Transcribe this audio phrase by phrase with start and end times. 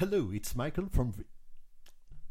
[0.00, 1.12] Hello, it's Michael from.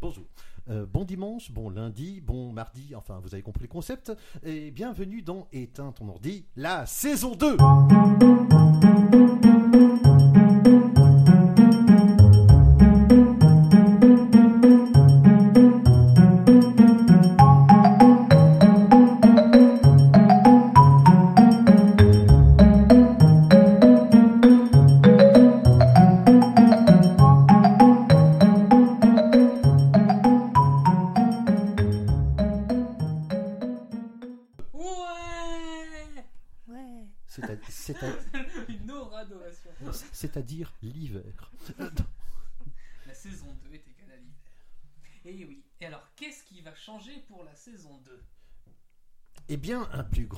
[0.01, 0.25] Bonjour.
[0.69, 4.11] Euh, bon dimanche, bon lundi, bon mardi, enfin vous avez compris le concept.
[4.43, 7.57] Et bienvenue dans Éteins ton ordi, la saison 2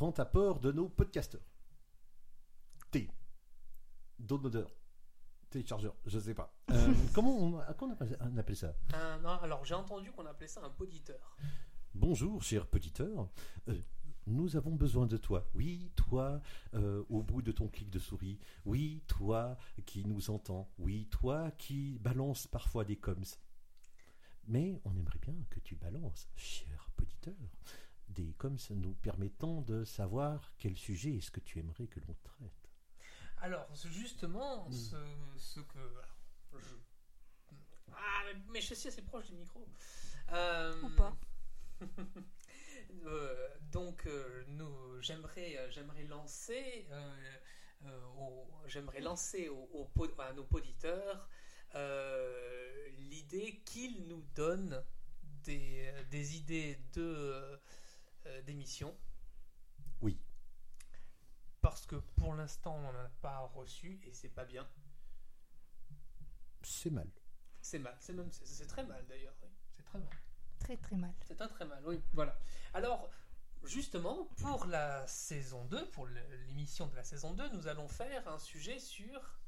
[0.01, 1.45] grand apport de nos podcasteurs.
[2.89, 3.07] T.
[4.17, 4.65] Downloader.
[5.51, 6.57] Téléchargeur, je sais pas.
[6.71, 8.73] Euh, comment on, à quoi on appelle, on appelle ça?
[8.95, 11.37] Euh, Non, alors j'ai entendu qu'on appelait ça un poditeur.
[11.93, 13.29] Bonjour, cher poditeur.
[13.67, 13.79] Euh,
[14.25, 15.47] nous avons besoin de toi.
[15.53, 16.41] Oui, toi,
[16.73, 18.39] euh, au bout de ton clic de souris.
[18.65, 20.67] Oui, toi qui nous entends.
[20.79, 23.37] Oui, toi qui balance parfois des coms.
[24.47, 27.35] Mais on aimerait bien que tu balances, cher poditeur,
[28.11, 32.69] des coms nous permettant de savoir quel sujet est-ce que tu aimerais que l'on traite.
[33.37, 34.73] Alors, justement, Mm.
[34.73, 34.95] ce,
[35.37, 35.79] ce que.
[35.79, 36.17] alors,
[36.59, 36.75] je-
[37.93, 39.67] Ah, mais je suis assez proche du micro.
[40.31, 41.17] Euh, Ou pas.
[43.05, 47.37] euh, donc, euh, nous, j'aimerais, euh, j'aimerais lancer, euh,
[47.85, 47.99] euh,
[48.67, 49.89] j'aimerais lancer au-
[50.19, 51.29] à nos auditeurs
[51.75, 54.83] euh, l'idée qu'ils nous donnent
[55.43, 57.59] des, des idées de
[58.25, 58.95] euh, d'émissions.
[60.01, 60.19] Oui.
[61.61, 64.67] Parce que pour l'instant, on n'en a pas reçu et c'est pas bien.
[66.63, 67.07] C'est mal.
[67.61, 69.35] C'est mal, c'est même c'est- très mal d'ailleurs.
[69.43, 69.49] oui.
[69.77, 70.09] C'est très mal.
[70.59, 71.13] Très très mal.
[71.27, 72.01] C'est un très mal, oui.
[72.13, 72.37] Voilà.
[72.73, 73.09] Alors,
[73.63, 78.39] justement, pour la saison 2, pour l'émission de la saison 2, nous allons faire un
[78.39, 79.39] sujet sur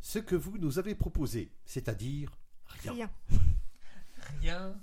[0.00, 2.36] Ce que vous nous avez proposé, c'est-à-dire
[2.66, 2.92] rien.
[2.92, 3.10] Rien.
[4.40, 4.80] rien,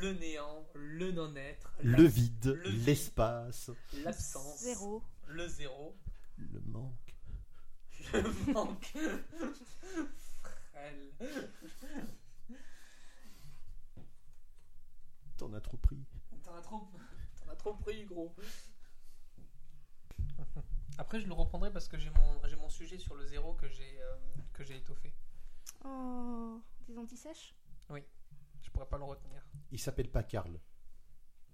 [0.00, 2.86] le néant, le non-être, Le vide, le vide.
[2.86, 3.70] l'espace,
[4.02, 5.02] l'absence, Zéro.
[5.28, 5.96] le zéro,
[6.36, 7.14] le manque.
[8.12, 8.92] le manque.
[10.72, 11.12] Frêle.
[15.36, 16.04] T'en as trop pris.
[16.42, 16.88] T'en as trop,
[17.44, 18.34] t'en as trop pris, gros.
[20.98, 23.68] Après, je le reprendrai parce que j'ai mon, j'ai mon sujet sur le zéro que
[23.68, 24.16] j'ai, euh,
[24.52, 25.12] que j'ai étoffé.
[25.84, 27.54] Oh, des antisèches?
[27.90, 27.94] Je
[28.74, 29.40] pourrais pas le retenir.
[29.70, 30.60] Il s'appelle pas Karl.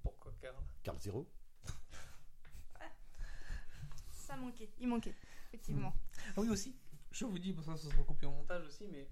[0.02, 0.56] Pourquoi, Karl?
[0.82, 1.30] Karl Zero
[4.10, 4.70] Ça manquait.
[4.78, 5.14] Il manquait,
[5.48, 5.92] effectivement.
[6.36, 6.76] Ah oui, aussi.
[7.10, 9.08] Je vous dis, bon, ça, ça sera coupé au montage aussi, mais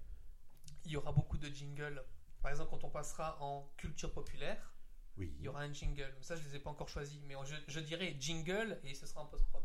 [0.85, 2.03] il y aura beaucoup de jingles.
[2.41, 4.73] Par exemple, quand on passera en culture populaire,
[5.17, 5.33] Oui.
[5.37, 6.13] il y aura un jingle.
[6.17, 7.19] Mais ça, je les ai pas encore choisis.
[7.27, 9.63] Mais je, je dirais jingle et ce sera en post-prod.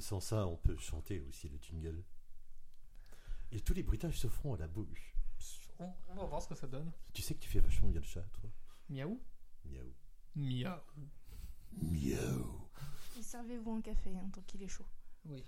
[0.00, 2.02] Sans ça, on peut chanter aussi le jingle.
[3.52, 5.13] Et tous les bruitages se feront à la bouche.
[5.78, 6.90] On, on va voir ce que ça donne.
[7.12, 8.50] Tu sais que tu fais vachement bien le chat, toi.
[8.88, 9.20] Miaou
[9.64, 9.92] Miaou.
[10.36, 10.80] Miaou.
[11.82, 12.68] Miaou.
[13.18, 14.86] Et servez-vous un café hein, tant qu'il est chaud.
[15.26, 15.44] Oui.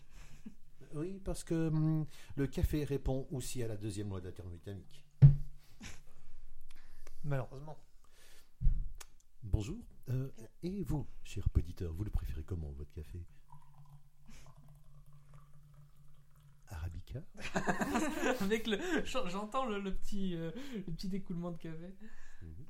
[0.94, 5.04] Oui, parce que hum, le café répond aussi à la deuxième loi de la thermodynamique.
[7.24, 7.76] Malheureusement.
[9.42, 9.78] Bonjour.
[10.08, 10.30] Euh,
[10.62, 13.24] et vous, cher poditeur, vous le préférez comment, votre café?
[16.68, 17.20] Arabica
[18.40, 21.94] Avec le, j'entends le, le petit, euh, le petit écoulement de café.
[22.42, 22.66] Mhm.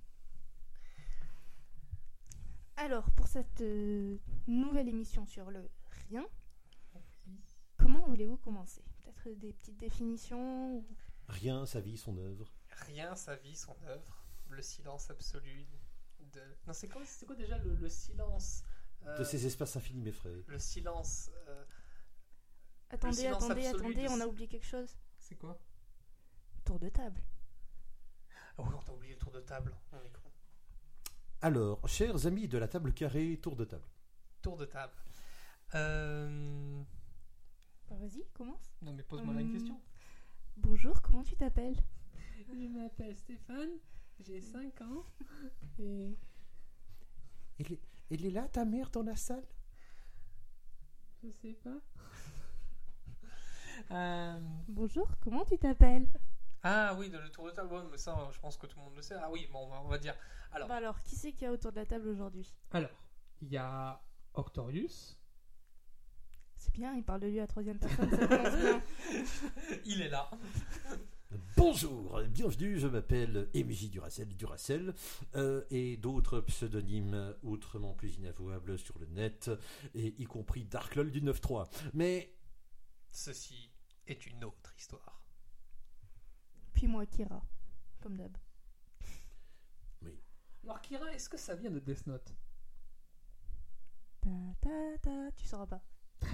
[2.76, 5.68] Alors, pour cette euh, nouvelle émission sur le
[6.08, 6.26] rien,
[7.78, 8.82] comment voulez-vous commencer?
[9.02, 10.86] Peut-être des petites définitions ou-
[11.28, 12.52] Rien, sa vie, son œuvre.
[12.86, 15.66] Rien, sa vie, son œuvre, le silence absolu.
[16.32, 16.40] De...
[16.66, 17.02] Non, c'est quoi,
[17.34, 18.62] déjà le, le silence
[19.06, 20.44] euh, De ces espaces infinis m'effraient.
[20.46, 21.30] Le silence.
[21.48, 21.64] euh,
[22.90, 24.96] Attendez, attendez, attendez, on a oublié quelque chose.
[25.18, 25.58] c'est quoi?
[26.64, 27.20] Tour de table.
[28.58, 29.74] Ah oui, on t'a oublié le tour de table.
[29.92, 30.20] On est con.
[31.42, 33.86] Alors, chers amis de la table carrée, tour de table.
[34.42, 34.94] Tour de table.
[35.74, 36.82] Euh...
[37.88, 38.72] Bah, Vas-y, commence.
[38.82, 39.52] Non, mais pose-moi là une Hum.
[39.52, 39.80] question.
[40.56, 41.76] Bonjour, comment tu t'appelles?
[42.48, 43.70] Je m'appelle Stéphane,
[44.20, 45.04] j'ai 5 ans.
[45.78, 46.16] Et.
[47.58, 49.44] Elle est, elle est là, ta mère, dans la salle?
[51.22, 51.78] Je sais pas.
[53.90, 54.38] Euh,
[54.68, 56.08] Bonjour, comment tu t'appelles?
[56.62, 58.84] Ah oui, de le tour de table, ouais, mais ça, je pense que tout le
[58.84, 59.14] monde le sait.
[59.20, 60.14] Ah oui, bon, on va, on va dire.
[60.52, 62.52] Alors, Bah alors, qui c'est qu'il y a autour de la table aujourd'hui?
[62.72, 62.90] Alors,
[63.40, 64.00] il y a
[64.34, 65.16] Octorius.
[66.56, 68.82] C'est bien, il parle de lui à troisième personne, ça commence bien.
[69.84, 70.28] il est là.
[71.56, 74.94] Bonjour, bienvenue, je m'appelle MJ Duracell, Duracell,
[75.36, 79.50] euh, et d'autres pseudonymes autrement plus inavouables sur le net,
[79.94, 81.68] et y compris Darklol du 9.3.
[81.92, 82.32] Mais
[83.10, 83.70] Ceci
[84.06, 85.22] est une autre histoire.
[86.74, 87.42] Puis moi, Kira,
[88.00, 88.36] comme d'hab.
[90.64, 92.34] Alors Kira, est-ce que ça vient de Death Note?
[94.20, 94.30] Ta
[94.60, 95.82] ta ta, tu sauras pas.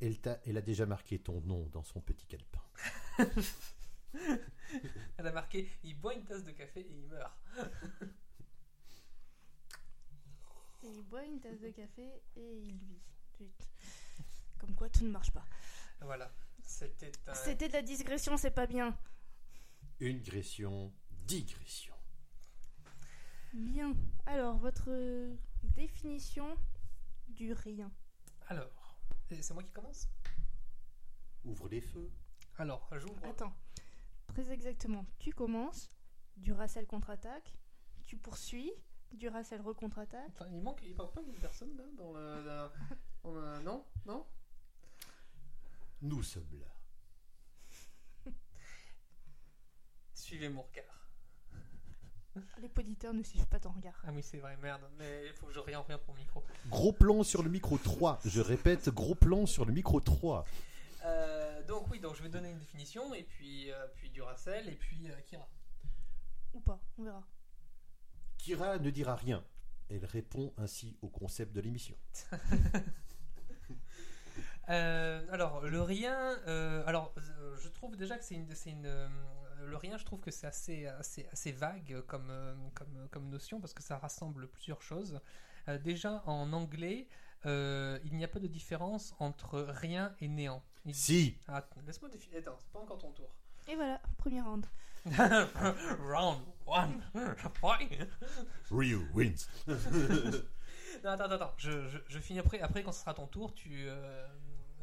[0.00, 2.62] elle, t'a- elle a déjà marqué ton nom dans son petit calepin.
[5.16, 7.38] Elle a marqué il boit une tasse de café et il meurt.
[10.82, 13.00] Il boit une tasse de café et il vit.
[13.38, 13.68] Zut.
[14.58, 15.44] Comme quoi, tout ne marche pas.
[16.00, 16.32] Voilà.
[16.62, 17.34] C'était un.
[17.34, 18.96] C'était de la digression, c'est pas bien.
[20.00, 20.92] Une gression,
[21.26, 21.94] digression.
[23.52, 23.94] Bien.
[24.26, 24.90] Alors, votre
[25.62, 26.56] définition
[27.28, 27.90] du rien.
[28.48, 28.98] Alors,
[29.30, 30.08] c'est moi qui commence?
[31.44, 32.10] Ouvre les feux.
[32.58, 33.24] Alors, j'ouvre.
[33.24, 33.52] Attends.
[34.28, 35.06] Très exactement.
[35.18, 35.90] Tu commences,
[36.36, 37.54] Duracell contre-attaque,
[38.04, 38.72] tu poursuis,
[39.12, 40.28] Duracell recontre-attaque.
[40.36, 42.44] Attends, il manque, il manque pas une personne là dans le.
[42.44, 42.70] dans-
[43.24, 43.84] on a- non?
[44.04, 44.26] Non?
[46.00, 48.32] Nous sommes là.
[50.14, 50.84] Suivez mon regard.
[52.60, 54.00] Les auditeurs ne suivent pas ton regard.
[54.06, 54.82] Ah oui, c'est vrai, merde.
[54.96, 56.44] Mais il faut que je réenferme mon micro.
[56.66, 58.20] Gros plan sur le micro 3.
[58.24, 60.44] Je répète, gros plan sur le micro 3.
[61.04, 64.76] Euh, donc oui, donc je vais donner une définition et puis euh, puis Duracell et
[64.76, 65.48] puis euh, Kira.
[66.54, 67.22] Ou pas, on verra.
[68.36, 69.44] Kira ne dira rien.
[69.88, 71.96] Elle répond ainsi au concept de l'émission.
[74.70, 78.86] Euh, alors le rien, euh, alors euh, je trouve déjà que c'est une, c'est une
[78.86, 79.08] euh,
[79.66, 83.60] le rien, je trouve que c'est assez, assez, assez vague comme, euh, comme, comme notion
[83.60, 85.20] parce que ça rassemble plusieurs choses.
[85.68, 87.06] Euh, déjà en anglais,
[87.46, 90.62] euh, il n'y a pas de différence entre rien et néant.
[90.84, 92.38] Il- Si Ah, laisse-moi définir.
[92.40, 93.28] Attends, c'est pas encore ton tour.
[93.66, 94.66] Et voilà, premier round.
[95.06, 97.02] Round one.
[98.70, 99.48] Ryu wins.
[99.66, 101.54] non, attends, attends, attends.
[101.56, 102.60] Je, je, je finis après.
[102.60, 103.84] Après, quand ce sera ton tour, tu.
[103.88, 104.26] euh,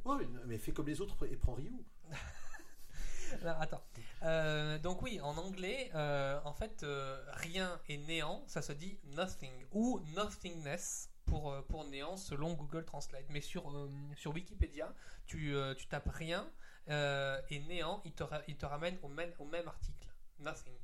[0.06, 1.74] Ouais, mais- fais comme les autres et prends Ryu.
[3.44, 3.84] Attends.
[4.24, 9.00] Euh, donc oui, en anglais, euh, en fait, euh, rien et néant, ça se dit
[9.16, 13.25] nothing ou nothingness pour, pour néant selon Google Translate.
[13.30, 13.74] Mais sur,
[14.16, 14.94] sur Wikipédia,
[15.25, 16.48] tu, tu tapes rien
[16.88, 20.08] et néant, il te, il te ramène au même, au même article.
[20.40, 20.75] Nothing.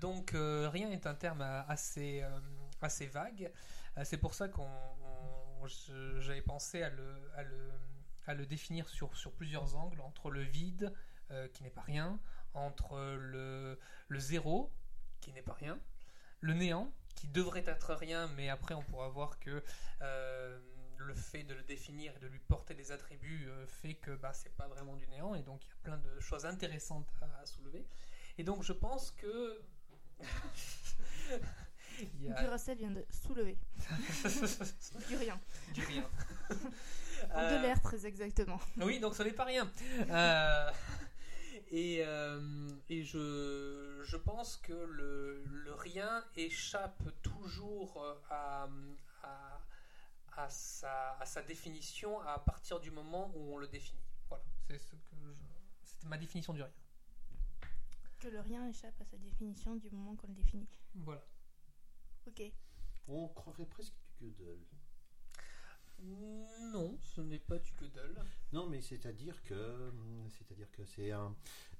[0.00, 2.24] Donc rien est un terme assez,
[2.82, 3.52] assez vague.
[4.02, 4.68] C'est pour ça qu'on
[6.20, 10.92] j'avais pensé à le, définir sur, plusieurs angles, entre le vide,
[11.30, 12.18] euh, qui n'est pas rien,
[12.54, 13.78] entre le,
[14.18, 14.72] zéro,
[15.20, 15.78] qui n'est pas rien,
[16.40, 19.62] le néant, qui devrait être rien, mais après on pourra voir que
[20.02, 20.60] euh,
[20.98, 24.32] le fait de le définir et de lui porter des attributs euh, fait que bah,
[24.32, 27.08] c'est pas vraiment du néant, et donc il y a plein de choses intéressantes
[27.40, 27.86] à soulever.
[28.38, 29.62] Et donc je pense que...
[32.34, 33.56] A- Duracell vient de soulever.
[35.08, 35.38] Du rien.
[35.74, 36.08] du rien.
[36.50, 38.60] De Euh, l'air, très exactement.
[38.76, 39.70] Oui, donc ce n'est pas rien.
[40.10, 40.70] Euh,
[41.70, 48.68] et euh, et je, je pense que le, le rien échappe toujours à,
[49.24, 49.60] à,
[50.36, 53.98] à sa, à sa définition à partir du moment où on le définit.
[54.28, 55.30] Voilà, c'est ce que je,
[55.82, 56.72] c'était ma définition du rien.
[58.20, 60.68] Que le rien échappe à sa définition du moment qu'on le définit.
[60.94, 61.22] Voilà.
[62.26, 62.42] Ok.
[63.08, 64.58] On croirait presque du Gödel.
[66.72, 68.14] Non, ce n'est pas du Gödel.
[68.52, 69.92] Non, mais c'est-à-dire que
[70.30, 71.34] c'est-à-dire que c'est un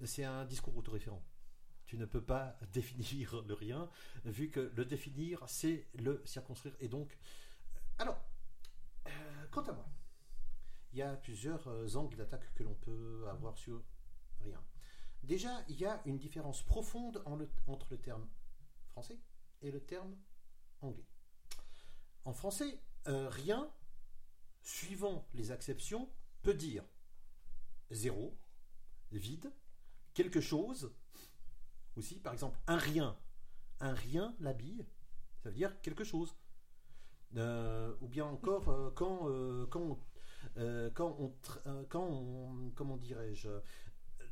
[0.05, 1.23] c'est un discours autoréférent.
[1.85, 3.91] Tu ne peux pas définir le rien
[4.25, 7.17] vu que le définir c'est le circonscrire et donc
[7.99, 8.19] alors
[9.07, 9.11] euh,
[9.50, 9.87] quant à moi
[10.93, 13.83] il y a plusieurs euh, angles d'attaque que l'on peut avoir sur
[14.41, 14.62] rien.
[15.23, 18.26] Déjà, il y a une différence profonde en le- entre le terme
[18.93, 19.19] français
[19.61, 20.17] et le terme
[20.83, 23.71] En français, rien
[24.62, 26.09] suivant les acceptions,
[26.42, 26.85] peut dire
[27.90, 28.37] zéro,
[29.12, 29.52] vide,
[30.14, 30.92] quelque chose,
[31.97, 33.16] aussi, par exemple, un rien.
[33.80, 34.87] Un rien, la bille,
[35.42, 36.35] ça veut dire quelque chose.
[37.37, 39.26] Euh, ou bien encore, euh, quand,
[39.71, 39.99] quand,
[40.56, 41.35] euh, quand, on,
[41.88, 43.49] quand comment dirais-je,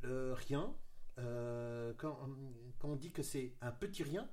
[0.02, 0.74] rien,
[1.16, 2.18] quand
[2.82, 4.28] on dit que c'est un petit rien,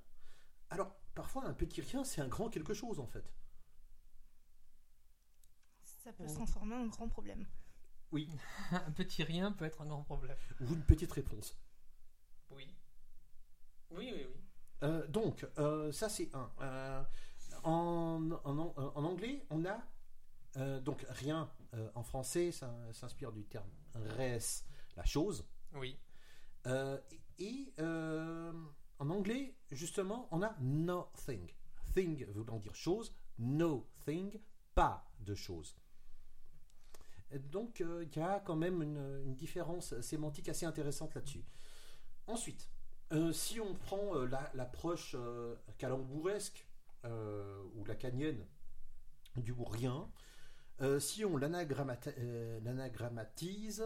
[0.69, 3.25] alors parfois un petit rien, c'est un grand quelque chose en fait.
[5.83, 7.45] Ça peut se transformer en grand problème.
[8.71, 10.35] un petit rien peut être un grand problème.
[10.61, 11.57] Ou une petite réponse.
[12.49, 12.67] Oui.
[13.91, 14.41] Oui, oui, oui.
[14.83, 16.51] Euh, donc, euh, ça c'est un.
[16.61, 17.03] Euh,
[17.63, 19.79] en, en, en- anglais, on a
[20.57, 24.63] euh, donc rien euh, en français, ça s'inspire du terme res,
[24.95, 25.47] la chose.
[25.73, 25.99] Oui.
[26.65, 26.99] Euh,
[27.37, 28.51] et euh,
[29.01, 31.51] en anglais, justement, on a nothing.
[31.95, 34.39] Thing voulant dire chose, no thing,
[34.75, 35.75] pas de chose.
[37.51, 41.43] Donc euh, il y a quand même une, différence sémantique assez intéressante là-dessus.
[42.27, 42.69] Ensuite,
[43.11, 45.15] euh, si on prend euh, la- l'approche
[45.79, 46.67] calambouresque
[47.03, 48.45] ou lacanienne
[49.35, 50.07] du mot rien,
[50.99, 53.83] si on l'anagrammatise,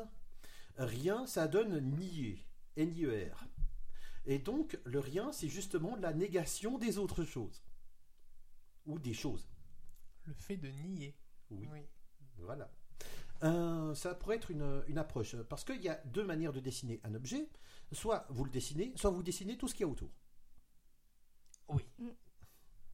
[0.76, 2.46] rien, ça donne nier,
[2.76, 3.48] N-I-E-R.
[4.26, 7.64] Et donc, le rien, c'est justement la négation des autres choses.
[8.86, 9.48] Ou des choses.
[10.26, 11.16] Le fait de nier.
[11.50, 11.68] Oui.
[11.72, 11.82] Oui.
[12.38, 12.72] Voilà.
[13.44, 15.36] Euh, ça pourrait être une, une approche.
[15.50, 17.50] Parce qu'il y a deux manières de dessiner un objet.
[17.92, 20.10] Soit vous le dessinez, soit vous dessinez tout ce qu'il y a autour.
[21.70, 21.84] Oui.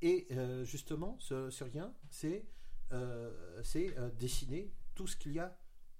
[0.01, 2.45] Et euh, justement, ce, ce rien, c'est
[2.91, 5.57] euh, c'est, euh, dessiner tout ce qu'il y a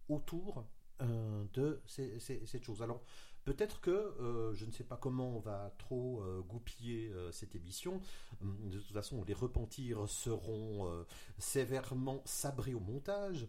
[0.09, 0.67] autour
[1.01, 2.81] euh, de ces- ces- cette chose.
[2.81, 3.01] Alors,
[3.45, 7.55] peut-être que euh, je ne sais pas comment on va trop euh, goupiller euh, cette
[7.55, 8.01] émission.
[8.41, 11.03] Hum, De toute façon, les repentirs seront euh,
[11.37, 13.47] sévèrement sabrés au montage.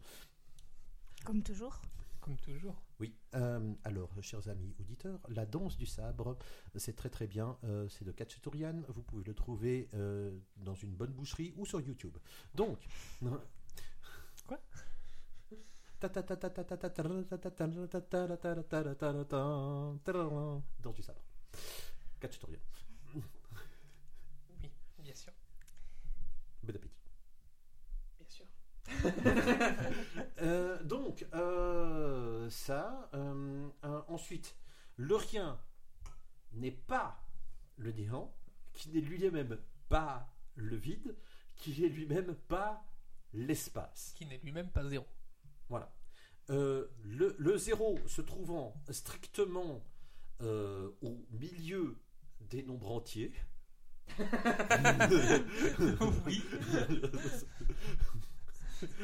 [1.25, 1.81] Comme toujours.
[2.21, 2.81] Comme toujours.
[3.01, 3.17] Oui.
[3.35, 6.37] Euh, alors, chers amis auditeurs, la danse du sabre,
[6.77, 7.59] c'est très très bien.
[7.65, 8.83] Euh, c'est de Katcheturian.
[8.89, 12.17] Vous pouvez le trouver euh, dans une bonne boucherie ou sur YouTube.
[12.55, 12.79] Donc.
[14.47, 14.61] Quoi?
[20.83, 21.23] Danse du sabre.
[22.21, 22.59] Katcheturian.
[23.15, 23.23] Oui,
[24.99, 25.33] bien sûr.
[26.63, 26.99] Bon appétit.
[28.19, 28.47] Bien sûr.
[30.85, 31.25] Donc,
[32.51, 33.11] ça.
[34.09, 34.57] ensuite,
[34.97, 35.61] le rien
[36.53, 37.23] n'est pas
[37.77, 38.35] le néant,
[38.73, 41.17] qui n'est lui-même pas le vide,
[41.57, 42.85] qui n'est lui-même pas
[43.33, 44.13] l'espace.
[44.17, 45.07] Qui n'est lui-même pas zéro.
[45.73, 45.91] Voilà.
[46.51, 49.83] Euh, le, le zéro se trouvant strictement
[50.43, 51.97] euh, au milieu
[52.41, 53.33] des nombres entiers.
[56.27, 56.43] oui.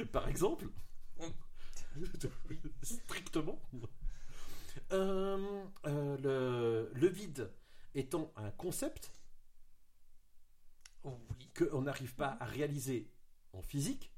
[0.13, 0.67] Par exemple.
[2.83, 3.59] Strictement.
[4.93, 7.51] Euh, le, le vide
[7.95, 9.11] étant un concept
[11.05, 11.51] Oui.
[11.57, 13.11] qu'on n'arrive pas à réaliser
[13.55, 14.13] en physique.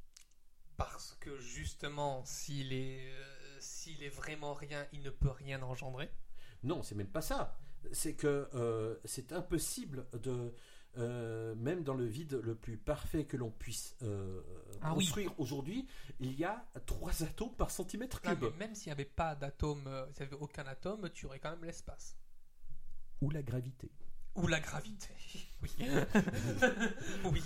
[0.81, 6.11] Parce que justement, s'il est, euh, s'il est vraiment rien, il ne peut rien engendrer.
[6.63, 7.59] Non, c'est même pas ça.
[7.93, 10.53] C'est que euh, c'est impossible de,
[10.99, 14.43] euh, même dans le vide le plus parfait que l'on puisse euh,
[14.83, 15.05] Ah oui.
[15.05, 15.87] construire aujourd'hui,
[16.19, 18.45] il y a trois atomes par centimètre Non, cube.
[18.59, 21.39] mais même s'il n'y avait pas d'atome, euh, s'il n'y avait aucun atome, tu aurais
[21.39, 22.17] quand même l'espace.
[23.21, 23.91] Ou la gravité.
[24.35, 25.09] Ou la gravité.
[25.63, 25.71] Oui.
[27.25, 27.43] oui.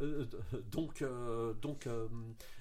[0.00, 0.26] Euh,
[0.70, 2.08] donc, euh, donc euh,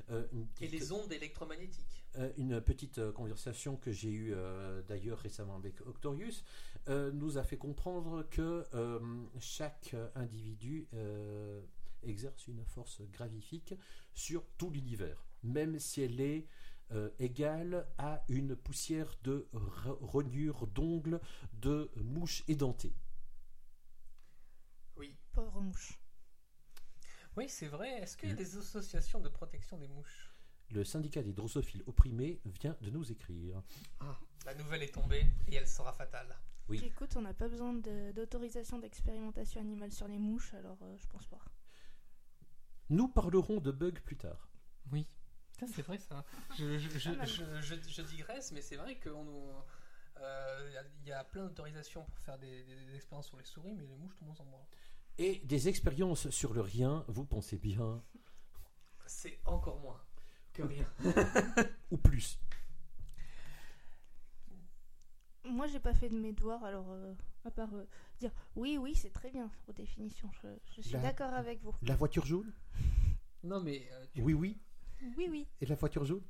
[0.09, 2.03] euh, une, Et petite, les ondes électromagnétiques.
[2.17, 6.43] euh, une petite conversation que j'ai eue euh, d'ailleurs récemment avec Octorius
[6.89, 8.99] euh, nous a fait comprendre que euh,
[9.39, 11.61] chaque individu euh,
[12.03, 13.75] exerce une force gravifique
[14.13, 16.47] sur tout l'univers, même si elle est
[16.91, 21.21] euh, égale à une poussière de re- rognures d'ongles
[21.53, 22.93] de mouches édentées.
[24.95, 25.15] Oui.
[25.33, 26.00] Pauvre mouche.
[27.37, 27.89] Oui, c'est vrai.
[28.01, 30.33] Est-ce qu'il y a Le- des associations de protection des mouches?
[30.71, 33.61] Le syndicat des drossophiles opprimés vient de nous écrire.
[34.45, 36.35] La nouvelle est tombée et elle sera fatale.
[36.69, 36.79] Oui.
[36.83, 41.07] Écoute, on n'a pas besoin de- d'autorisation d'expérimentation animale sur les mouches, alors euh, je
[41.07, 41.39] pense pas.
[42.89, 44.49] Nous parlerons de bugs plus tard.
[44.91, 45.07] Oui.
[45.67, 46.23] C'est vrai, ça.
[46.57, 47.27] Je, je, je, Pas mal.
[47.27, 49.11] je- je- je digresse, mais c'est vrai qu'il
[51.05, 53.95] y, a plein d'autorisations pour faire des, des- des expériences sur les souris, mais les
[53.97, 54.65] mouches, tout le monde s'en branle.
[55.17, 58.03] Et des expériences sur le rien, vous pensez bien,
[59.05, 60.01] C'est encore moins
[60.53, 60.87] que rien.
[61.91, 62.39] ou plus.
[65.45, 67.13] Moi, j'ai pas fait de mes devoirs, alors euh,
[67.45, 67.85] à part euh,
[68.19, 70.29] dire oui, oui, c'est très bien aux définitions.
[70.41, 71.75] Je, je suis La- d'accord avec vous.
[71.81, 72.51] La voiture jaune
[73.43, 74.59] Non, mais euh, tu- Oui, oui.
[75.17, 75.47] Oui, oui.
[75.59, 76.23] Et la voiture jaune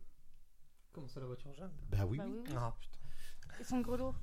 [0.94, 1.72] comment ça la voiture jaune?
[1.90, 2.34] Bah oui, Bah oui.
[2.36, 2.54] oui, oui.
[2.58, 3.00] Ah putain.
[3.60, 4.14] Et son grelot.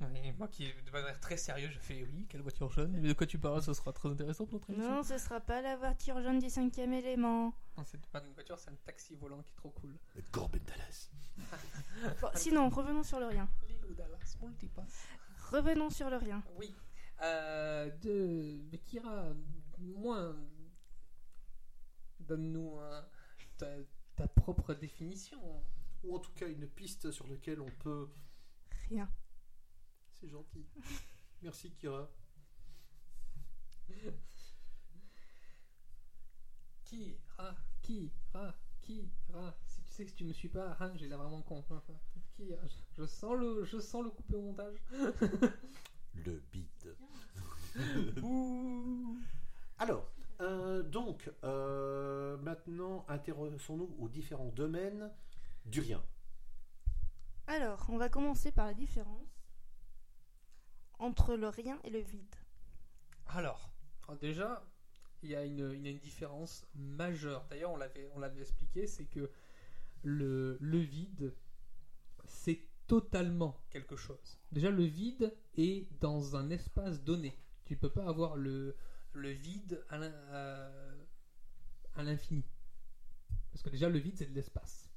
[0.00, 3.12] Oui, moi qui devais être très sérieux, je fais oui, quelle voiture jaune Mais de
[3.14, 4.90] quoi tu parles Ce sera très intéressant pour notre émission.
[4.96, 7.54] Non, ce sera pas la voiture jaune du cinquième élément.
[7.78, 9.96] Non, c'est pas une voiture, c'est un taxi volant qui est trop cool.
[10.32, 11.10] Gorben Dallas.
[12.20, 13.48] Bon, sinon, revenons sur le rien.
[13.68, 15.06] Lilou Dallas Multipass.
[15.50, 16.42] Revenons sur le rien.
[16.56, 16.74] Oui.
[17.22, 18.60] Euh, de...
[18.70, 19.32] Mais Kira,
[19.78, 20.36] moins?
[22.20, 23.04] Donne-nous un-
[23.56, 23.66] ta,
[24.16, 25.40] ta propre définition.
[26.04, 28.08] Ou en tout cas une piste sur laquelle on peut...
[28.90, 29.08] Rien.
[30.20, 30.66] C'est gentil.
[31.42, 32.10] Merci Kira.
[36.84, 39.10] Kira, Kira, qui
[39.66, 41.64] si tu sais que si tu me suis pas, Rin, j'ai l'air vraiment con.
[42.34, 42.54] Qui je,
[43.02, 44.76] je sens le, je sens le coupé au montage.
[46.24, 46.88] Le beat.
[48.22, 49.18] Ouh.
[49.78, 55.10] Alors, euh, donc, euh, maintenant, intéressons-nous aux différents domaines
[55.66, 56.02] du rien.
[57.46, 59.35] Alors, on va commencer par la différence
[60.98, 62.34] entre le rien et le vide.
[63.28, 63.70] Alors,
[64.20, 64.64] déjà,
[65.22, 67.46] il y, a une, différence majeure.
[67.50, 69.30] D'ailleurs, on l'avait, expliqué, c'est que
[70.02, 71.34] le, vide,
[72.26, 74.38] c'est totalement quelque chose.
[74.52, 77.36] Déjà, le vide est dans un espace donné.
[77.64, 78.76] Tu ne peux pas avoir le,
[79.14, 79.98] vide à
[82.02, 82.44] l'infini.
[83.50, 84.90] Parce que déjà, le vide, c'est de l'espace.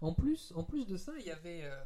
[0.00, 1.84] En plus, en plus de ça, il y avait, euh,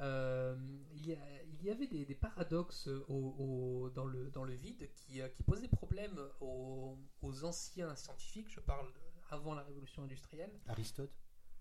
[0.00, 0.56] euh,
[0.94, 4.54] il y, a- il y avait des, des paradoxes au- au- dans, le, dans le
[4.54, 8.50] vide qui, euh, qui posaient problème aux, aux anciens scientifiques.
[8.50, 8.86] Je parle
[9.30, 10.52] avant la révolution industrielle.
[10.66, 11.10] Aristote?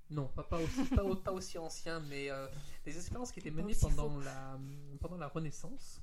[0.09, 2.47] Non, pas, pas aussi, pas, au- pas aussi ancien, mais euh,
[2.85, 4.59] des expériences qui étaient menées pendant la,
[4.99, 6.01] pendant la Renaissance.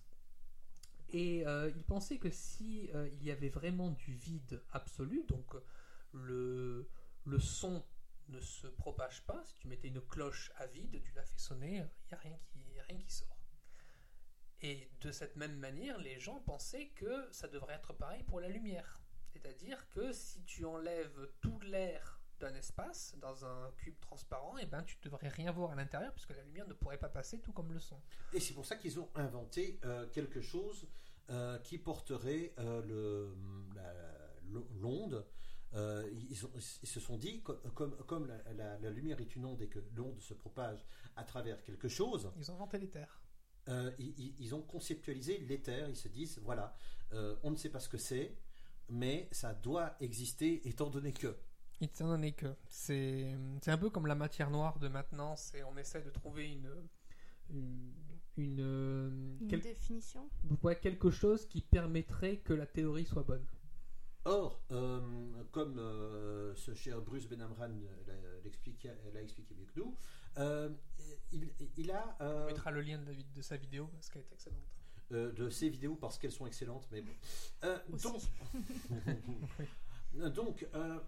[1.12, 5.54] Et euh, ils pensaient que si euh, il y avait vraiment du vide absolu, donc
[6.12, 6.88] le,
[7.26, 7.84] le son
[8.30, 11.76] ne se propage pas, si tu mettais une cloche à vide, tu la fais sonner,
[11.76, 13.36] il n'y a rien qui, rien qui sort.
[14.62, 18.48] Et de cette même manière, les gens pensaient que ça devrait être pareil pour la
[18.48, 19.00] lumière.
[19.32, 24.82] C'est-à-dire que si tu enlèves tout l'air d'un espace dans un cube transparent, et ben
[24.82, 27.72] tu devrais rien voir à l'intérieur puisque la lumière ne pourrait pas passer tout comme
[27.72, 28.00] le son.
[28.32, 30.88] Et c'est pour ça qu'ils ont inventé euh, quelque chose
[31.30, 33.32] euh, qui porterait euh,
[34.80, 35.24] l'onde.
[35.74, 36.50] Euh, ils, ont-
[36.82, 39.68] ils se sont dit, co- comme, comme la, la- la lumière est une onde et
[39.68, 40.84] que l'onde se propage
[41.16, 43.20] à travers quelque chose, Ils ont inventé l'éther.
[43.68, 45.88] euh, ils, ont conceptualisé l'éther.
[45.88, 46.74] Ils se disent, voilà,
[47.12, 48.36] euh, on ne sait pas ce que c'est,
[48.88, 51.36] mais ça doit exister étant donné que.
[51.80, 53.32] Étant donné que c'est
[53.68, 56.68] un peu comme la matière noire de maintenant, c'est on essaie de trouver une
[57.48, 57.92] une,
[58.36, 60.28] une, Une quel- définition?
[60.62, 63.44] Ouais, quelque chose qui permettrait que la théorie soit bonne.
[64.26, 65.00] Or, euh,
[65.50, 67.68] comme euh, ce cher Bruce Benamran
[68.06, 69.96] l'a l'expliqué- l'a expliqué mieux que nous,
[70.36, 70.68] euh,
[71.32, 74.32] il, il a euh, On mettra le lien de, de sa vidéo parce qu'elle est
[74.32, 74.60] excellente.
[75.12, 77.12] euh, de ses vidéos parce qu'elles sont excellentes, mais bon.
[77.64, 78.22] Euh, donc,
[80.34, 81.00] donc euh,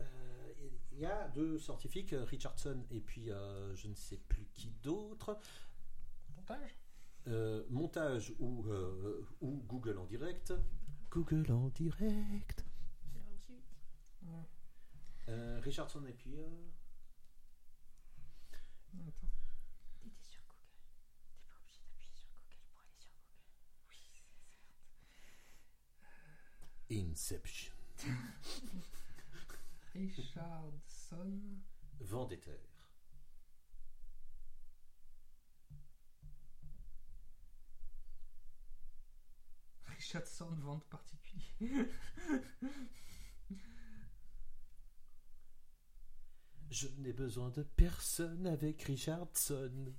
[0.00, 0.52] euh,
[0.92, 5.38] il y a deux scientifiques, Richardson et puis euh, je ne sais plus qui d'autre,
[6.36, 6.76] Montage?
[7.28, 10.52] Euh, montage ou, euh, ou Google en direct.
[11.12, 12.64] Google en direct.
[15.62, 16.34] Richardson et puis.
[16.36, 16.70] Euh...
[20.00, 20.64] T'étais sur Google.
[21.38, 23.52] T'es pas obligé d'appuyer sur Google pour aller sur Google.
[23.88, 26.08] Oui, c'est ça.
[26.90, 27.10] Euh.
[27.10, 27.74] Inception.
[29.94, 31.40] Richardson.
[32.00, 32.71] Vendetta.
[40.10, 41.88] 400 de ventes particuliers.
[46.70, 49.92] Je n'ai besoin de personne avec Richardson.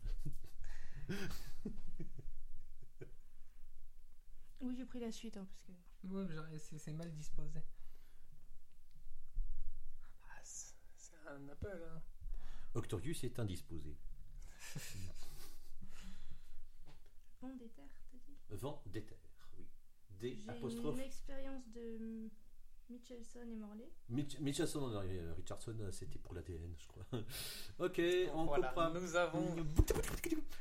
[4.61, 5.37] oui, j'ai pris la suite.
[5.37, 5.71] Hein, parce que...
[6.79, 7.61] C'est mal disposé.
[10.23, 10.73] Ah, c'est
[11.27, 11.79] un appel.
[11.91, 12.01] Hein.
[12.73, 13.95] Octorius est indisposé.
[17.41, 18.37] Vent des t'as dit?
[18.49, 19.05] Vent des.
[20.31, 22.29] J'ai une expérience de
[22.89, 23.89] Michelson et Morley.
[24.09, 27.05] Mitch- Mitchelson, non, euh, Richardson, euh, c'était pour l'ADN, je crois.
[27.79, 28.01] ok,
[28.33, 28.89] on Voilà, coupera.
[28.91, 29.55] nous avons.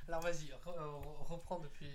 [0.08, 1.86] Alors vas-y, re- re- reprends depuis.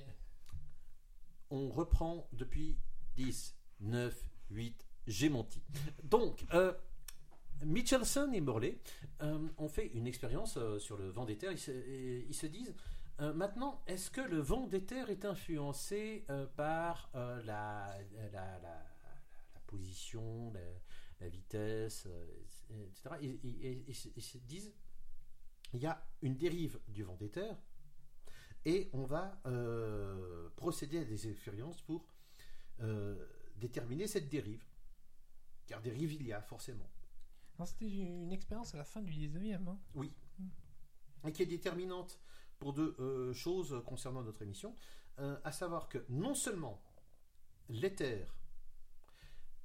[1.49, 2.77] On reprend depuis
[3.15, 5.61] 10, 9, 8, j'ai menti.
[6.03, 6.73] Donc, euh,
[7.63, 8.79] Michelson et Morley
[9.21, 11.53] euh, ont fait une expérience euh, sur le vent des terres.
[11.53, 12.75] Ils se, et ils se disent
[13.19, 18.29] euh, maintenant, est-ce que le vent des terres est influencé euh, par euh, la, la,
[18.29, 18.85] la- la-
[19.55, 20.51] la position,
[21.19, 22.07] la, vitesse,
[22.69, 23.09] etc.
[23.21, 24.73] Et, et- et- et se- ils se disent
[25.73, 27.57] il y a une dérive du vent des terres
[28.65, 29.41] et on va
[30.55, 32.07] procéder à des expériences pour
[33.57, 34.63] déterminer cette dérive.
[35.65, 36.89] Car dérive il y a forcément.
[37.65, 39.67] C'était une expérience à la fin du 19e.
[39.67, 39.79] Hein?
[39.95, 40.13] Oui.
[41.25, 42.19] Et qui est déterminante
[42.59, 44.75] pour deux euh, choses concernant notre émission.
[45.19, 46.81] Euh, à savoir que non seulement
[47.69, 48.35] l'éther,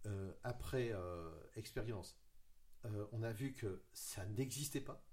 [0.06, 0.92] euh, après
[1.56, 2.18] expérience,
[3.12, 5.04] on a vu que ça n'existait pas.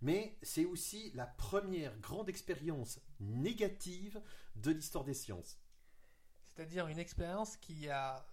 [0.00, 4.20] Mais c'est aussi la première grande expérience négative
[4.56, 5.58] de l'histoire des sciences.
[6.46, 8.26] C'est-à-dire une expérience qui a,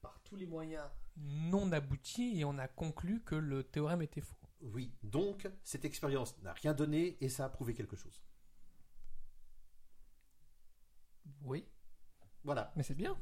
[0.00, 4.39] par tous les moyens non abouti et on a conclu que le théorème était faux.
[4.62, 8.22] Oui, donc cette expérience n'a rien donné et ça a prouvé quelque chose.
[11.42, 11.66] Oui,
[12.44, 12.72] Voilà.
[12.76, 13.16] mais c'est bien.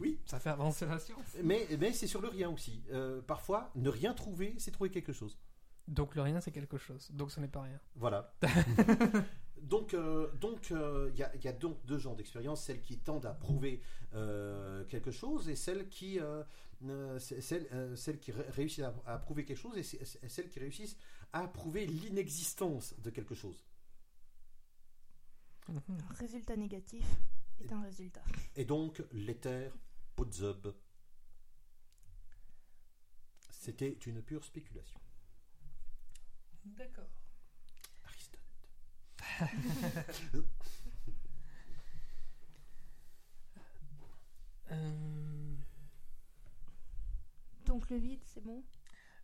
[0.00, 0.18] Oui.
[0.26, 1.36] Ça fait avancer la science.
[1.42, 2.82] Mais, mais c'est sur le rien aussi.
[2.90, 5.38] Euh, parfois, ne rien trouver, c'est trouver quelque chose.
[5.86, 7.10] Donc le rien, c'est quelque chose.
[7.12, 7.80] Donc ce n'est pas rien.
[7.94, 8.34] Voilà.
[9.64, 12.80] donc, euh, donc, euh, il y, a, il y a donc deux genres d'expériences celles
[12.80, 13.82] qui tendent à prouver
[14.14, 16.18] euh, quelque chose et celles qui,
[17.18, 20.96] celles, euh, celles qui ré- réussissent à, à prouver quelque chose et celles qui réussissent
[21.32, 23.64] à prouver l'inexistence de quelque chose.
[25.68, 25.98] Mhm.
[26.10, 27.06] Un résultat négatif
[27.60, 28.22] est un résultat.
[28.56, 29.72] Et donc, l'éther,
[30.14, 30.74] Podzub,
[33.50, 35.00] c'était une pure spéculation.
[36.64, 37.08] D'accord.
[44.70, 45.54] Euh,
[47.66, 48.62] Donc le vide, c'est bon?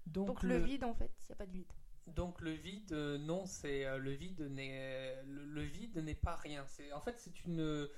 [0.06, 0.56] donc, Donc, le...
[0.58, 1.72] vide, en fait, il n'y a pas de vide.
[2.08, 6.34] Donc le vide, euh, non, c'est euh, le vide n'est le, le vide n'est pas
[6.36, 6.64] rien.
[6.66, 7.60] C'est en fait c'est une.
[7.60, 7.88] euh,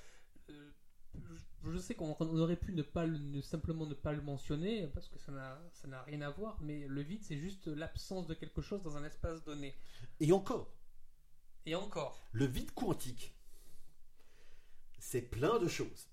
[1.64, 4.86] je, sais qu'on on aurait pu ne pas le- ne simplement ne pas le mentionner
[4.88, 8.26] parce que ça n'a ça n'a rien à voir, mais le vide c'est juste l'absence
[8.26, 9.74] de quelque chose dans un espace donné.
[10.20, 10.72] Et encore,
[11.66, 13.34] Et encore, le vide quantique,
[14.98, 16.08] c'est plein de choses.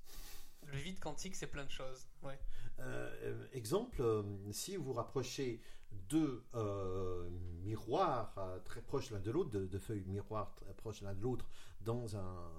[0.68, 2.08] le vide quantique c'est plein de choses.
[2.22, 2.40] Ouais.
[2.80, 7.30] Euh, exemple, euh, si vous rapprochez deux euh,
[7.64, 11.22] miroirs euh, très proches l'un de l'autre, de, de feuilles miroirs très proches l'un de
[11.22, 11.50] l'autre,
[11.82, 12.52] dans un,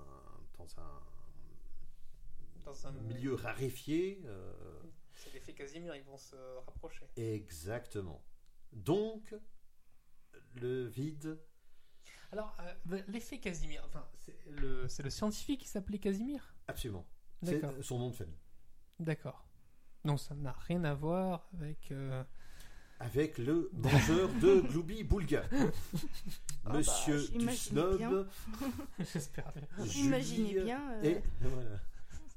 [0.58, 1.00] dans un
[2.64, 4.52] Dans un milieu raréfié, euh,
[5.14, 7.06] C'est l'effet Casimir, ils vont se rapprocher.
[7.16, 8.22] exactement.
[8.72, 9.34] Donc,
[10.54, 11.38] le vide,
[12.32, 12.56] Alors
[12.92, 16.54] euh, l'effet Casimir, enfin c'est le c'est le scientifique qui s'appelait Casimir?
[16.68, 17.06] absolument.
[17.42, 17.84] C'est D'accord.
[17.84, 18.38] son nom de famille.
[18.98, 19.46] D'accord.
[20.04, 21.90] Donc ça n'a rien à voir avec.
[21.90, 22.22] euh,
[23.00, 25.44] Avec le vengeur de Gloubi Boulga.
[26.64, 28.26] bah, Monsieur j'imagine Tusnob, bien.
[28.98, 29.84] J'espère bien.
[29.86, 30.92] Julie Imaginez bien.
[30.92, 31.80] euh, Et voilà.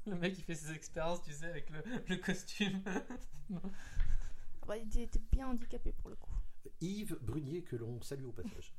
[0.06, 2.80] Le mec, il fait ses expériences, tu sais, avec le, le costume.
[3.54, 6.32] ah bah, il était bien handicapé pour le coup.
[6.80, 8.74] Yves Brunier, que l'on salue au passage.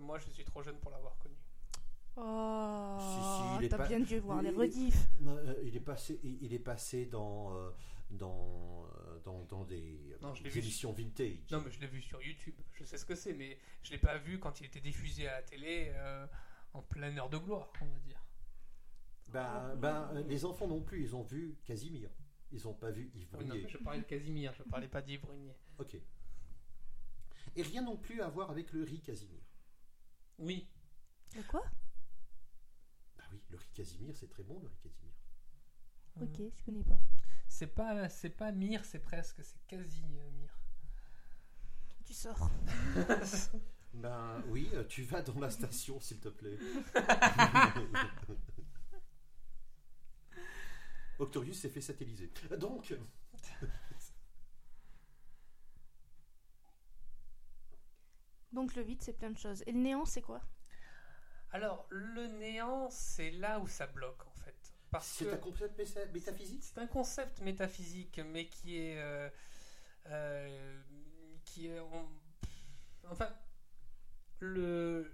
[0.00, 1.34] Moi, je suis trop jeune pour l'avoir connu.
[2.18, 2.98] Oh,
[3.58, 5.06] Si, si, t'as pas- bien dû voir les rediffs.
[5.26, 7.70] Euh, il est passé, il, il est passé dans, euh,
[8.10, 10.60] dans, euh, dans, dans des, Non, je l'ai des vu.
[10.60, 11.38] émissions vintage.
[11.50, 12.54] Non, mais je l'ai vu sur YouTube.
[12.72, 15.32] Je sais ce que c'est, mais je l'ai pas vu quand il était diffusé à
[15.32, 16.26] la télé euh,
[16.72, 18.22] en pleine heure de gloire, on va dire.
[19.28, 22.08] Ben, ben, les enfants non plus, ils ont vu Casimir.
[22.52, 25.02] Ils n'ont pas vu Yves Oui, non, mais je parlais de Casimir, je parlais pas
[25.02, 25.52] d'Yves Brunier.
[25.78, 25.96] Ok.
[27.56, 29.42] Et rien non plus à voir avec le riz Casimir.
[30.38, 30.68] Oui,
[31.34, 31.62] De quoi?
[33.16, 35.12] Bah oui, le riz Casimir, c'est très bon, le riz Casimir.
[36.20, 36.50] Ok, Mm.
[36.58, 37.00] je connais pas.
[37.48, 40.58] c'est pas, c'est pas Mire, c'est presque, c'est quasi euh, Mire.
[42.04, 42.50] Tu sors.
[43.94, 46.58] Ben oui, euh, tu vas dans la station, s'il te plaît.
[51.18, 52.30] Octorius s'est fait satelliser.
[52.58, 52.94] Donc,
[58.56, 59.62] Donc le vide, c'est plein de choses.
[59.66, 60.40] Et le néant, c'est quoi?
[61.52, 64.56] Alors, le néant, c'est là où ça bloque, en fait.
[64.90, 66.62] Parce c'est que un concept méta- métaphysique?
[66.64, 68.98] C'est un concept métaphysique, mais qui est.
[68.98, 69.28] euh,
[70.06, 70.82] euh,
[71.44, 71.78] qui est.
[71.80, 72.08] on-
[73.10, 73.28] enfin,
[74.40, 75.12] le,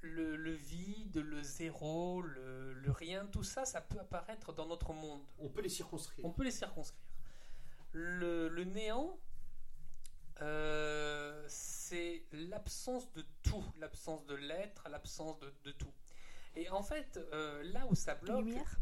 [0.00, 4.92] le, le vide, le zéro, le, le rien, tout ça, ça peut apparaître dans notre
[4.92, 5.22] monde.
[5.38, 6.24] On peut les circonscrire.
[6.24, 7.00] On peut les circonscrire.
[7.92, 9.18] Le, le néant,
[10.40, 15.92] euh, c'est l'absence de tout, l'absence de l'être, l'absence de, de tout.
[16.56, 18.44] Et en fait, euh, là où ça La bloque.
[18.44, 18.78] lumière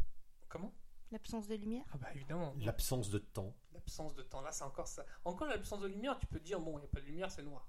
[0.47, 0.73] Comment?
[1.11, 1.85] L'absence de lumière?
[1.93, 2.53] Ah bah évidemment.
[2.59, 3.55] L'absence de temps.
[3.73, 5.05] L'absence de temps, là c'est encore ça.
[5.25, 7.43] Encore l'absence de lumière, tu peux dire, bon, il n'y a pas de lumière, c'est
[7.43, 7.67] noir.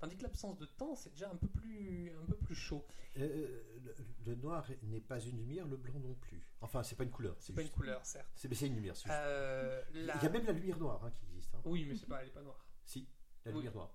[0.00, 2.84] Tandis que l'absence de temps, c'est déjà un peu plus, un peu plus chaud.
[3.16, 3.94] Euh, le,
[4.26, 6.42] le noir n'est pas une lumière, le blanc non plus.
[6.60, 7.36] Enfin, c'est pas une couleur.
[7.38, 8.28] C'est pas une couleur, certes.
[8.34, 8.94] C'est mais c'est une lumière.
[9.08, 11.54] Euh, Il y a même la lumière noire hein, qui existe.
[11.54, 11.60] hein.
[11.64, 12.66] Oui, mais c'est pas, elle est pas noire.
[12.84, 13.08] Si,
[13.44, 13.56] la Oui.
[13.58, 13.94] lumière noire.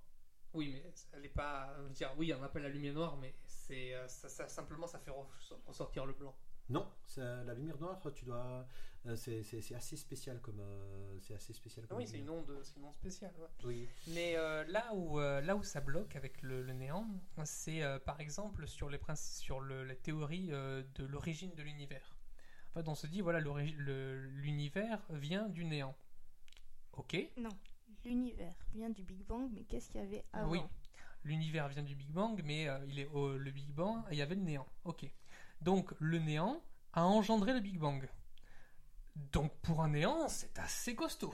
[0.54, 0.84] Oui, mais
[1.14, 1.74] elle est pas.
[1.78, 4.88] je veux dire, oui, on appelle la lumière noire, mais c'est euh, ça, ça- simplement
[4.88, 5.28] ça fait re-
[5.68, 6.36] ressortir le blanc.
[6.70, 8.66] Non, ça- la lumière noire, tu dois.
[9.06, 10.60] euh, c'est- c'est c'est assez spécial comme.
[10.60, 11.86] euh, c'est assez spécial.
[11.88, 13.34] Comme oui, c'est une onde, c'est une onde spéciale.
[13.40, 13.48] ouais.
[13.64, 13.90] Oui.
[14.08, 17.08] Mais euh, là où euh, là où ça bloque avec le, le néant,
[17.46, 21.62] c'est euh, par exemple sur les principes, sur le, la théorie euh, de l'origine de
[21.64, 22.16] l'univers.
[22.72, 25.96] En fait, on se dit voilà l'univers vient du néant.
[26.94, 27.16] Ok.
[27.38, 27.50] Non.
[28.06, 30.62] L'univers vient du Big Bang, mais qu'est-ce qu'il y avait avant Oui.
[31.24, 34.36] L'univers vient du Big Bang, mais euh, il est le Big Bang, il y avait
[34.36, 34.68] le néant.
[34.86, 35.06] Ok.
[35.62, 36.62] Donc le néant
[36.94, 38.08] a engendré le Big Bang.
[39.32, 41.34] Donc pour un néant, c'est assez costaud.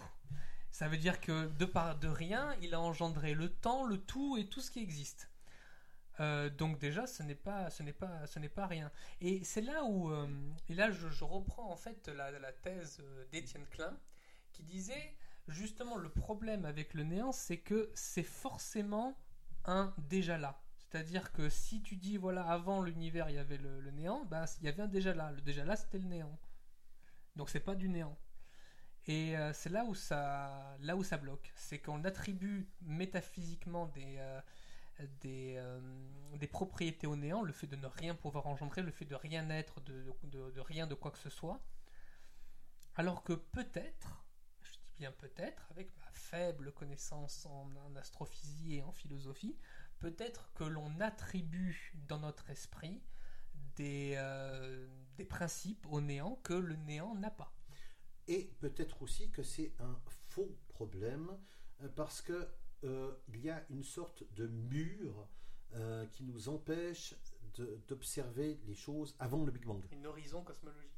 [0.71, 4.37] Ça veut dire que de par de rien, il a engendré le temps, le tout
[4.37, 5.29] et tout ce qui existe.
[6.19, 8.91] Euh, donc déjà, ce n'est pas, ce n'est pas, ce n'est pas rien.
[9.21, 10.27] Et c'est là où, euh,
[10.69, 13.01] et là, je, reprends en fait la, la thèse
[13.31, 13.97] d'Étienne Klein,
[14.51, 15.15] qui disait
[15.47, 19.17] justement le problème avec le néant, c'est que c'est forcément
[19.65, 20.61] un déjà là.
[20.77, 24.65] C'est-à-dire que si tu dis voilà avant l'univers il y avait le, néant, ben, il
[24.65, 25.31] y avait un déjà là.
[25.31, 26.37] Le déjà là c'était le néant.
[27.35, 28.17] Donc c'est pas du néant.
[29.07, 34.17] Et euh, c'est là où ça, là où ça bloque, c'est qu'on attribue métaphysiquement des,
[34.19, 34.41] euh,
[35.25, 35.79] euh,
[36.35, 39.49] des propriétés au néant, le fait de ne rien pouvoir engendrer, le fait de rien
[39.49, 41.61] être, de, de- rien de quoi que ce soit,
[42.95, 44.24] alors que peut-être,
[44.97, 49.57] bien peut-être, avec ma faible connaissance en, en astrophysique et en philosophie,
[49.99, 53.01] peut-être que l'on attribue dans notre esprit
[53.75, 57.53] des, euh, des principes au néant que le néant n'a pas.
[58.27, 61.37] Et peut-être aussi que c'est un faux problème
[61.81, 62.47] euh, parce que
[62.83, 65.27] euh, il y a une sorte de mur
[65.73, 67.15] euh, qui nous empêche
[67.87, 69.81] d'observer les choses avant le Big Bang.
[69.91, 70.91] Une horizon cosmologique.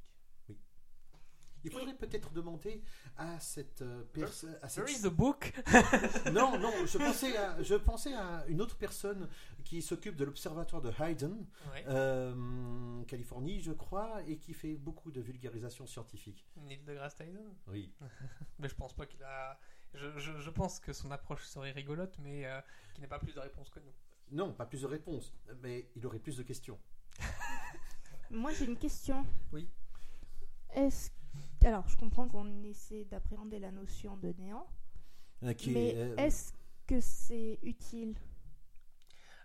[1.67, 2.81] Il faudrait peut-être demander
[3.17, 4.57] à cette euh, personne.
[4.67, 5.53] cette- There is a book?
[6.31, 9.27] Non, non, je pensais, à, je pensais à une autre personne
[9.63, 11.83] qui s'occupe de l'observatoire de Hayden, Ouais.
[11.87, 16.45] euh, Californie, je crois, et qui fait beaucoup de vulgarisation scientifique.
[16.57, 17.53] Neil deGrasse Tyson?
[17.67, 17.91] Oui.
[18.59, 19.59] Mais je pense pas qu'il a.
[19.93, 22.59] Je, je- je pense que son approche serait rigolote, mais euh,
[22.93, 23.93] qu'il n'ait pas plus de réponses que nous.
[24.31, 26.77] Non, pas plus de réponses, mais il aurait plus de questions.
[28.29, 29.25] Moi, j'ai une question.
[29.53, 29.69] Oui.
[30.73, 31.09] Est-ce
[31.63, 34.67] alors, je comprends qu'on essaie d'appréhender la notion de néant,
[35.57, 36.53] qui mais euh, est-ce
[36.87, 38.15] que c'est utile?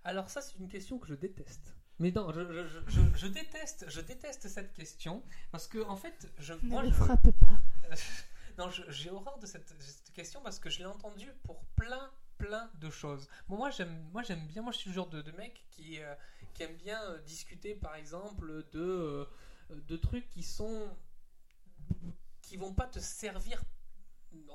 [0.05, 1.75] Alors ça, c'est une question que je déteste.
[1.99, 5.23] Mais non, je, je- je- je- je déteste, je déteste cette question
[5.53, 7.61] parce que en fait, je, Ne moi, frappe pas.
[8.59, 12.11] non, je- j'ai horreur de cette, cette question parce que je l'ai entendue pour plein,
[12.39, 13.29] plein de choses.
[13.49, 14.63] Bon, moi, j'aime, moi, j'aime bien.
[14.63, 16.15] Moi, je suis le genre de, de mec qui, euh,
[16.55, 19.25] qui aime bien euh, discuter, par exemple, de, euh,
[19.71, 20.89] de trucs qui sont,
[22.41, 23.63] qui vont pas te servir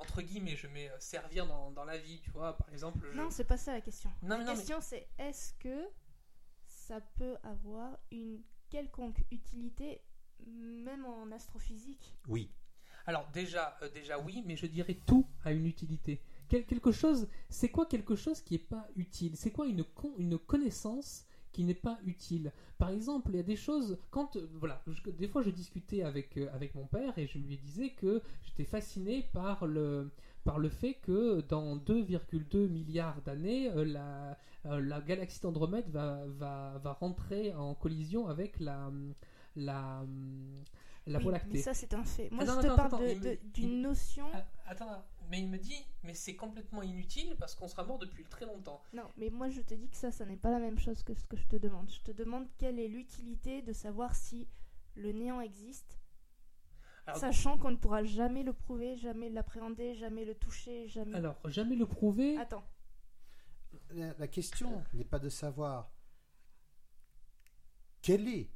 [0.00, 0.56] entre guillemets.
[0.56, 2.56] Je mets euh, servir dans, dans la vie, tu vois.
[2.56, 4.10] Par exemple, je- Non, c'est pas ça la question.
[4.22, 5.88] Non, la non, mais- question, c'est est-ce que
[6.66, 10.02] ça peut avoir une quelconque utilité,
[10.46, 12.14] même en astrophysique?
[12.28, 12.50] Oui.
[13.06, 16.20] Alors déjà, euh, déjà oui, mais je dirais tout a une utilité.
[16.48, 19.36] Quel- quelque chose, c'est quoi quelque chose qui n'est pas utile?
[19.36, 21.26] C'est quoi une, con- une connaissance
[21.58, 25.10] qui n'est pas utile Par exemple, il y a des choses, quand, euh, voilà, je-
[25.10, 28.64] des fois je discutais avec, euh, avec mon père et je lui disais que j'étais
[28.64, 30.10] fasciné par le,
[30.44, 36.78] par le fait que dans 2,2 milliards d'années, euh, la, la galaxie d'Andromède va, va,
[36.78, 38.92] va rentrer en collision avec la,
[39.56, 40.04] la,
[41.06, 41.48] la Oui, Voie lactée.
[41.54, 42.30] Mais ça, c'est un fait.
[42.30, 44.26] Moi, Attends, je te attends, parle d'une notion.
[44.32, 48.24] Ah, attends, mais il me dit, mais c'est complètement inutile parce qu'on sera mort depuis
[48.24, 48.82] très longtemps.
[48.92, 51.14] Non, mais moi, je te dis que ça, ça n'est pas la même chose que
[51.14, 51.90] ce que je te demande.
[51.90, 54.48] Je te demande quelle est l'utilité de savoir si
[54.94, 56.00] le néant existe,
[57.06, 61.16] Alors, sachant qu'on ne pourra jamais le prouver, jamais l'appréhender, jamais le toucher, jamais.
[61.16, 62.36] alors, jamais le prouver.
[62.38, 62.64] Attends.
[63.90, 65.92] La, la question n'est pas de savoir
[68.00, 68.50] quelle est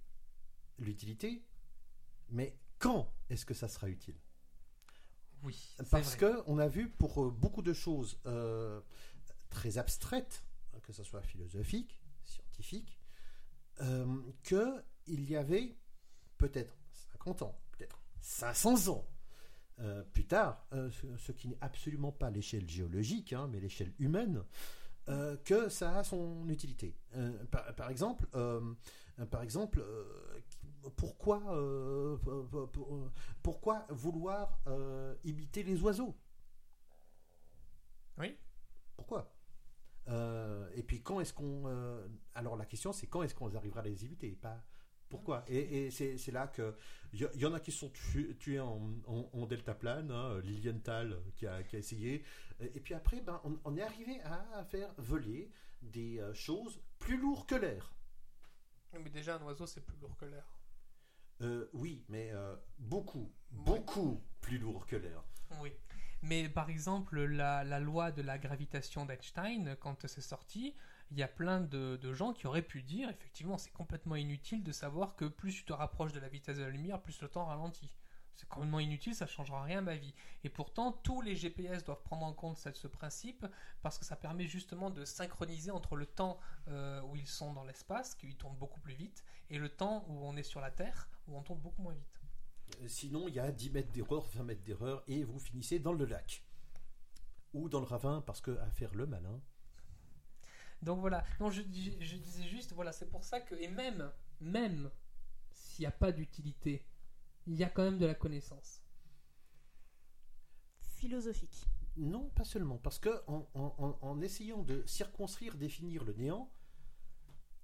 [0.79, 1.45] l'utilité,
[2.31, 4.17] mais quand est-ce que ça sera utile
[5.43, 5.59] Oui,
[5.91, 6.19] Parce vrai.
[6.19, 8.81] que on a vu pour euh, beaucoup de choses euh,
[9.51, 10.45] très abstraites,
[10.83, 12.99] que ce soit philosophique, scientifique,
[13.81, 14.07] euh,
[14.45, 15.77] que il y avait
[16.39, 16.77] peut-être
[17.13, 19.07] 50 ans, peut-être 500 ans
[19.81, 24.45] euh, plus tard, ce, ce qui n'est absolument pas l'échelle géologique, hein, mais l'échelle humaine,
[25.09, 26.95] euh, que ça a son utilité.
[27.17, 28.61] Euh, par, par exemple, euh,
[29.31, 29.83] par exemple,
[30.97, 33.11] pourquoi, euh, pour- pour-
[33.43, 36.15] pourquoi vouloir euh, imiter les oiseaux?
[38.19, 38.37] Oui.
[38.97, 39.33] Pourquoi?
[40.09, 41.65] Euh, Et puis quand est-ce qu'on...
[42.35, 44.63] alors la question c'est quand est-ce qu'on arrivera à les imiter Pas
[45.09, 45.45] pourquoi?
[45.47, 46.75] Et, et c'est là que
[47.13, 51.19] il y, y en a qui sont tués, tués en, en- en deltaplane, hein, Lilienthal
[51.37, 52.25] qui a, qui a essayé.
[52.61, 55.51] Et puis après, ben, on, on est arrivé à faire voler
[55.83, 57.93] des choses plus lourdes que l'air.
[59.01, 60.45] Mais déjà, un oiseau, c'est plus lourd que l'air.
[61.41, 65.25] Euh, oui, mais euh, beaucoup, beaucoup plus lourd que l'air.
[65.61, 65.73] Oui.
[66.23, 70.77] Mais par exemple, la, la loi de la gravitation d'Einstein, quand c'est sorti,
[71.11, 74.63] il y a plein de, de gens qui auraient pu dire, effectivement, c'est complètement inutile
[74.63, 77.29] de savoir que plus tu te rapproches de la vitesse de la lumière, plus le
[77.29, 77.93] temps ralentit.
[78.35, 80.15] C'est complètement inutile, ça ne changera rien à ma vie.
[80.43, 83.47] Et pourtant, tous les GPS doivent prendre en compte ce, ce principe
[83.83, 87.65] parce que ça permet justement de synchroniser entre le temps euh, où ils sont dans
[87.65, 91.09] l'espace, qui tournent beaucoup plus vite, et le temps où on est sur la Terre,
[91.29, 92.21] où on tourne beaucoup moins vite.
[92.81, 95.93] Euh, Sinon, il y a 10 mètres d'erreur, 20 mètres d'erreur, et vous finissez dans
[95.93, 96.43] le lac.
[97.55, 99.41] ou dans le ravin parce que à faire le malin.
[100.81, 101.23] Donc voilà.
[101.39, 104.91] Non, je, je- je disais juste, voilà, c'est pour ça que, et même, même
[105.53, 106.85] s'il n'y a pas d'utilité,
[107.47, 108.83] il y a quand même de la connaissance.
[110.81, 111.67] Philosophique.
[111.97, 116.51] Non, pas seulement, parce que en, en- en- en essayant de circonscrire, définir le néant,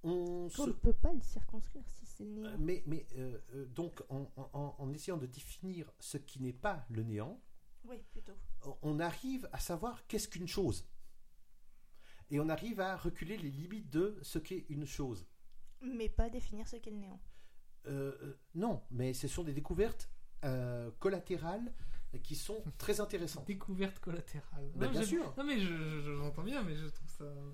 [0.03, 2.49] on se ne peut pas le circonscrire si c'est le néant.
[2.51, 6.53] Euh, Mais, mais euh, euh, donc, en, en- en essayant de définir ce qui n'est
[6.53, 7.41] pas le néant,
[7.85, 8.33] Oui, plutôt.
[8.65, 10.85] on- on arrive à savoir qu'est-ce qu'une chose.
[12.29, 15.25] Et on arrive à reculer les limites de ce qu'est une chose.
[15.81, 17.19] Mais pas définir ce qu'est le néant.
[17.89, 20.09] Euh, euh, non, mais ce sont des découvertes
[20.45, 21.73] euh, collatérales
[22.23, 23.45] qui sont très intéressantes.
[23.47, 24.71] Découverte collatérale.
[24.75, 25.33] Ben, Non, bien sûr.
[25.37, 27.23] Non, mais je, je- je- j'entends bien, mais je trouve ça.
[27.23, 27.51] Euh,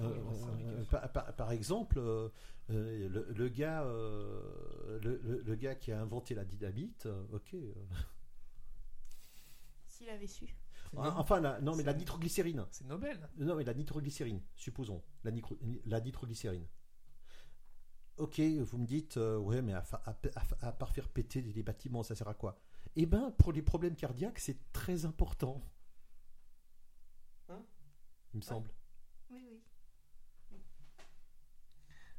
[0.00, 2.28] euh, par, par- par exemple, euh,
[2.68, 7.54] le, le gars, euh, le, le- le gars qui a inventé la dynamite, ok.
[9.86, 10.48] S'il avait su.
[10.96, 12.64] Ah, enfin, la- non, mais la nitroglycérine.
[12.70, 13.28] c'est Nobel.
[13.36, 15.02] Non, mais la nitroglycérine, supposons.
[15.24, 16.66] La, nitro- la nitroglycérine.
[18.16, 21.42] Ok, vous me dites, euh, ouais, mais à, fa- à, à- à part faire péter
[21.42, 22.60] des, des bâtiments, ça sert à quoi?
[22.96, 25.60] Eh ben, pour les problèmes cardiaques, c'est très important.
[27.48, 27.60] Hein?
[28.32, 28.70] Il me semble.
[29.30, 29.60] Oui, oui.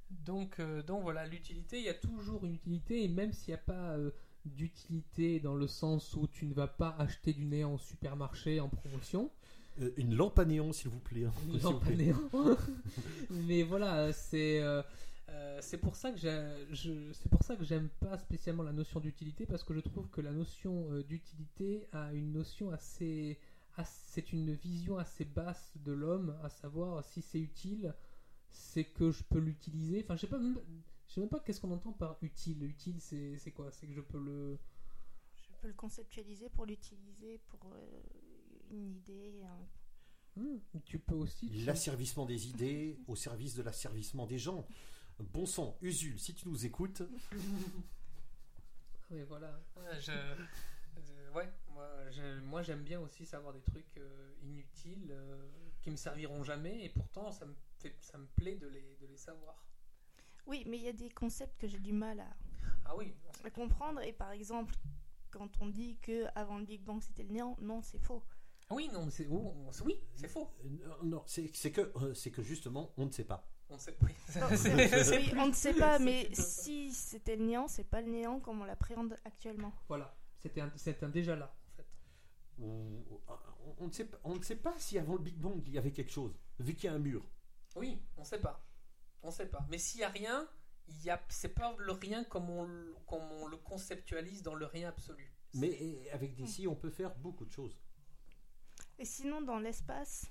[0.09, 3.55] Donc, euh, donc voilà, l'utilité, il y a toujours une utilité, et même s'il n'y
[3.59, 4.11] a pas euh,
[4.45, 8.69] d'utilité dans le sens où tu ne vas pas acheter du néant au supermarché en
[8.69, 9.31] promotion,
[9.81, 11.25] Euh, une lampe à néon, s'il vous plaît.
[11.25, 12.29] hein, Une lampe à néant.
[13.29, 14.61] Mais voilà, c'est
[15.29, 18.99] euh, c'est pour ça que je- c'est pour ça que j'aime pas spécialement la notion
[18.99, 23.39] d'utilité parce que je trouve que la notion euh, d'utilité a une notion assez,
[23.75, 27.93] assez- c'est une vision assez basse de l'homme, à savoir si c'est utile,
[28.51, 30.01] c'est que je peux l'utiliser.
[30.03, 30.59] Enfin, je sais pas, même-
[31.07, 32.63] je sais même pas qu'est-ce qu'on entend par utile.
[32.63, 33.71] Utile, c'est c'est quoi?
[33.71, 34.57] C'est que je peux le
[35.35, 38.01] Je peux le conceptualiser pour l'utiliser pour euh,
[38.71, 39.41] une idée.
[39.43, 39.67] un-
[40.37, 44.67] Hmm, tu peux aussi L'asservissement des idées au service de l'asservissement des gens.
[45.19, 47.01] Bon sang, Usul, si tu nous écoutes,
[49.11, 49.61] Oui, voilà.
[49.77, 55.09] Ouais, je- euh, ouais, moi, je- moi, j'aime bien aussi savoir des trucs euh, inutiles
[55.11, 55.47] euh,
[55.81, 59.05] qui me serviront jamais et pourtant ça me, fait, ça me plaît de les, de
[59.07, 59.63] les savoir.
[60.47, 62.29] Oui, mais il y a des concepts que j'ai du mal à,
[62.85, 64.01] Ah oui, à comprendre.
[64.01, 64.75] Et par exemple,
[65.31, 68.23] quand on dit que avant le Big Bang c'était le néant, non, c'est faux.
[68.69, 70.49] Ah oui, non, c'est oh, on- oui, c'est faux.
[70.65, 73.47] euh, non, non, c'est c'est que, c'est que justement, on ne sait pas.
[73.69, 77.45] On sait, oui, Non, c'est- c'est- Oui, on ne sait pas, mais si c'était le
[77.45, 79.73] néant, c'est pas le néant comme on l'appréhende actuellement.
[79.87, 81.87] Voilà, c'était un, déjà là en fait.
[82.59, 85.77] On, ne sait pas, on ne sait pas si avant le Big Bang il y
[85.77, 87.27] avait quelque chose, vu qu'il y a un mur.
[87.75, 88.63] Oui, on sait pas,
[89.23, 89.65] on sait pas.
[89.69, 90.47] Mais s'il y a rien,
[90.87, 94.53] il y a, c'est pas le rien comme on, le- comme on le conceptualise dans
[94.55, 95.33] le rien absolu.
[95.55, 97.75] Mais avec des si, on peut faire beaucoup de choses.
[98.99, 100.27] Et sinon, dans l'espace,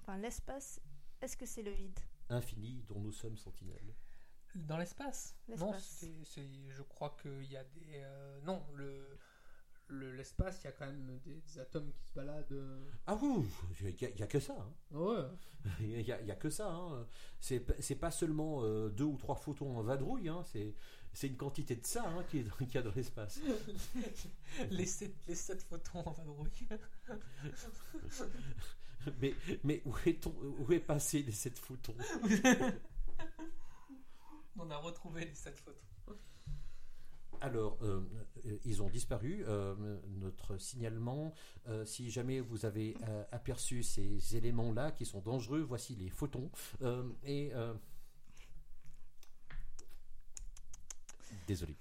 [0.00, 0.80] enfin l'espace,
[1.20, 1.98] est-ce que c'est le vide?
[2.32, 3.94] Infini dont nous sommes sentinelles.
[4.54, 5.34] Dans l'espace?
[5.48, 5.96] Non, L'espace.
[6.00, 8.02] c'est, c'est- je crois qu'il y a des.
[8.04, 9.18] euh, non, le,
[9.88, 12.52] le- l'espace, il y a quand même des, des atomes qui se baladent.
[12.52, 12.84] euh.
[13.06, 13.44] Ah oui,
[13.80, 14.54] il n'y a, il y a que ça.
[14.58, 14.74] hein.
[14.90, 15.24] Ouais.
[15.80, 16.70] Il n'y a, il y a que ça.
[16.72, 17.06] hein.
[17.40, 20.42] C'est p- c'est pas seulement euh, deux ou trois photons en vadrouille, hein.
[20.44, 20.74] c'est
[21.14, 23.38] c'est une quantité de ça hein, qui est dans- qu'il y a dans l'espace.
[24.70, 26.68] les, sept, les sept photons en vadrouille.
[29.20, 29.34] Mais,
[29.64, 31.96] mais où, est ton- où est passé les sept photons
[34.56, 35.84] On a retrouvé les sept photons.
[37.40, 38.00] Alors, euh,
[38.46, 39.44] euh, ils ont disparu.
[39.48, 39.74] euh,
[40.20, 41.34] notre signalement,
[41.66, 46.50] euh, si jamais vous avez euh, aperçu ces éléments-là qui sont dangereux, voici les photons.
[46.82, 47.74] Euh, et euh,
[51.46, 51.76] désolé.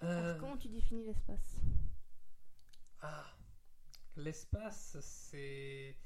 [0.00, 1.56] Alors, comment tu définis l'espace?
[3.02, 3.24] Ah,
[4.16, 5.96] l'espace, c'est.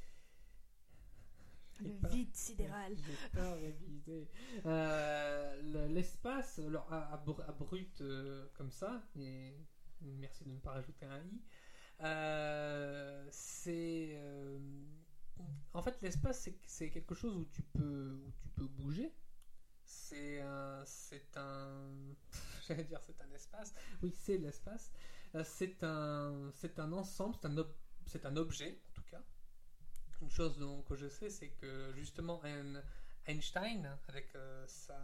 [1.81, 2.95] Le pas- vide sidéral.
[3.33, 4.29] Pas révisé.
[4.67, 9.55] Euh, le- L'espace, alors à, à br- à brut euh, comme ça, et
[10.03, 11.41] merci de ne pas rajouter un i,
[12.03, 14.11] euh, c'est.
[14.15, 14.59] euh,
[15.73, 19.15] en fait, l'espace, c'est- quelque chose où tu peux, où tu peux bouger.
[19.85, 20.83] C'est un.
[20.87, 21.93] C'est un.
[22.69, 23.73] J'allais dire, c'est un espace.
[24.03, 24.93] Oui, c'est l'espace.
[25.35, 27.75] Euh, C'est un, c'est un ensemble, c'est un, ob-
[28.11, 29.23] c'est un objet, en tout cas.
[30.21, 32.83] Une chose dont, que je sais, c'est que justement Ein-
[33.27, 35.01] Einstein, avec euh, sa,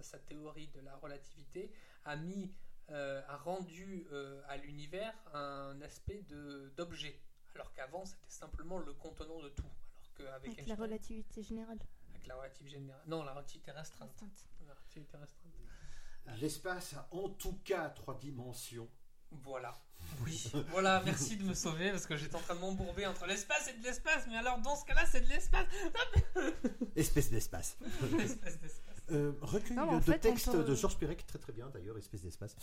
[0.00, 1.72] sa théorie de la relativité,
[2.04, 2.52] a mis,
[2.90, 7.18] euh, a rendu euh, à l'univers un aspect de, d'objet,
[7.54, 9.62] alors qu'avant c'était simplement le contenant de tout.
[9.64, 11.78] Alors qu'avec Avec la Einstein, relativité générale.
[12.10, 14.10] avec la relativité générale, non, la relativité restreinte.
[14.10, 14.48] Restreinte.
[14.66, 15.54] La relativité restreinte.
[16.40, 18.88] L'espace a en tout cas trois dimensions.
[19.32, 19.76] Voilà.
[20.24, 23.68] Oui, voilà, merci de me sauver parce que j'étais en train de m'embourber entre l'espace
[23.68, 25.66] et de l'espace, mais alors dans ce cas-là, c'est de l'espace.
[26.96, 27.78] Espèce d'espace.
[28.18, 29.02] Espèce d'espace.
[29.12, 32.56] Euh, recueil Non, de fait, texte de Georges Perec, très très bien d'ailleurs, espèce d'espace.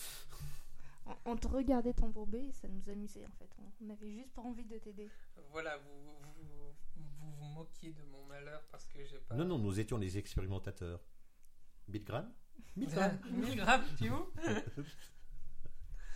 [1.25, 3.49] On, te regardait t'embourber et ça nous amusait en fait.
[3.81, 5.09] On, avait juste pas envie de t'aider.
[5.51, 9.35] Voilà, vous vous, vous vous moquiez de mon malheur parce que j'ai pas.
[9.35, 11.01] Non, non, nous étions les expérimentateurs.
[11.87, 12.33] 1000 grammes
[12.75, 14.29] 1000 grammes 1000 grammes, tu vois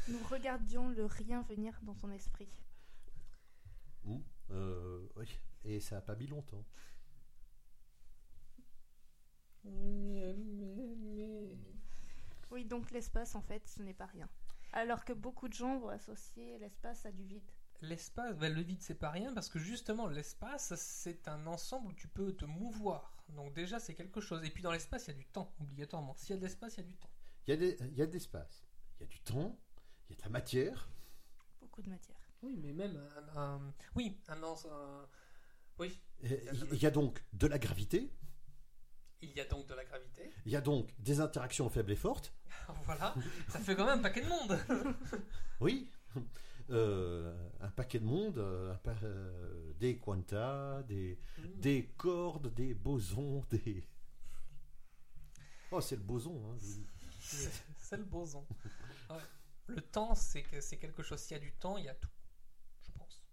[0.08, 2.50] Nous regardions le rien venir dans ton esprit.
[4.04, 5.28] Hmm, euh, oui.
[5.64, 6.66] Et ça n'a pas mis longtemps.
[12.52, 14.28] Oui, donc l'espace en fait, ce n'est pas rien.
[14.74, 17.50] Alors que beaucoup de gens vont associer l'espace à du vide.
[17.82, 21.94] L'espace, ben, le vide c'est pas rien parce que justement l'espace c'est un ensemble où
[21.94, 23.24] tu peux te mouvoir.
[23.30, 24.44] Donc déjà c'est quelque chose.
[24.44, 26.14] Et puis dans l'espace il y a du temps obligatoirement.
[26.16, 27.10] S'il y a de l'espace il y a du temps.
[27.48, 28.64] Il y a, des- il y a de l'espace,
[29.00, 29.58] il y a du temps,
[30.12, 30.90] il y a de la matière.
[31.62, 32.18] Beaucoup de matière.
[32.44, 32.98] Oui mais même
[33.36, 35.08] un, un- oui un, un-
[35.80, 38.12] oui Il y a donc de la gravité,
[39.22, 40.32] il y a donc de la gravité.
[40.46, 42.34] il y a donc des interactions faibles et fortes.
[42.86, 43.14] voilà
[43.48, 44.60] ça fait quand même un paquet de monde.
[45.60, 45.88] Oui,
[46.70, 51.20] Euh, un paquet de monde, euh, un pa- euh, des quanta, des,
[51.58, 53.84] des cordes, des bosons, des...
[55.72, 56.34] Oh, c'est le boson.
[56.50, 56.58] Hein,
[57.78, 58.46] c'est le boson.
[59.10, 59.18] Ouais.
[59.76, 61.20] Le temps c'est que c'est quelque chose.
[61.20, 62.10] S'il y a du temps il y a tout.
[62.82, 63.24] Je pense.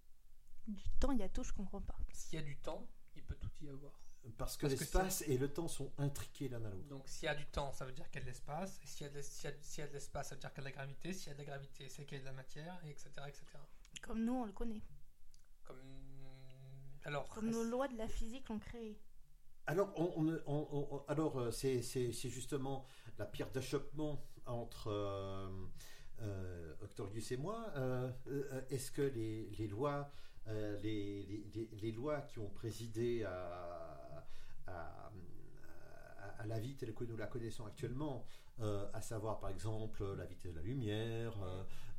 [0.67, 1.97] Du temps, il y a tout, je comprends pas.
[2.13, 2.87] S'il y a du temps
[3.17, 3.93] il peut tout y avoir.
[4.37, 6.87] Parce que l'espace et le temps sont intriqués l'un à l'autre.
[6.89, 8.79] Donc s'il y a du temps, ça veut dire qu'il y a de l'espace.
[8.85, 10.77] S'il y a de y a- l'espace, ça veut dire qu'il y a de la
[10.77, 11.13] gravité.
[11.15, 13.11] S'il y a de la gravité, c'est qu'il y a de la matière, et etc.
[13.27, 13.45] etc.
[14.03, 14.83] Comme nous, on le connaît.
[15.65, 15.81] Comme...
[17.05, 19.01] Alors, Comme nos lois de la physique l'ont créé.
[19.67, 22.85] Alors, on, on- on- on- alors euh, c'est, c'est- c'est justement
[23.17, 25.67] la pierre d'achoppement entre euh,
[26.21, 27.71] euh, Octorius et moi.
[27.77, 30.11] Euh, euh, est-ce que les, les lois,
[30.49, 34.25] euh, les, les- les- les lois qui ont présidé à,
[34.67, 35.13] à- à-
[36.41, 38.25] à la vie telle que nous la connaissons actuellement,
[38.93, 41.35] à savoir par exemple la vitesse de la lumière,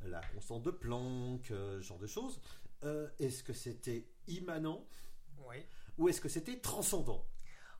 [0.04, 2.38] la constante de Planck, ce genre de choses,
[3.18, 4.84] est-ce que c'était immanent
[5.48, 5.56] oui.
[5.98, 7.24] ou est-ce que c'était transcendant?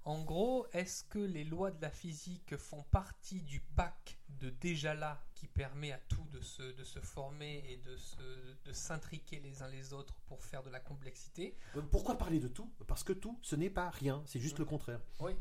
[0.04, 4.94] En gros, est-ce que les lois de la physique font partie du pack de déjà
[4.94, 8.20] là qui permet à tout de se, de se former et de, se,
[8.62, 11.56] de s'intriquer les uns les autres pour faire de la complexité.
[11.90, 12.70] Pourquoi parler de tout?
[12.86, 15.00] Parce que tout, ce n'est pas rien, c'est juste le contraire.
[15.18, 15.32] Oui.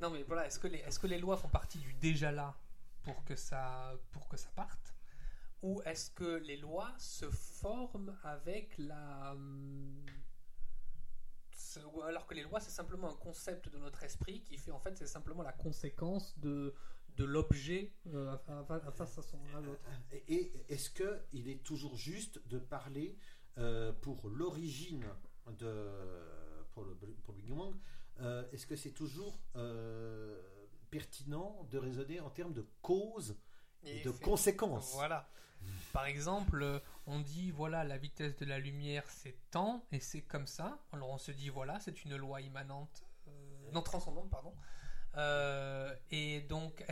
[0.00, 2.56] Non mais voilà, est-ce que les, est-ce que les lois font partie du déjà là
[3.02, 4.94] pour que ça, pour que ça parte?
[5.60, 9.36] Ou est-ce que les lois se forment avec la...
[12.06, 14.96] alors que les lois c'est simplement un concept de notre esprit qui fait en fait
[14.96, 16.74] c'est simplement la conséquence de,
[17.16, 18.36] de l'objet euh,
[18.94, 19.80] face à, son, à l'autre.
[20.28, 23.16] Et, est-ce qu'il est toujours juste de parler
[23.58, 25.04] euh, pour l'origine
[25.58, 25.88] de.
[26.72, 27.74] pour le, pour le Big Bang
[28.20, 29.38] euh, Est-ce que c'est toujours
[30.90, 33.36] pertinent de raisonner en termes de cause
[33.82, 35.28] et de conséquences Voilà.
[35.92, 40.46] Par exemple, on dit voilà la vitesse de la lumière c'est temps et c'est comme
[40.46, 40.78] ça.
[40.92, 43.04] Alors on se dit voilà c'est une loi immanente,
[43.72, 44.54] non transcendante pardon.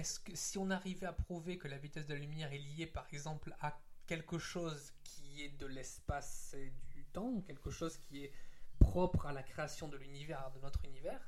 [0.05, 2.87] Est-ce que si on arrivait à prouver que la vitesse de la lumière est liée
[2.87, 8.23] par exemple à quelque chose qui est de l'espace et du temps, quelque chose qui
[8.23, 8.33] est
[8.79, 11.27] propre à la création de l'univers, de notre univers,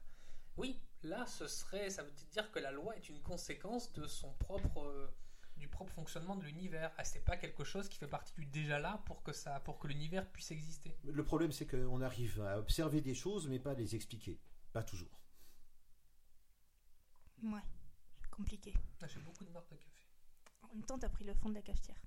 [0.58, 4.34] oui, là ce serait, ça veut dire que la loi est une conséquence de son
[4.34, 5.10] propre euh,
[5.56, 6.92] du propre fonctionnement de l'univers.
[6.98, 9.78] Ah, c'est pas quelque chose qui fait partie du déjà là pour que ça, pour
[9.78, 10.94] que l'univers puisse exister.
[11.02, 14.38] Le problème, c'est qu'on arrive à observer des choses, mais pas à les expliquer.
[14.74, 15.18] Pas toujours.
[17.42, 17.62] Ouais,
[18.36, 18.74] compliqué.
[19.00, 20.06] Ah, J'ai beaucoup de marques de café.
[20.62, 22.00] En même temps, t'as pris le fond de la cafetière.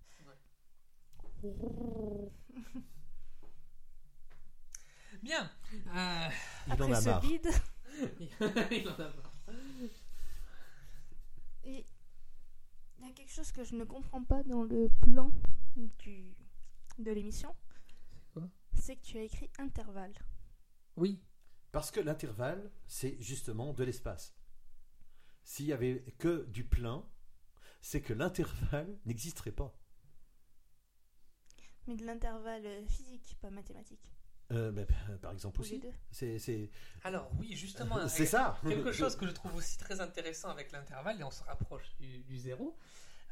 [5.23, 5.49] Bien.
[5.87, 6.29] Euh,
[6.67, 7.21] Il Après en a ce marre.
[7.21, 7.49] vide,
[8.71, 9.33] il en a marre.
[11.63, 11.85] et
[12.99, 15.31] il y a quelque chose que je ne comprends pas dans le plan
[15.75, 16.33] du,
[16.99, 17.55] de l'émission.
[18.33, 18.43] quoi?
[18.73, 20.13] C'est que tu as écrit intervalle.
[20.95, 21.19] Oui.
[21.71, 24.33] Parce que l'intervalle, c'est justement de l'espace.
[25.49, 27.03] S'il y avait que du plein,
[27.81, 29.75] c'est que l'intervalle n'existerait pas.
[31.87, 34.13] Mais de l'intervalle physique, pas mathématique.
[34.51, 35.81] Euh, mais, euh, par exemple Ou aussi.
[36.11, 36.69] C'est c'est-
[37.03, 37.95] Alors oui, justement.
[38.07, 38.59] c'est euh, ça.
[38.67, 42.19] Quelque chose que je trouve aussi très intéressant avec l'intervalle, et on se rapproche du,
[42.19, 42.77] du zéro.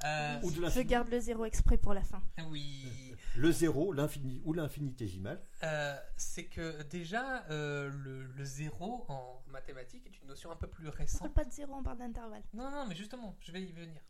[0.05, 2.21] Euh, Ou de Je garde le zéro exprès pour la fin.
[2.49, 3.13] oui.
[3.35, 5.43] Le zéro, l'infini ou l'infinitésimal.
[5.63, 10.67] Euh, c'est que déjà, euh, le, le zéro en mathématiques est une notion un peu
[10.67, 11.19] plus On récente.
[11.21, 12.43] parle pas de zéro, on parle d'intervalle.
[12.53, 14.01] Non, non, mais justement, je vais y venir.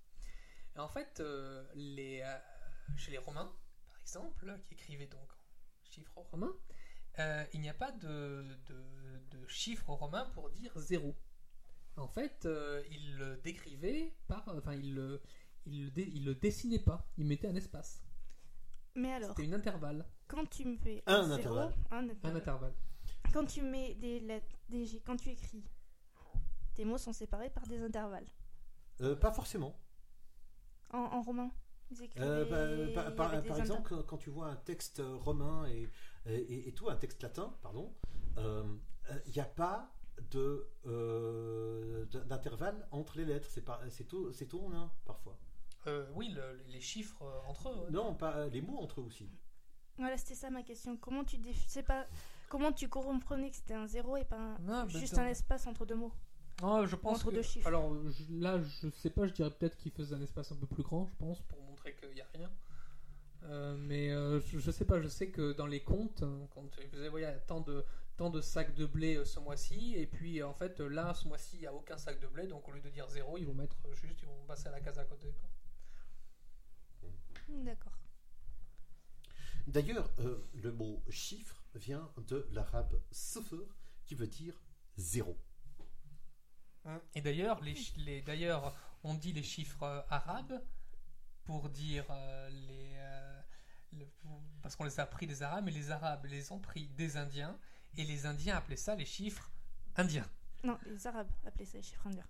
[0.76, 2.38] Et en fait, euh, les, euh,
[2.96, 3.52] chez les Romains,
[3.90, 6.54] par exemple, qui écrivaient donc en chiffres romains,
[7.20, 8.76] euh, il n'y a pas de, de,
[9.32, 11.16] de chiffre romain pour dire zéro.
[11.98, 14.48] En fait, euh, il le décrivait par.
[14.56, 15.22] Enfin, il le,
[15.68, 18.04] il, le dé- il le dessinait pas, il mettait un espace.
[18.96, 20.06] Mais alors, C'était une intervalle.
[20.28, 21.74] quand tu me fais Un zéro, intervalle.
[21.92, 22.36] un Un intervalle.
[22.38, 22.74] intervalle.
[23.34, 25.64] Quand tu mets des lettres, des J- quand tu écris,
[26.74, 28.28] tes mots sont séparés par des intervalles.
[29.02, 29.76] Euh, pas forcément.
[30.92, 31.52] En, en romain,
[31.92, 32.10] ils.
[32.18, 35.88] Euh, bah, y par, exemple, quand- quand tu vois un texte romain et,
[36.26, 37.94] et, et tout, un texte latin, pardon,
[38.38, 38.64] euh,
[39.12, 39.94] euh, il n'y a pas
[40.32, 43.50] de euh, d- d'intervalle entre les lettres.
[43.52, 45.38] C'est pas- c'est tout, c'est tout en un parfois.
[45.86, 47.76] Euh, oui, le- les chiffres euh, entre eux.
[47.86, 47.92] ouais.
[47.92, 49.30] Non, pas les mots entre eux aussi.
[49.98, 50.98] Voilà, c'était ça ma question.
[50.98, 52.06] Comment tu c'est pas
[52.50, 55.86] comment tu comprenais que c'était un zéro et pas un- Non, juste un espace entre
[55.86, 56.14] deux mots?
[56.62, 57.68] Ah, je pense Entre que- deux chiffres.
[57.68, 60.66] Alors je- là, je sais pas, je dirais peut-être qu'il faisait un espace un peu
[60.68, 62.52] plus grand, je pense, pour montrer qu'il n'y a rien.
[63.44, 66.68] Euh, mais euh, je, je sais pas, je sais que dans les comptes, hein, quand
[66.82, 67.86] ils faisaient, voilà, tant de,
[68.18, 71.14] tant de sacs de blé euh, ce mois-ci, et puis euh, en fait, euh, là,
[71.14, 73.38] ce mois-ci, il n'y a aucun sac de blé, donc au lieu de dire zéro,
[73.38, 75.28] ils vont mettre euh, juste, ils vont passer à la case à côté.
[75.40, 75.50] quoi.
[77.48, 77.94] D'accord.
[79.68, 83.56] D'ailleurs, euh, le mot chiffre vient de l'arabe sifr,
[84.06, 84.62] qui veut dire
[84.98, 85.38] zéro.
[87.16, 88.74] Et d'ailleurs, les, chi- les, d'ailleurs,
[89.04, 90.64] on dit les chiffres euh, arabes
[91.44, 92.94] pour dire euh, les.
[92.98, 93.42] euh,
[93.92, 94.08] le-
[94.62, 97.58] parce qu'on les a pris des arabes, mais les arabes les ont pris des indiens,
[97.98, 99.50] et les indiens appelaient ça les chiffres
[99.98, 100.30] indiens.
[100.64, 102.28] Non, les Arabes appelaient ça les chiffres indiens.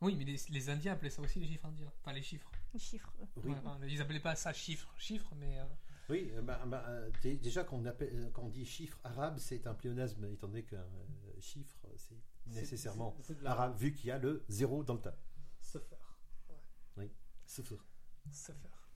[0.00, 1.92] Oui, mais les, les indiens appelaient ça aussi les chiffres indiens.
[2.00, 2.50] Enfin, les chiffres.
[2.72, 3.12] Les chiffres.
[3.36, 5.58] Oui, Ouais, enfin, ils appelaient pas ça chiffres, chiffres, mais.
[5.58, 5.64] euh,
[6.10, 9.38] oui euh, bah, bah, euh, dé- déjà quand on, appelle, quand on dit chiffre arabe,
[9.38, 13.76] c'est un pléonasme, étant donné qu'un euh, chiffre, c'est nécessairement c'est- c'est de la- arabe,
[13.76, 15.16] vu qu'il y a le zéro dans le tas.
[15.60, 15.98] Se faire.
[17.46, 17.82] Sifr.
[18.30, 18.88] Se faire.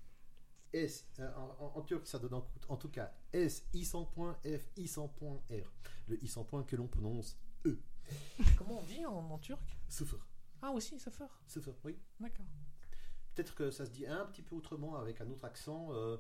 [0.74, 4.05] S, euh, en, en- en turc, ça donne en, en tout cas S, I 100
[4.07, 5.72] points, F, I 100 points, R.
[6.09, 7.78] Le I 100 points que l'on prononce E.
[8.59, 9.62] Comment on dit en, en turc?
[9.88, 10.16] Sifr.
[10.62, 11.42] Ah, aussi, faire.
[11.46, 11.98] Sifr, oui.
[12.20, 12.46] D'accord.
[13.34, 16.18] Peut-être que ça se dit un petit peu autrement avec un autre accent, euh,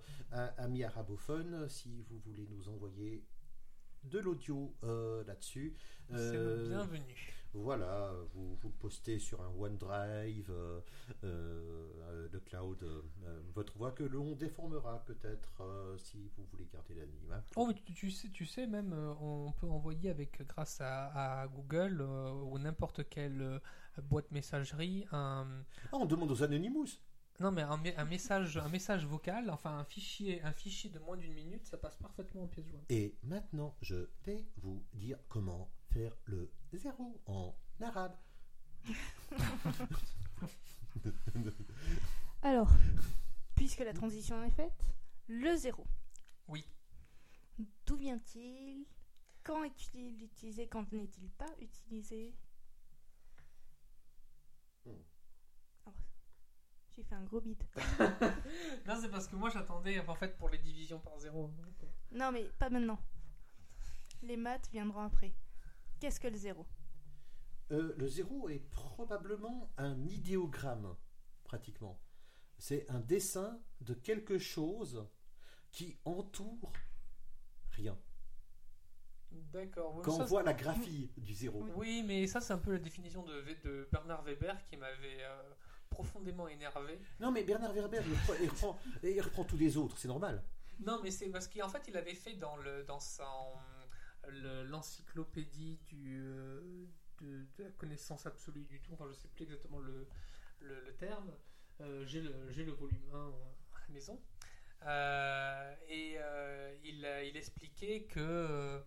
[0.56, 3.24] ami arabophone, si vous voulez nous envoyer
[4.04, 5.74] de l'audio euh, là-dessus.
[6.08, 7.41] C'est Euh, le bienvenu.
[7.54, 10.80] Voilà, vous, postez sur un OneDrive, euh,
[11.24, 16.66] euh, le cloud, euh, euh, votre voix que l'on déformera peut-être euh, si vous voulez
[16.72, 17.44] garder l'anonymat.
[17.56, 21.42] Oh, mais tu, tu sais, tu sais même, euh, on peut envoyer avec grâce à,
[21.42, 23.58] à Google euh, ou n'importe quelle euh,
[24.02, 25.46] boîte messagerie un
[25.92, 26.88] Ah, on demande aux Anonymous.
[27.40, 30.98] Non mais un, me- un message un message vocal, enfin un fichier un fichier de
[31.00, 32.84] moins d'une minute, ça passe parfaitement en pièce jointe.
[32.90, 38.16] Et maintenant, je vais vous dire comment faire le zéro en arabe.
[42.42, 42.70] Alors,
[43.54, 44.94] puisque la transition est faite,
[45.28, 45.86] le zéro.
[46.48, 46.64] Oui.
[47.86, 48.84] D'où vient-il?
[49.44, 50.66] Quand est-il utilisé?
[50.68, 52.34] Quand n'est-il pas utilisé?
[54.84, 54.90] Hmm.
[56.96, 57.62] J'ai fait un gros bide.
[58.86, 61.50] Non, c'est parce que moi j'attendais en fait pour les divisions par zéro.
[62.12, 62.98] Non, mais pas maintenant.
[64.22, 65.32] Les maths viendront après.
[66.00, 66.66] Qu'est-ce que le zéro?
[67.70, 70.94] Euh, le zéro est probablement un idéogramme,
[71.44, 72.00] pratiquement.
[72.58, 75.08] C'est un dessin de quelque chose
[75.70, 76.72] qui entoure
[77.70, 77.98] rien.
[79.30, 80.02] D'accord.
[80.02, 81.66] Quand ça, on voit la graphie du zéro.
[81.74, 85.54] Oui, mais ça c'est un peu la définition de Bernard Weber qui m'avait euh,
[85.92, 86.98] profondément énervé.
[87.20, 90.42] Non, mais Bernard Werber, il reprend, il reprend- il reprend tous les autres, c'est normal.
[90.80, 92.98] Non, mais c'est parce qu'en fait, il avait fait dans le dans
[94.64, 96.86] l'encyclopédie du euh,
[97.20, 98.92] de, de la connaissance absolue du tout.
[98.94, 100.06] Enfin, je sais plus exactement le
[100.60, 101.32] le, le terme.
[101.80, 102.32] Euh, j'ai le
[102.64, 104.20] le volume 1 à la maison.
[104.84, 108.82] Euh, et euh, il, il expliquait que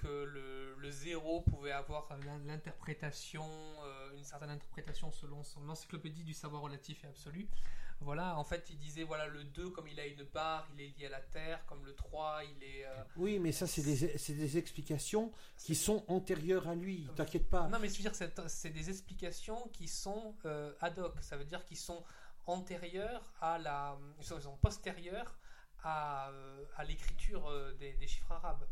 [0.00, 3.44] que le, le zéro pouvait avoir l'in- l'interprétation,
[3.84, 7.48] euh, une certaine interprétation selon son encyclopédie du savoir relatif et absolu.
[8.02, 10.98] Voilà, en fait, il disait, voilà, le 2, comme il a une barre, il est
[10.98, 12.86] lié à la Terre, comme le 3, il est...
[12.86, 17.68] euh, Oui, mais ça, c'est des, des explications qui sont antérieures à lui, t'inquiète pas.
[17.68, 18.14] Non, mais je veux dire,
[18.48, 22.02] c'est des explications qui sont euh, ad hoc, ça veut dire qu'ils sont
[22.46, 23.98] antérieures à la...
[24.18, 25.38] Ils sont, ils sont postérieures
[25.84, 28.64] à, euh, à l'écriture euh, des, des chiffres arabes.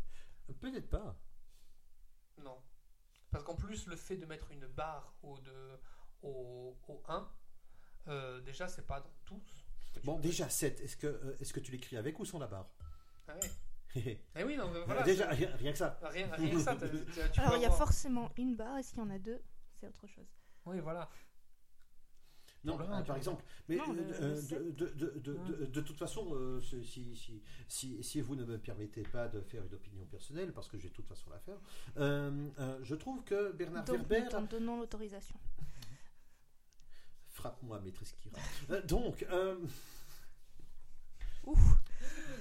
[0.53, 1.15] Peut-être pas.
[2.43, 2.57] Non.
[3.31, 5.79] Parce qu'en plus, le fait de mettre une barre au, de,
[6.23, 7.29] au, au 1,
[8.07, 9.65] euh, déjà, c'est pas dans tous.
[10.03, 12.69] Bon, déjà, 7, est-ce que, euh, est-ce que tu l'écris avec ou sans la barre?
[13.27, 14.19] Ah ouais.
[14.35, 15.03] Eh oui, non, voilà.
[15.03, 15.99] Déjà, rien, rien que ça.
[16.03, 16.75] Rien, rien que ça.
[17.33, 19.41] tu Alors, il y a avoir- forcément une barre, et s'il y en a deux,
[19.73, 20.27] c'est autre chose.
[20.65, 21.09] Oui, voilà.
[22.63, 23.43] Non, par exemple.
[23.67, 24.41] Mais Non, euh,
[25.67, 29.39] de, toute façon, euh, si, si, si, si, si vous ne me permettez pas de
[29.41, 31.57] faire une opinion personnelle, parce que je vais de toute façon la faire,
[31.97, 34.21] euh, euh, je trouve que Bernard Donc, Werber.
[34.23, 35.35] nous t'en donnons l'autorisation.
[37.29, 38.37] Frappe-moi, maîtresse Kira.
[38.71, 39.57] Euh, donc, euh,
[41.45, 41.59] Ouf.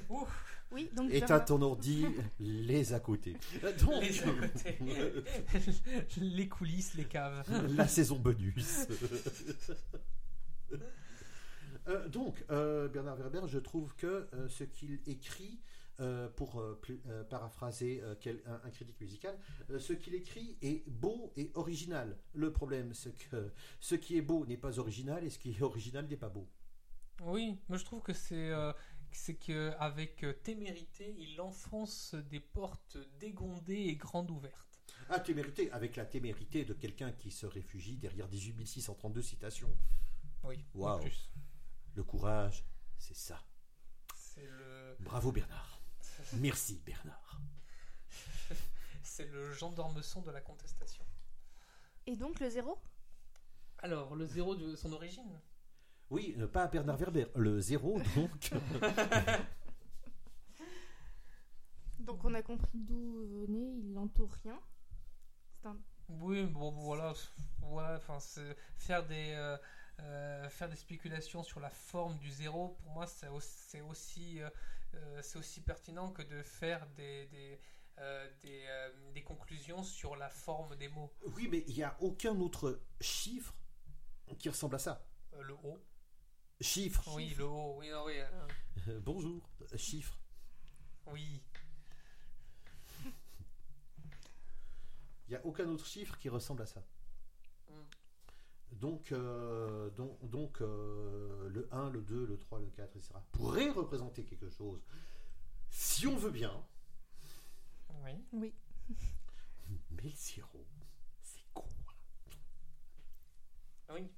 [0.09, 0.58] Ouf.
[0.71, 2.05] Oui, donc à Bernard- ton ordi
[2.41, 3.35] les à côté.
[3.81, 4.79] Donc, Les à côté.
[6.21, 7.45] les coulisses, les caves.
[7.75, 8.87] la saison bonus.
[11.89, 15.59] Euh, donc, euh, Bernard Werber, je trouve que euh, ce qu'il écrit,
[16.01, 19.37] euh, pour euh, euh, paraphraser euh, quel- un, un critique musical,
[19.71, 22.19] euh, ce qu'il écrit est beau et original.
[22.35, 23.51] Le problème, c'est que
[23.81, 26.47] ce qui est beau n'est pas original et ce qui est original n'est pas beau.
[27.25, 28.73] Oui, moi je trouve que c'est euh,
[29.13, 34.81] c'est qu'avec témérité, il enfonce des portes dégondées et grandes ouvertes.
[35.11, 39.75] Ah, témérité, avec la témérité de quelqu'un qui se réfugie derrière 18 632 citations.
[40.45, 41.31] Oui, en plus.
[41.95, 42.65] Le courage,
[42.99, 43.43] c'est ça.
[44.15, 45.81] C'est le, Bravo Bernard.
[46.35, 47.41] Merci Bernard.
[49.03, 51.05] c'est le gendarme-son de la contestation.
[52.07, 52.79] Et donc le zéro?
[53.79, 55.41] Alors, le zéro de son origine?
[56.11, 58.51] Oui, euh, pas Bernard Werber, le zéro donc.
[62.01, 64.59] Donc on a compris d'où venait, il n'entoure rien.
[65.61, 65.77] C'est un...
[66.09, 67.13] Oui, bon voilà,
[67.63, 69.57] ouais, enfin c'est- faire des euh,
[70.01, 74.41] euh, faire des spéculations sur la forme du zéro, pour moi c'est aussi c'est aussi,
[74.95, 77.61] euh, aussi pertinent que de faire des des,
[77.99, 81.13] euh, des, euh, des conclusions sur la forme des mots.
[81.37, 83.53] Oui, mais il n'y a aucun autre chiffre
[84.39, 85.05] qui ressemble à ça.
[85.35, 85.79] Euh, le haut,
[86.61, 87.03] Chiffre.
[87.15, 88.49] oui, le haut, oui, non, oui, euh,
[88.89, 89.49] Euh, bonjour.
[89.77, 90.19] Chiffre.
[91.07, 91.41] oui.
[95.27, 96.83] Il n'y a aucun autre chiffre qui ressemble à ça.
[97.69, 97.75] Mm.
[98.73, 103.15] Donc, euh, donc, donc euh, le 1, le 2, le 3, le 4, etc.
[103.33, 104.83] pourrait représenter quelque chose.
[105.71, 106.65] Si on veut bien,
[108.05, 108.25] Oui.
[108.33, 108.55] Oui.
[109.91, 110.67] mais le zéro,
[111.23, 111.69] c'est quoi?
[112.27, 112.37] Oui.
[113.91, 114.11] Oui.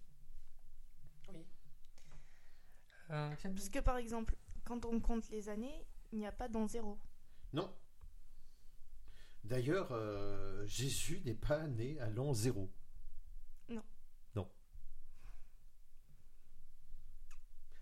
[3.10, 6.66] Euh, Parce que par exemple, quand on compte les années, il n'y a pas dans
[6.66, 6.98] zéro.
[7.52, 7.72] Non.
[9.42, 12.70] D'ailleurs, euh, Jésus n'est pas né à l'an zéro.
[13.68, 13.82] Non.
[14.36, 14.48] Non.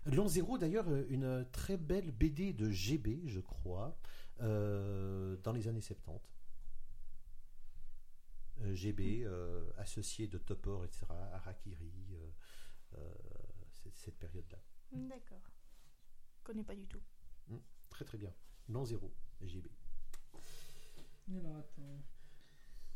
[0.05, 3.99] L'an zéro, d'ailleurs, euh, une très belle BD de GB, je crois,
[4.41, 6.19] euh, dans les années 70.
[8.61, 12.31] Euh, GB, euh, associé de Topor, etc., euh,
[12.97, 13.13] euh,
[13.73, 14.57] c'est- cette période-là.
[14.91, 15.41] D'accord.
[16.37, 17.01] Je connais pas du tout.
[17.89, 18.33] Très très bien.
[18.69, 19.11] L'an zéro,
[19.41, 19.69] GB.
[21.31, 22.03] Alors, attends.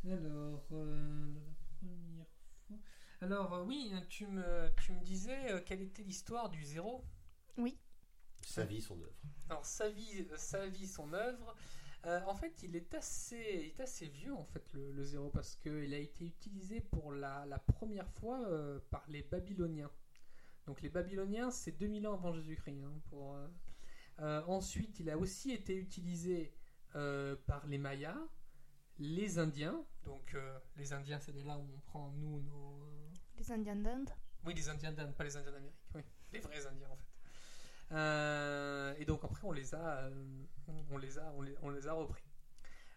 [0.06, 1.40] Alors, euh, la
[1.78, 2.26] première
[2.66, 2.76] fois.
[3.20, 7.04] Alors, euh, oui, tu me, tu me disais euh, quelle était l'histoire du zéro?
[8.42, 9.14] Sa vie, son œuvre.
[9.48, 11.54] Alors, sa vie, euh, sa vie son œuvre.
[12.06, 15.30] Euh, en fait, il est assez, il est assez vieux, en fait, le, le zéro,
[15.30, 19.90] parce qu'il a été utilisé pour la, la première fois euh, par les Babyloniens.
[20.66, 22.82] Donc, les Babyloniens, c'est 2000 ans avant Jésus-Christ.
[22.84, 23.48] hein, pour, euh,
[24.20, 26.54] euh, ensuite, il a aussi été utilisé
[26.94, 28.16] euh, par les Mayas,
[28.98, 29.84] les Indiens.
[30.04, 32.88] Donc, euh, les Indiens, c'est de là où on prend, nous, nos.
[33.36, 34.10] Les Indiens d'Inde
[34.46, 35.76] Oui, les Indiens d'Inde, pas les Indiens d'Amérique.
[35.94, 36.02] Oui,
[36.32, 37.04] les vrais Indiens en fait.
[37.92, 40.44] Euh, et donc après, on les a, euh,
[40.90, 42.24] on les a, on les, on les a repris.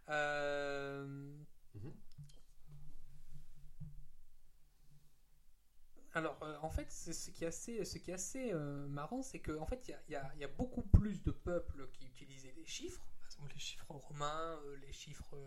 [0.10, 1.36] Euh,
[1.74, 1.94] Mhm.
[6.18, 9.40] Alors, euh, en fait, ce qui est assez, ce qui est assez euh, marrant, c'est
[9.40, 13.06] qu'en fait, il y a, y y beaucoup plus de peuples qui utilisaient des chiffres,
[13.20, 15.38] par exemple les chiffres romains, euh, les chiffres,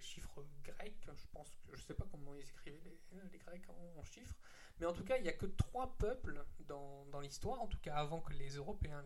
[0.00, 1.06] chiffres grecs.
[1.14, 2.98] Je pense que je sais pas comment ils écrivaient les,
[3.32, 4.34] les Grecs en, en chiffres,
[4.80, 7.78] mais en tout cas, il y a que trois peuples dans, dans l'histoire, en tout
[7.80, 9.02] cas avant que les Européens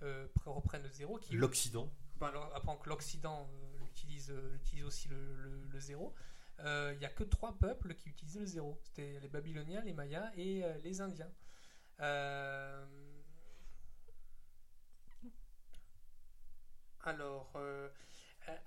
[0.00, 1.90] les, reprennent le zéro, L'Occident.
[2.18, 3.50] ben, avant que l'Occident
[3.90, 6.14] utilise, utilise aussi le, le- le zéro,
[6.60, 8.78] euh, il n'y a que trois peuples qui utilisaient le zéro.
[8.82, 11.30] C'était les Babyloniens, les Mayas et euh, les Indiens.
[12.00, 12.84] Euh,
[17.00, 17.52] Alors,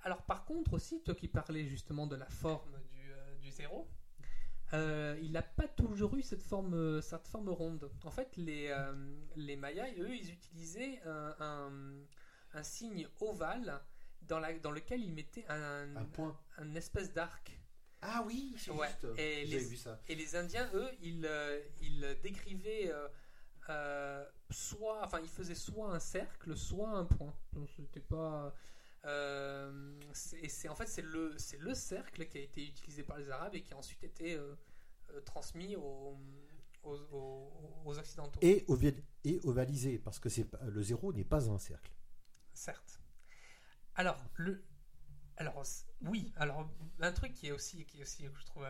[0.02, 3.12] alors, par contre aussi, toi qui parlais justement de la forme du,
[3.42, 3.86] du zéro,
[4.72, 7.90] euh, il n'a pas toujours eu cette forme, cette forme ronde.
[8.04, 12.04] En fait, les, euh, les Mayas, eux, ils utilisaient un, un-
[12.54, 13.80] un signe ovale
[14.22, 16.38] dans, la, dans lequel ils mettaient un, Un point.
[16.58, 17.59] un espèce d'arc.
[18.02, 19.06] Ah oui, c'est Ouais, juste.
[19.18, 20.00] et J'ai les- vu ça.
[20.08, 23.08] Et les Indiens, eux, ils, euh, ils décrivaient euh,
[23.68, 27.34] euh, soit, enfin, ils faisaient soit un cercle, soit un point.
[27.52, 28.54] Donc c'était pas.
[29.06, 33.02] euh, c'est- et c'est en fait c'est le c'est le cercle qui a été utilisé
[33.02, 34.54] par les Arabes et qui a ensuite été euh,
[35.14, 36.18] euh, transmis aux,
[36.82, 38.38] aux, aux- aux occidentaux.
[38.42, 41.92] Et, oval- et ovalisé, parce que c'est le zéro n'est pas un cercle.
[42.54, 43.00] Certes.
[43.94, 44.62] Alors, le.
[45.40, 45.64] Alors,
[46.02, 46.68] oui, alors,
[47.00, 48.24] un truc qui est aussi, qui aussi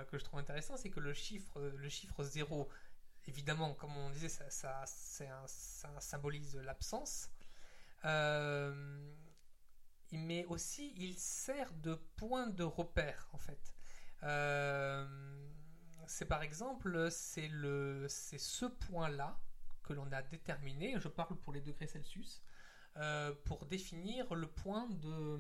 [0.09, 2.68] que, je trouve, intéressant, c'est que le chiffre, le chiffre 0,
[3.27, 4.49] évidemment, comme on disait, ça,
[4.87, 5.47] ça
[5.99, 7.29] symbolise l'absence.
[8.05, 9.12] Euh,
[10.12, 13.75] mais aussi, il sert de point de repère, en fait.
[14.23, 15.09] Euh,
[16.07, 19.41] c'est par exemple, c'est le, c'est ce point-là
[19.83, 22.45] que l'on a déterminé, je parle pour les degrés Celsius,
[22.97, 25.39] euh, pour définir le point de,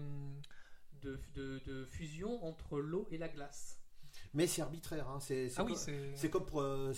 [1.02, 3.76] de, de- de fusion entre l'eau et la glace.
[4.34, 5.08] Mais c'est arbitraire.
[5.08, 6.16] hein, C'est Ah oui, comme- c'est.
[6.16, 6.92] c'est comme, pour, euh,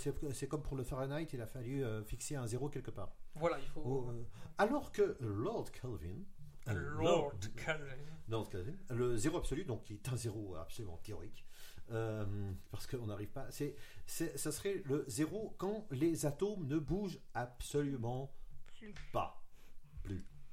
[0.50, 3.14] comme pour le Fahrenheit, il a fallu euh, fixer un zéro quelque part.
[3.34, 3.82] Voilà, il faut.
[3.84, 4.22] Oh, euh,
[4.59, 6.22] alors que Lord Kelvin,
[6.68, 7.96] euh, Lord Kelvin.
[8.28, 11.46] Lord Kelvin, le zéro absolu, donc qui est un zéro absolument théorique,
[11.90, 13.50] euh, parce qu'on n'arrive pas.
[13.50, 13.76] C'est,
[14.07, 18.34] ça serait le zéro quand les atomes ne bougent absolument
[18.66, 18.94] Plus.
[19.12, 19.42] pas.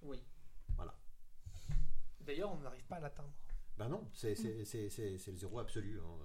[0.03, 0.21] Oui.
[2.29, 2.41] Voilà.
[2.41, 3.33] D'ailleurs, on n'arrive pas à l'atteindre.
[3.77, 5.99] Ben non, c'est, c'est, le zéro absolu.
[5.99, 6.17] hein,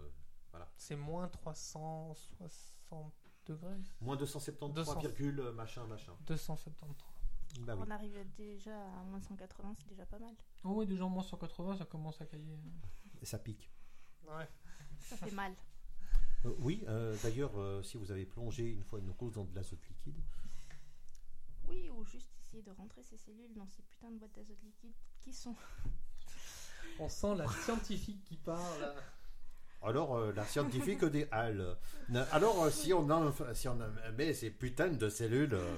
[0.55, 3.13] euh, C'est moins 360
[3.47, 3.77] degrés.
[4.01, 5.01] Moins 273, 200.
[5.01, 6.13] virgule, euh, machin, machin.
[6.27, 6.91] 273.
[7.61, 7.85] Bah oui.
[7.87, 10.35] On arrive déjà à moins 180, c'est déjà pas mal.
[10.65, 12.59] Oh oui, déjà moins 180, ça commence à cailler.
[13.23, 13.71] Et ça pique.
[14.27, 14.49] Ouais.
[14.99, 15.55] Ça fait mal.
[16.45, 19.55] Euh, oui, euh, d'ailleurs, euh, si vous avez plongé une fois une rose dans de
[19.55, 20.21] l'azote liquide,
[21.69, 24.93] Oui, ou juste essayer de rentrer ces cellules dans ces putains de boîtes d'azote liquide
[25.21, 25.57] qui sont.
[27.01, 28.95] On sent la scientifique qui parle.
[29.83, 31.77] alors euh, la scientifique des halles.
[32.09, 35.77] Na- Alors euh, si on en, si on en met ces putains de cellules, euh,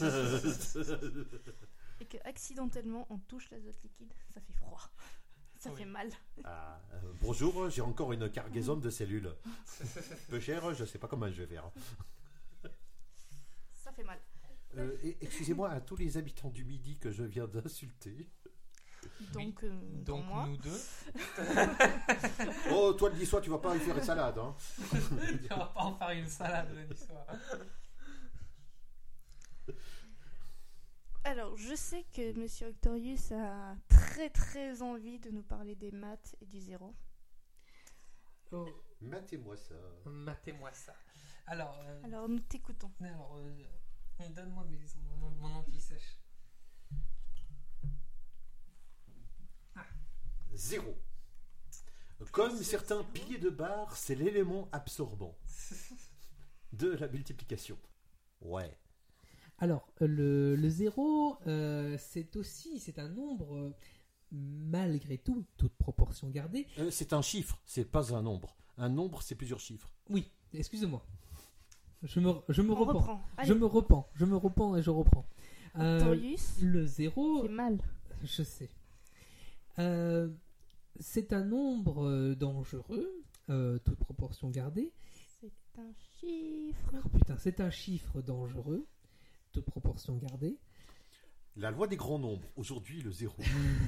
[2.00, 4.88] Et que accidentellement on touche l'azote liquide, ça fait froid.
[5.58, 5.76] Ça Oui.
[5.78, 6.08] fait mal.
[6.44, 9.34] ah, euh, bonjour, j'ai encore une cargaison de cellules.
[10.28, 11.68] Peu cher, je sais pas comment je vais faire.
[13.74, 14.18] Ça fait mal.
[14.76, 18.28] Euh, Excusez-moi à tous les habitants du Midi que je viens d'insulter.
[19.32, 19.70] Donc, euh,
[20.04, 20.80] dans Donc moi, nous deux,
[22.72, 24.36] Oh, toi le soir, tu vas pas y faire une salade.
[24.38, 24.54] Hein.
[25.50, 27.26] on va pas en faire une salade le soir.
[31.24, 36.36] Alors, je sais que Monsieur Octorius a très très envie de nous parler des maths
[36.40, 36.94] et du zéro.
[38.52, 38.68] Oh,
[39.00, 39.74] Matez-moi ça.
[40.06, 40.94] matez-moi ça.
[41.46, 42.90] Alors, euh, Alors, nous t'écoutons.
[43.00, 43.52] alors euh,
[44.34, 44.78] donne-moi mes-
[45.20, 46.18] mon, mon anti-sèche.
[50.54, 50.96] Zéro.
[52.32, 55.36] Comme certains piliers de barre, c'est l'élément absorbant
[56.72, 57.78] de la multiplication.
[58.40, 58.78] Ouais.
[59.58, 63.74] Alors, euh, le, le zéro, euh, c'est aussi, c'est un nombre, euh,
[64.32, 66.66] malgré tout, toute proportion gardée.
[66.78, 68.56] Euh, c'est un chiffre, c'est pas un nombre.
[68.78, 69.90] Un nombre, c'est plusieurs chiffres.
[70.08, 71.06] Oui, excusez-moi.
[72.02, 72.92] Je me, je me On repens.
[72.98, 73.22] reprend.
[73.44, 74.08] Je me repens.
[74.14, 75.26] Je me repens et je reprends.
[75.78, 76.16] Euh,
[76.62, 77.78] le zéro, c'est mal.
[78.22, 78.70] je sais.
[79.78, 80.28] Euh,
[80.98, 83.10] c'est un nombre euh, dangereux,
[83.50, 84.92] euh, toute proportion gardée.
[85.40, 86.94] C'est un chiffre.
[87.04, 88.86] Oh putain, c'est un chiffre dangereux,
[89.52, 90.58] toute proportion gardée.
[91.56, 92.48] La loi des grands nombres.
[92.56, 93.36] Aujourd'hui, le zéro.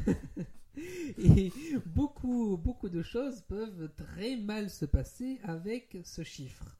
[1.18, 1.52] Et
[1.86, 6.76] beaucoup, beaucoup de choses peuvent très mal se passer avec ce chiffre.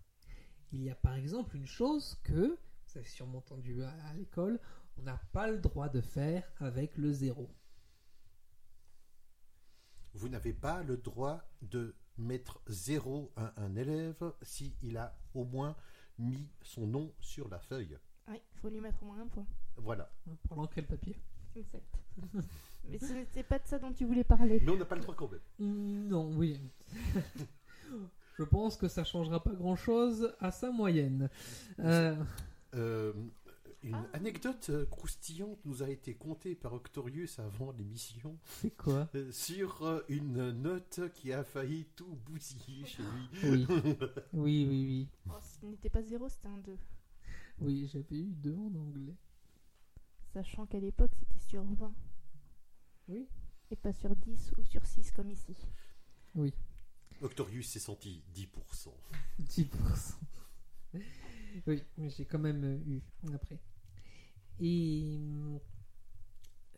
[0.73, 4.61] Il y a par exemple une chose que, vous avez sûrement entendu à, à l'école,
[4.99, 7.49] on n'a pas le droit de faire avec le zéro.
[10.15, 15.77] Vous n'avez pas le droit de mettre zéro à un élève s'il a au moins
[16.19, 17.97] mis son nom sur la feuille.
[18.29, 19.47] Oui, il faut lui mettre au moins un point.
[19.77, 20.11] Voilà.
[20.43, 21.17] Pour l'encre et le papier?
[21.55, 21.99] Exact.
[22.89, 24.61] Mais ce n'était pas de ça dont tu voulais parler.
[24.61, 26.09] Mais on n'a pas le droit quand même.
[26.09, 26.61] Non, oui.
[28.39, 31.29] Je pense que ça changera pas grand-chose à sa moyenne.
[31.81, 32.17] Euh,
[32.75, 33.13] Euh,
[33.83, 34.07] une Ah.
[34.13, 40.03] anecdote euh, croustillante nous a été contée par Octorius avant l'émission c'est quoi euh, sur
[40.11, 43.29] une note qui a failli tout bousiller chez lui.
[43.43, 43.67] Oui,
[44.35, 45.09] oui, oui, oui.
[45.31, 46.77] Oh, ce n'était pas zéro, c'était un 2.
[47.63, 49.15] Oui, j'avais eu deux en anglais.
[50.35, 51.95] Sachant qu'à l'époque, c'était sur 20.
[53.09, 53.27] Oui.
[53.71, 55.57] Et pas sur 10 ou sur 6 comme ici.
[56.35, 56.53] Oui.
[57.23, 58.47] Octorius s'est senti 10%.
[59.41, 60.15] 10%.
[61.67, 63.03] oui, mais j'ai quand même euh, eu
[63.35, 63.59] après.
[64.61, 65.61] Et hum,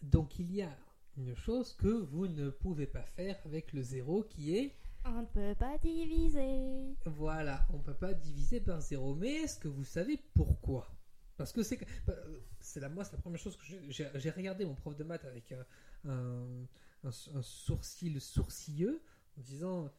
[0.02, 0.76] donc il y a
[1.16, 5.26] une chose que vous ne pouvez pas faire avec le zéro qui est On ne
[5.26, 6.94] peut pas diviser.
[7.06, 9.14] voilà, on peut pas diviser par zéro.
[9.14, 10.94] Mais est-ce que vous savez pourquoi?
[11.36, 13.90] Parce que c'est que- bah, euh, c'est la moi c'est la première chose que j'ai-
[13.90, 15.64] j'ai j'ai regardé mon prof de maths avec un,
[16.10, 16.66] un,
[17.04, 19.00] un- un sourcil sourcilleux
[19.38, 19.90] en disant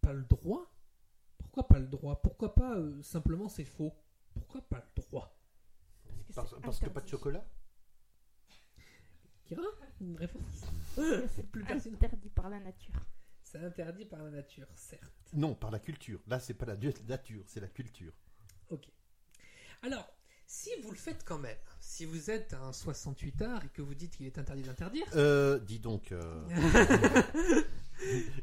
[0.00, 0.70] pas le droit.
[1.38, 2.20] Pourquoi pas le droit?
[2.22, 3.92] Pourquoi pas euh, simplement c'est faux?
[4.34, 5.36] Pourquoi pas le droit?
[6.04, 7.44] Parce que, Parce, c'est parce que pas de chocolat?
[9.44, 9.62] Kira
[10.00, 10.64] Une réponse
[10.96, 11.94] C'est Plus personne.
[11.94, 12.94] interdit par la nature.
[13.42, 15.02] C'est interdit par la nature, certes.
[15.32, 16.20] Non, par la culture.
[16.26, 18.12] Là, c'est pas la nature, c'est la culture.
[18.70, 18.88] Ok.
[19.82, 20.12] Alors,
[20.46, 23.94] si vous le faites quand même, si vous êtes un 68 art et que vous
[23.94, 26.10] dites qu'il est interdit d'interdire, Euh, dis donc.
[26.10, 26.44] euh,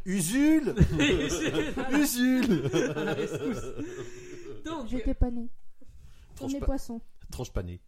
[0.06, 0.74] Usul
[1.92, 3.64] Usul À la rescousse.
[4.66, 5.28] donc, J'étais pas.
[5.28, 5.48] On
[6.36, 7.02] Tranche est pa- poisson.
[7.32, 7.80] Tranche panée.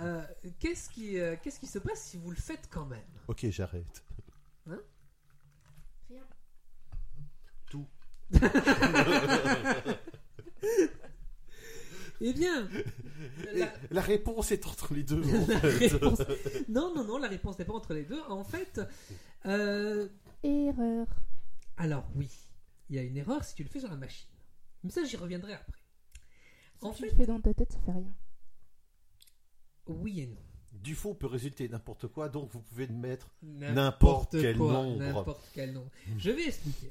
[0.00, 0.22] euh,
[0.58, 2.98] qu'est-ce qui, euh, qu'est-ce qui se passe si vous le faites quand même?
[3.28, 4.04] Ok, j'arrête.
[4.66, 6.24] Rien.
[7.70, 7.86] Tout.
[12.22, 12.66] Eh bien,
[13.54, 15.22] Et la- la réponse est entre les deux.
[15.22, 15.88] en La fait.
[15.88, 16.22] réponse-
[16.68, 18.20] non, non, non, la réponse n'est pas entre les deux.
[18.30, 18.80] En fait,
[19.44, 20.08] euh,
[20.46, 21.06] Erreur.
[21.76, 22.30] alors oui,
[22.88, 24.28] il y a une erreur si tu le fais sur la machine.
[24.84, 25.72] Mais ça, j'y reviendrai après.
[26.82, 28.14] En Si tu fait, le fais dans ta tête, ça fait rien.
[29.88, 30.36] oui et non.
[30.72, 33.74] Du faux peut résulter n'importe quoi, donc vous pouvez mettre N'importe
[34.34, 34.98] N'importe quel quoi, nombre.
[35.00, 35.90] N'importe quel nombre.
[36.18, 36.90] Je vais expliquer.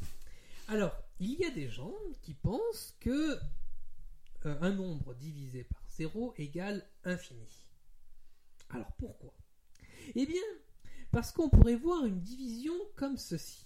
[0.68, 1.94] Alors, il y a des gens
[2.24, 3.38] qui pensent que
[4.46, 7.48] euh, un nombre divisé par 0 égale infini.
[8.72, 9.34] Alors pourquoi?
[10.16, 10.42] Eh bien,
[11.12, 13.66] parce qu'on pourrait voir une division comme ceci.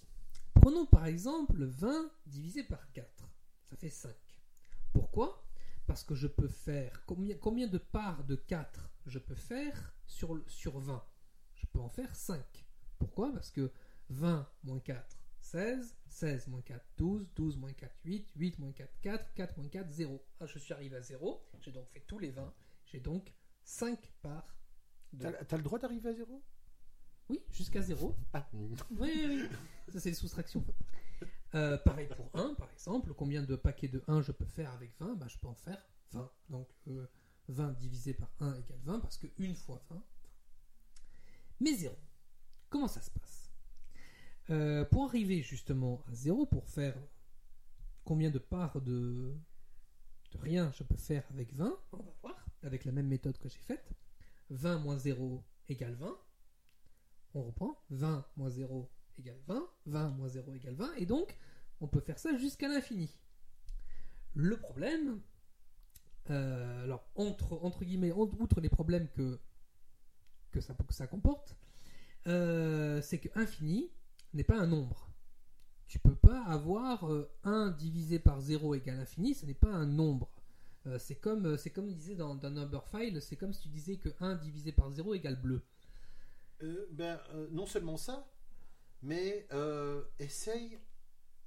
[0.54, 3.06] Prenons par exemple 20 divisé par 4.
[3.64, 4.14] Ça fait 5.
[4.92, 5.44] Pourquoi?
[5.86, 10.78] Parce que je peux faire combien, de parts de 4 je peux faire sur, sur
[10.78, 11.04] 20
[11.54, 12.44] Je peux en faire 5.
[12.98, 13.32] Pourquoi?
[13.32, 13.72] Parce que
[14.10, 19.00] 20 moins 4, 16, 16 moins 4, 12, 12 moins 4, 8, 8 moins 4,
[19.00, 20.22] 4, 4 moins 4, 0.
[20.40, 22.52] Ah, je suis arrivé à 0, j'ai donc fait tous les 20,
[22.86, 23.32] j'ai donc
[23.64, 24.56] 5 parts
[25.12, 25.24] de...
[25.24, 26.42] T'as t'as le droit d'arriver à zéro?
[27.30, 28.16] Oui, jusqu'à 0.
[28.32, 28.68] Ah, Oui,
[28.98, 29.48] oui, oui.
[29.92, 30.64] Ça, c'est les soustractions.
[31.54, 33.14] Euh, pareil pour 1, par exemple.
[33.14, 35.80] Combien de paquets de 1 je peux faire avec 20 bah, Je peux en faire
[36.10, 36.28] 20.
[36.48, 37.06] Donc, euh,
[37.48, 40.02] 20 divisé par 1 égale 20, parce que 1 fois 20, 20.
[41.60, 41.96] Mais 0.
[42.68, 43.50] Comment ça se passe?
[44.50, 46.96] Euh, Pour arriver justement à 0, pour faire
[48.04, 49.36] combien de parts de,
[50.32, 53.48] de rien je peux faire avec 20, on va voir, avec la même méthode que
[53.48, 53.92] j'ai faite.
[54.50, 56.18] 20 moins 0 égale 20.
[57.34, 57.76] On reprend.
[57.90, 59.68] 20 moins 0 égale 20.
[59.86, 60.94] 20 moins 0 égale 20.
[60.98, 61.36] Et donc,
[61.80, 63.10] on peut faire ça jusqu'à l'infini.
[64.34, 65.20] Le problème,
[66.30, 69.38] euh, alors, entre, entre guillemets, outre les problèmes que,
[70.90, 71.56] ça, comporte,
[72.26, 73.90] euh, c'est que infini
[74.34, 75.10] n'est pas un nombre.
[75.86, 79.86] Tu peux pas avoir euh, 1 divisé par 0 égale infini, ce n'est pas un
[79.86, 80.30] nombre.
[80.86, 84.08] Euh, c'est comme, euh, comme disait dans, dans Numberphile, c'est comme si tu disais que
[84.20, 85.62] 1 divisé par 0 égale bleu.
[86.62, 88.30] Euh, ben, euh, non seulement ça,
[89.02, 90.78] mais euh, essaye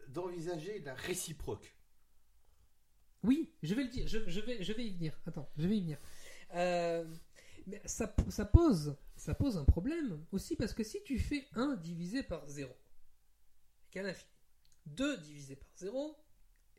[0.07, 1.75] d'envisager la réciproque.
[3.23, 5.17] Oui, je vais le dire, je, vais, y venir.
[5.25, 5.97] Attends, je vais y venir.
[7.65, 11.75] Mais ça, ça, pose, ça pose un problème aussi parce que si tu fais 1
[11.77, 12.75] divisé par 0
[13.91, 14.31] égale infini,
[14.87, 16.17] 2 divisé par 0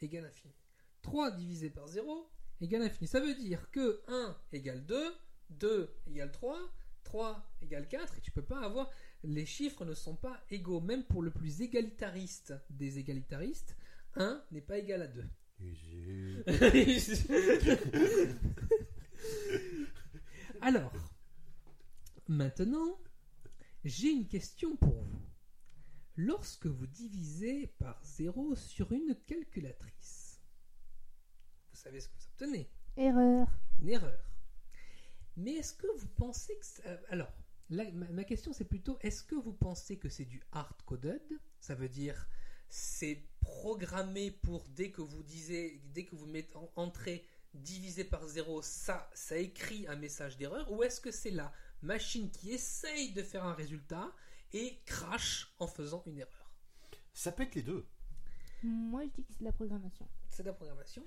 [0.02, 0.52] égale infini,
[1.00, 2.30] 3 divisé par 0
[2.60, 5.14] égale infini, ça veut dire que 1 égale 2,
[5.50, 6.58] 2 égale 3,
[7.14, 8.90] 3 égale 4 et tu peux pas avoir
[9.22, 13.76] les chiffres ne sont pas égaux même pour le plus égalitariste des égalitaristes
[14.16, 15.24] 1 n'est pas égal à 2
[20.60, 20.92] Alors,
[22.26, 22.98] maintenant,
[23.84, 25.22] j'ai une question pour vous.
[26.16, 30.42] Lorsque vous divisez par 0 sur une calculatrice,
[31.70, 32.68] vous savez ce que vous obtenez?
[32.96, 33.46] Erreur.
[33.78, 34.33] Une erreur.
[35.36, 36.66] Mais est-ce que vous pensez que...
[36.66, 37.32] ça- Alors,
[37.70, 41.22] là, ma, question c'est plutôt, est-ce que vous pensez que c'est du hard-coded?
[41.60, 42.28] Ça veut dire,
[42.68, 48.26] c'est programmé pour dès que vous disiez, dès que vous mettez en entrée divisé par
[48.26, 50.70] 0, ça, ça écrit un message d'erreur?
[50.72, 54.12] Ou est-ce que c'est la machine qui essaye de faire un résultat
[54.52, 56.52] et crash en faisant une erreur?
[57.12, 57.86] Ça peut être les deux.
[58.64, 60.08] Moi, je dis que c'est de la programmation.
[60.30, 61.04] C'est de la programmation.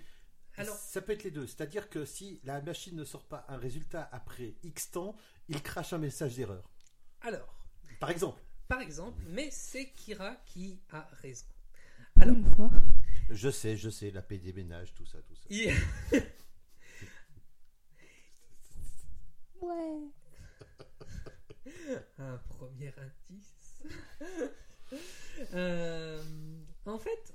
[0.58, 1.46] Alors, ça peut être les deux.
[1.48, 5.16] C'est-à-dire que si la machine ne sort pas un résultat après X temps,
[5.50, 6.70] il crache un message d'erreur.
[7.22, 7.60] alors,
[8.00, 11.46] Par exemple, par exemple, mais c'est Kira qui a raison.
[12.20, 12.70] Alors, Une fois.
[13.30, 15.48] je sais, je sais, la paix des ménages, tout ça, tout ça.
[19.62, 20.12] Ouais.
[22.20, 23.84] un premier indice.
[25.54, 26.24] Euh,
[26.86, 27.34] en fait,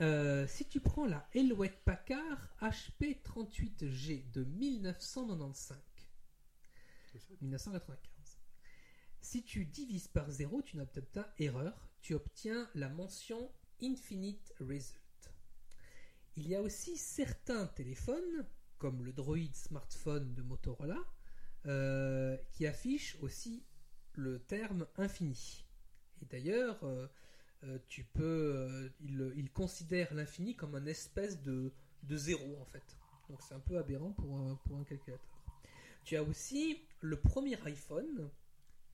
[0.00, 5.78] euh, si tu prends la Hewlett Packard HP 38G de 1995,
[7.40, 8.38] 1995,
[9.20, 15.00] si tu divises par 0, tu n'obtiens pas erreur, tu obtiens la mention Infinite Result.
[16.36, 18.46] Il y a aussi certains téléphones
[18.78, 20.98] comme le Droid smartphone de Motorola,
[21.66, 23.64] euh, qui affiche aussi
[24.12, 25.64] le terme infini.
[26.20, 27.08] Et d'ailleurs, euh,
[27.66, 28.88] euh, tu peux, euh,
[29.36, 32.98] il, considère l'infini comme un espèce de, de zéro en fait.
[33.30, 35.40] Donc c'est un peu aberrant pour un, pour un calculateur.
[36.04, 38.28] Tu as aussi le premier iPhone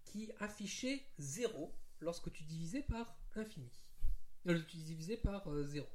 [0.05, 3.71] qui affichait 0 lorsque tu divisais par infini.
[4.47, 5.87] Euh, tu divisais par 0.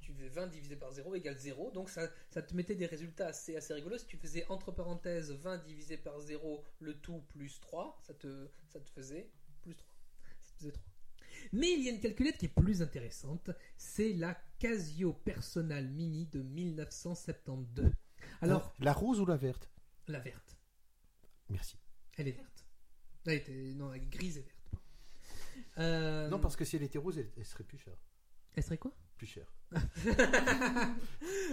[0.00, 1.70] Tu faisais 20 divisé par 0 égale 0.
[1.72, 3.98] Donc ça, ça te mettait des résultats assez, assez rigolos.
[3.98, 8.48] Si tu faisais entre parenthèses 20 divisé par 0, le tout plus 3, ça te,
[8.68, 9.30] ça te faisait
[9.62, 9.94] plus 3.
[10.42, 10.93] Ça te faisait 3.
[11.54, 13.50] Mais il y a une calculette qui est plus intéressante.
[13.76, 17.90] C'est la Casio Personal Mini de 1972.
[18.40, 19.70] Alors, Euh, la rose ou la verte?
[20.08, 20.56] la verte.
[21.48, 21.78] Merci.
[22.16, 22.66] Elle est verte.
[23.26, 24.84] Elle était, non, elle est grise et verte.
[25.78, 27.96] Euh, Non, parce que si elle était rose, elle, elle serait plus chère.
[28.56, 28.92] Elle serait quoi?
[29.16, 29.52] Plus chère.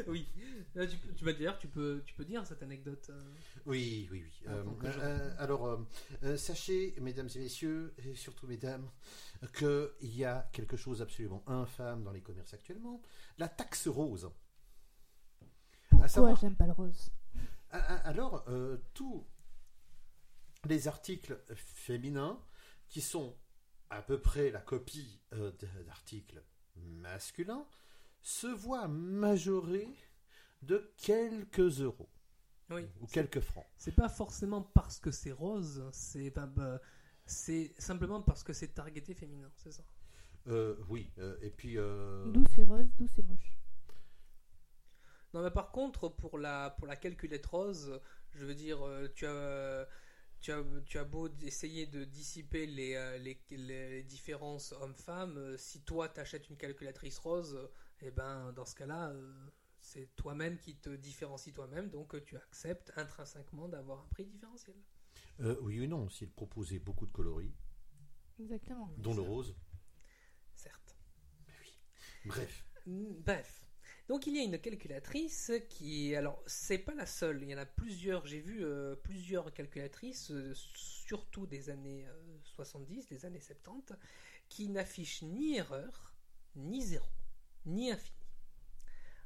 [0.07, 0.27] Oui.
[0.75, 3.07] Là, tu, peux- tu vas dire, tu peux, tu peux dire cette anecdote.
[3.09, 3.33] euh.
[3.65, 4.47] Oui, oui, oui.
[4.47, 5.77] Euh, je- euh, alors, euh,
[6.23, 8.89] euh, sachez, mesdames et messieurs, et surtout mesdames,
[9.53, 13.01] qu'il y a quelque chose d'absolument infâme dans les commerces actuellement,
[13.37, 14.31] la taxe rose.
[15.89, 17.11] Pourquoi savoir- j'aime pas le rose?
[17.71, 19.25] Ah, ah, Alors, euh, tous
[20.65, 22.39] les articles féminins
[22.87, 23.35] qui sont
[23.89, 26.41] à peu près la copie euh, d- d'articles
[26.75, 27.65] masculins
[28.21, 29.89] se voient majorés
[30.61, 32.09] de quelques euros
[32.69, 32.87] Oui.
[32.99, 33.65] ou quelques francs.
[33.77, 36.79] C'est pas forcément parce que c'est rose, c'est pas, bah,
[37.25, 39.83] c'est simplement parce que c'est targeté féminin, c'est ça?
[40.47, 41.77] Euh, oui, euh, et puis...
[41.77, 43.57] euh, D'où c'est rose, d'où c'est moche?
[45.33, 47.99] Non, mais par contre, pour la, pour la calculette rose,
[48.31, 48.79] je veux dire,
[49.15, 49.87] tu as,
[50.41, 55.57] tu as, tu as beau essayer de dissiper les, euh, les, les différences hommes-femmes, euh,
[55.57, 57.67] si toi t'achètes une calculatrice rose, euh,
[58.01, 62.91] eh ben, dans ce cas-là, euh, c'est toi-même qui te différencie toi-même, donc tu acceptes
[62.95, 64.77] intrinsèquement d'avoir un prix différentiel.
[65.41, 67.53] euh, oui ou non, s'il proposait beaucoup de coloris,
[68.39, 68.91] Exactement.
[68.97, 69.27] dont le ça.
[69.27, 69.55] rose.
[70.55, 70.97] Certes.
[72.25, 72.65] Bref.
[72.85, 73.70] Mm, Bref.
[74.11, 77.57] Donc il y a une calculatrice qui, alors c'est pas la seule, il y en
[77.57, 83.39] a plusieurs, j'ai vu euh, plusieurs calculatrices, euh, surtout des années euh, 70, des années
[83.39, 83.93] 70,
[84.49, 86.13] qui n'affichent ni erreur,
[86.57, 87.07] ni zéro,
[87.65, 88.27] ni infini.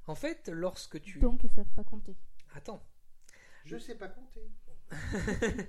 [0.06, 1.18] En fait, lorsque tu...
[1.18, 2.16] Donc, ils savent pas compter.
[2.54, 2.86] Attends.
[3.64, 4.52] Je sais pas compter.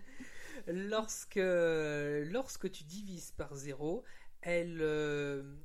[0.67, 4.05] lorsque, lorsque tu divises par zéro,
[4.43, 5.57] elles, euh,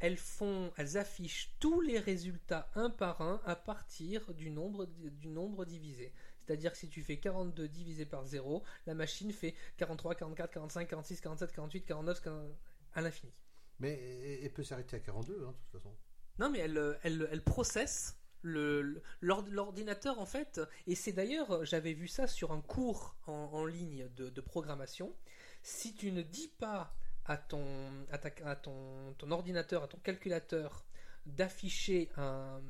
[0.00, 5.28] elles, font, elles affichent tous les résultats un par un à partir du nombre, du
[5.28, 6.12] nombre divisé.
[6.44, 10.88] C'est-à-dire que si tu fais 42 divisé par 0, la machine fait 43, 44, 45,
[10.88, 12.50] 46, 47, 48, 49, 40
[12.94, 13.32] à l'infini.
[13.78, 15.94] Mais elle- peut s'arrêter à 42, hein, de toute façon.
[16.38, 20.60] Non, mais elle, elle, elle processe l'ordinateur en fait.
[20.86, 25.14] Et c'est d'ailleurs, j'avais vu ça sur un cours en, en ligne de, de programmation.
[25.62, 26.94] Si tu ne dis pas
[27.26, 30.84] à ton, à ton, ton ordinateur, à ton calculateur,
[31.26, 32.60] d'afficher un,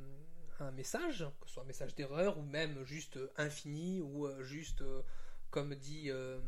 [0.59, 4.83] un message, que ce soit un message d'erreur ou même juste infini ou euh, juste,
[4.83, 5.03] euh,
[5.51, 6.41] comme dit euh,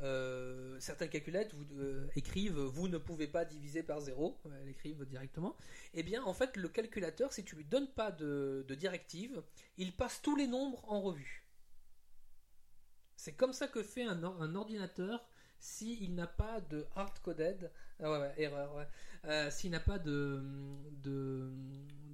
[0.00, 5.04] euh, certaines calculettes, vous euh, écrivent vous ne pouvez pas diviser par zéro, elles écrivent
[5.04, 5.56] directement.
[5.92, 9.42] Eh bien, en fait, le calculateur, si tu lui donnes pas de, de directive,
[9.76, 11.46] il passe tous les nombres en revue.
[13.16, 15.26] C'est comme ça que fait un, un ordinateur
[15.64, 18.86] s'il n'a pas de hard-coded, ah ouais, ouais, erreur, ouais.
[19.24, 20.42] Euh, s'il n'a pas de,
[21.02, 21.50] de,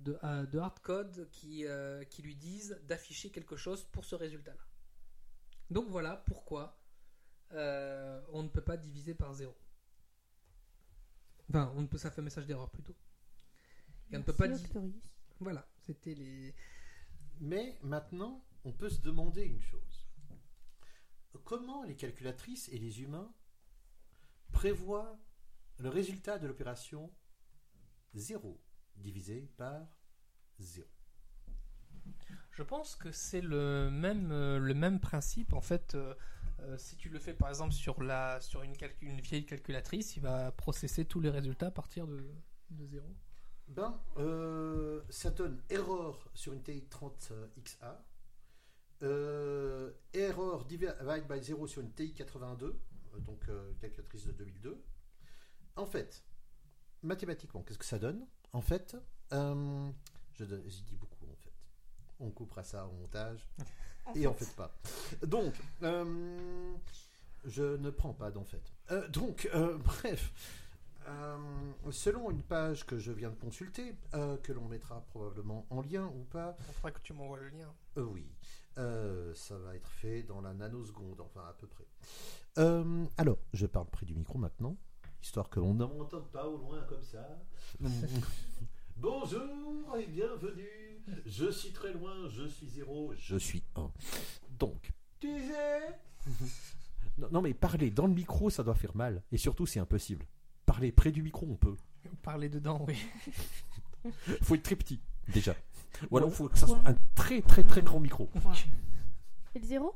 [0.04, 4.62] de, euh, de hard-code qui, euh, qui lui disent d'afficher quelque chose pour ce résultat-là.
[5.68, 6.80] Donc voilà pourquoi
[7.52, 9.56] euh, on ne peut pas diviser par zéro.
[11.48, 12.94] Enfin, on ne peut, ça fait un message d'erreur plutôt.
[14.12, 14.46] Et on ne peut pas.
[15.40, 16.54] Voilà, c'était les.
[17.40, 20.06] Mais maintenant, on peut se demander une chose.
[21.44, 23.32] Comment les calculatrices et les humains
[24.52, 25.18] prévoient
[25.78, 27.10] le résultat de l'opération
[28.14, 28.60] 0
[28.96, 29.86] divisé par
[30.58, 30.86] 0
[32.52, 35.52] Je pense que c'est le même, euh, le même principe.
[35.52, 36.14] En fait, euh,
[36.60, 38.74] euh, si tu le fais par exemple sur, la, sur une,
[39.20, 42.22] vieille calculatrice, il va processer tous les résultats à partir de,
[42.70, 43.16] de zéro.
[43.68, 48.02] Ben, euh, ça donne erreur sur une TI-30XA,
[49.02, 50.96] euh, erreur divide
[51.28, 52.72] by 0 sur une TI-82, euh,
[53.18, 54.82] donc euh, calculatrice de 2002.
[55.76, 56.22] En fait,
[57.02, 58.26] mathématiquement, qu'est-ce que ça donne?
[58.52, 58.96] En fait,
[59.32, 59.90] euh,
[60.34, 61.52] je donne- dis beaucoup en fait.
[62.20, 63.48] On coupera ça au montage
[64.14, 64.74] et en fait pas.
[65.22, 66.74] Donc, euh,
[67.44, 68.62] je ne prends pas d'en fait.
[68.90, 70.32] Euh, donc, euh, bref,
[71.08, 71.38] Euh,
[71.90, 76.04] selon une page que je viens de consulter, euh, que l'on mettra probablement en lien
[76.06, 77.72] ou pas, Il faudra que tu m'envoies le lien.
[77.96, 78.30] euh, oui,
[78.76, 81.86] euh, ça va être fait dans la nanoseconde, enfin à peu près.
[82.58, 84.76] Euh, alors, je parle près du micro maintenant,
[85.22, 87.24] histoire que l'on ne m'entende pas au loin comme ça.
[88.96, 91.00] Bonjour et bienvenue.
[91.26, 93.90] Je suis très loin, je suis zéro, je suis un.
[94.58, 95.98] Donc, tu sais
[97.18, 99.22] non, non, mais parler dans le micro, ça doit faire mal.
[99.30, 100.26] Et surtout, c'est impossible.
[100.66, 101.76] Parler près du micro, on peut.
[102.22, 102.98] Parler dedans, oui.
[104.42, 105.54] faut être très petit, déjà.
[106.10, 108.28] Ou alors, faut que ça soit un très très très grand micro.
[109.54, 109.94] Et le zéro?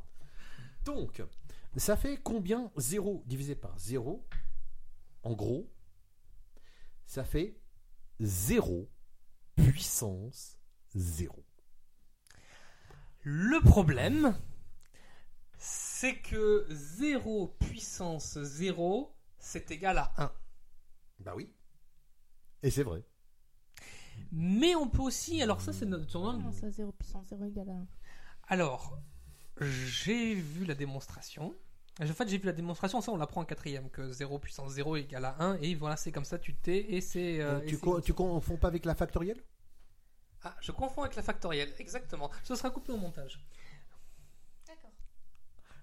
[0.84, 1.22] Donc,
[1.80, 4.26] ça fait combien 0 divisé par 0
[5.22, 5.70] En gros,
[7.06, 7.60] ça fait
[8.20, 8.88] 0
[9.56, 10.58] puissance
[10.94, 11.44] 0.
[13.22, 14.38] Le problème,
[15.58, 20.32] c'est que 0 puissance 0, c'est égal à 1.
[21.20, 21.52] Bah oui.
[22.62, 23.04] Et c'est vrai.
[24.30, 26.52] Mais on peut aussi, alors ça c'est notre Comment tournoi.
[26.52, 27.86] ça, 0 puissance 0 égale à 1
[28.48, 28.98] Alors,
[29.60, 31.54] j'ai vu la démonstration.
[32.00, 34.96] En fait, j'ai vu la démonstration, ça on l'apprend en quatrième, que 0 puissance 0
[34.96, 37.40] égale à 1, et voilà, c'est comme ça, tu t'es, et c'est...
[37.40, 39.42] euh, tu, co- confonds pas avec la factorielle?
[40.42, 42.30] Ah, je confonds avec la factorielle, exactement.
[42.44, 43.40] Ce sera coupé au montage.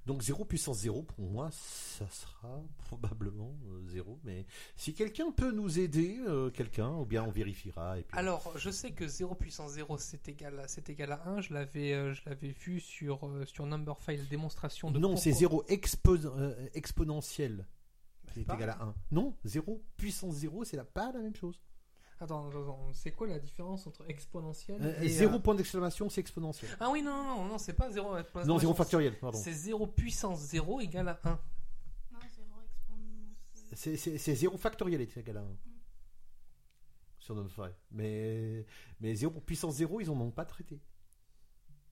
[0.07, 4.19] Donc 0 puissance 0, pour moi, ça sera probablement 0.
[4.23, 4.45] Mais
[4.75, 7.99] si quelqu'un peut nous aider, euh, quelqu'un, ou bien on vérifiera.
[7.99, 8.17] Et puis...
[8.17, 11.53] Alors, je sais que 0 puissance 0 c'est égal, à- c'est égal à 1, je
[11.53, 14.97] l'avais euh, je l'avais vu sur, euh, sur Numberphile, démonstration de...
[14.99, 17.67] non, c'est 0 expo- euh, exponentiel
[18.33, 18.55] qui est pas.
[18.55, 18.95] égal à 1.
[19.11, 21.61] Non, 0 puissance 0, c'est pas la même chose.
[22.21, 25.09] Attends, attends, attends, c'est quoi la différence entre exponentielle Euh, et...
[25.09, 26.69] 0 euh, point d'exclamation, c'est exponentiel.
[26.79, 28.15] Ah oui, non, non, non, non, c'est pas 0
[28.45, 29.39] Non, 0 factoriel, pardon.
[29.39, 31.29] C'est 0 puissance 0 égale à 1.
[31.31, 33.75] Non, 0 exponentiel.
[33.75, 35.57] C'est- C'est c'est 0 factoriel est égal à 1.
[37.17, 37.75] Sur Numberphile.
[37.89, 38.65] Mais,
[38.99, 40.79] mais 0 puissance 0, ils en ont pas traité.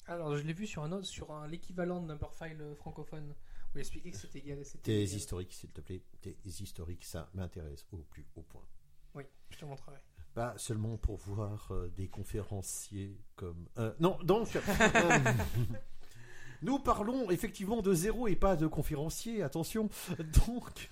[0.06, 3.34] Alors, je l'ai vu sur un autre, sur un, l'équivalent de Numberphile euh, francophone,
[3.74, 4.64] où il expliquait que c'était égal.
[4.84, 6.04] Tes historiques, s'il te plaît.
[6.22, 8.68] Tes historiques, ça m'intéresse au plus haut point.
[9.16, 9.98] Oui, je te montrerai.
[10.40, 13.68] Pas seulement pour voir euh, des conférenciers comme.
[13.78, 14.56] euh, non, donc.
[14.96, 15.20] euh,
[16.62, 19.90] nous parlons effectivement de zéro et pas de conférenciers, attention.
[20.48, 20.88] Donc,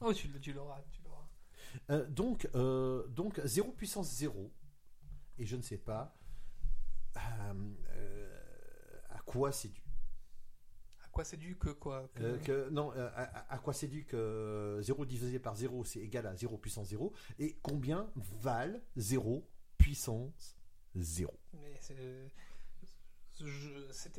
[0.00, 1.28] Oh, tu, tu l'auras, tu l'auras.
[1.90, 4.52] euh, donc, euh, donc 0 puissance 0.
[5.38, 6.16] Et je ne sais pas
[7.16, 8.38] euh,
[9.10, 9.82] à quoi c'est dû.
[11.10, 13.74] À quoi c'est dû que quoi que- Euh, que, non, euh, à, à- à quoi
[13.74, 18.08] c'est dû que 0 divisé par 0 c'est égal à 0 puissance 0 et combien
[18.40, 19.44] valent 0
[19.76, 20.56] puissance
[20.94, 22.30] 0 Mais c'est-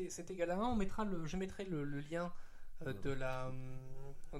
[0.09, 0.65] c'est égal à 1.
[0.65, 2.31] On mettra le, je mettrai le, le lien
[2.87, 3.79] euh, de, la, hum,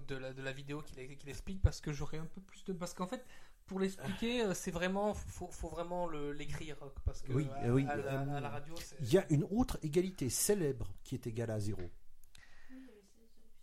[0.08, 2.74] de, la, de la vidéo qu'il qu'il explique parce que j'aurai un peu plus de.
[2.74, 3.24] Parce qu'en fait,
[3.68, 5.14] pour l'expliquer, euh, c'est vraiment.
[5.14, 6.78] Faut, faut vraiment le- l'écrire.
[7.06, 9.44] Parce que Oui, à, euh, oui, à euh, à la radio, Il y a une
[9.52, 11.80] autre égalité célèbre qui est égale à 0.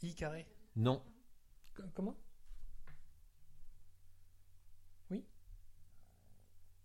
[0.03, 0.47] I carré.
[0.77, 1.03] Non,
[1.77, 2.17] C- Comment?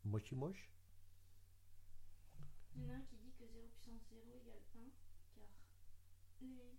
[0.06, 0.70] Moche moche.
[2.76, 4.80] Il y en a un qui dit que 0 puissance 0 égale 1,
[5.36, 5.48] car,
[6.42, 6.78] les...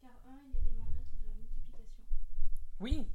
[0.00, 2.02] car 1 est l'élément neutre de la multiplication.
[2.80, 3.06] Oui,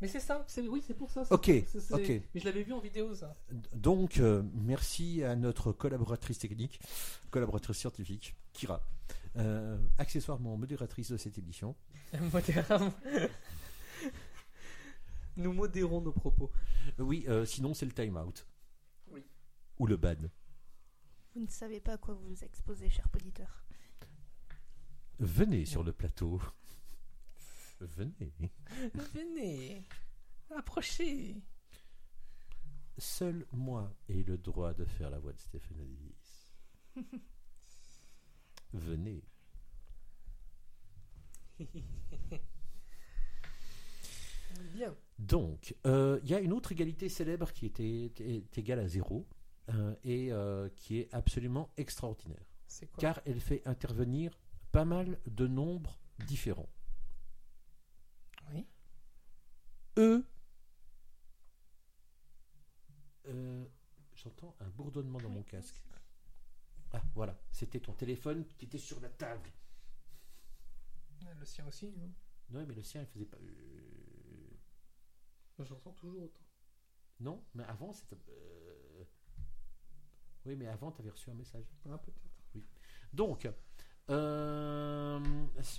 [0.00, 0.44] mais c'est ça.
[0.48, 1.24] c'est- Oui, c'est pour ça.
[1.24, 2.22] c'est- Ok, c'est- c'est- ok.
[2.34, 3.32] Mais je l'avais vu en vidéo, ça.
[3.72, 6.80] Donc, euh, merci à notre collaboratrice technique,
[7.30, 8.80] collaboratrice scientifique, Kira,
[9.36, 11.76] euh, accessoirement modératrice de cette émission.
[12.32, 12.92] Modérément.
[15.36, 16.50] Nous modérons nos propos.
[16.98, 18.46] Euh, Oui, euh, sinon c'est le time out.
[19.08, 19.22] Oui.
[19.78, 20.16] Ou le ban.
[21.34, 23.64] Vous ne savez pas à quoi vous vous exposez, cher auditeur.
[25.18, 26.40] Venez sur le plateau.
[27.80, 28.32] Venez.
[29.12, 29.86] Venez,
[30.54, 31.36] approchez.
[32.96, 36.54] Seul moi ai le droit de faire la voix de Stéphane Davis.
[38.76, 39.22] Venez.
[44.74, 44.94] Bien.
[45.18, 49.26] Donc, euh, il y a une autre égalité célèbre qui était, est égale à zéro
[49.70, 53.00] euh, et euh, qui est absolument extraordinaire, C'est quoi?
[53.00, 54.38] Car elle fait intervenir
[54.72, 56.68] pas mal de nombres différents.
[58.52, 58.66] Oui.
[59.98, 60.22] E.
[63.28, 63.64] Euh,
[64.14, 65.80] J'entends un bourdonnement dans mon casque.
[66.92, 69.50] Ah, voilà, c'était ton téléphone qui était sur la table.
[71.38, 71.92] Le sien aussi.
[71.98, 72.10] hein.
[72.50, 73.36] Non, mais le sien, il faisait pas.
[73.38, 74.56] euh,
[75.64, 76.40] J'entends toujours autant.
[77.20, 78.16] Non, mais avant, c'était.
[78.28, 79.04] euh,
[80.44, 81.64] Oui, mais avant, tu avais reçu un message.
[81.90, 82.64] Ah, peut-être.
[83.12, 83.48] Donc,
[84.10, 85.18] euh,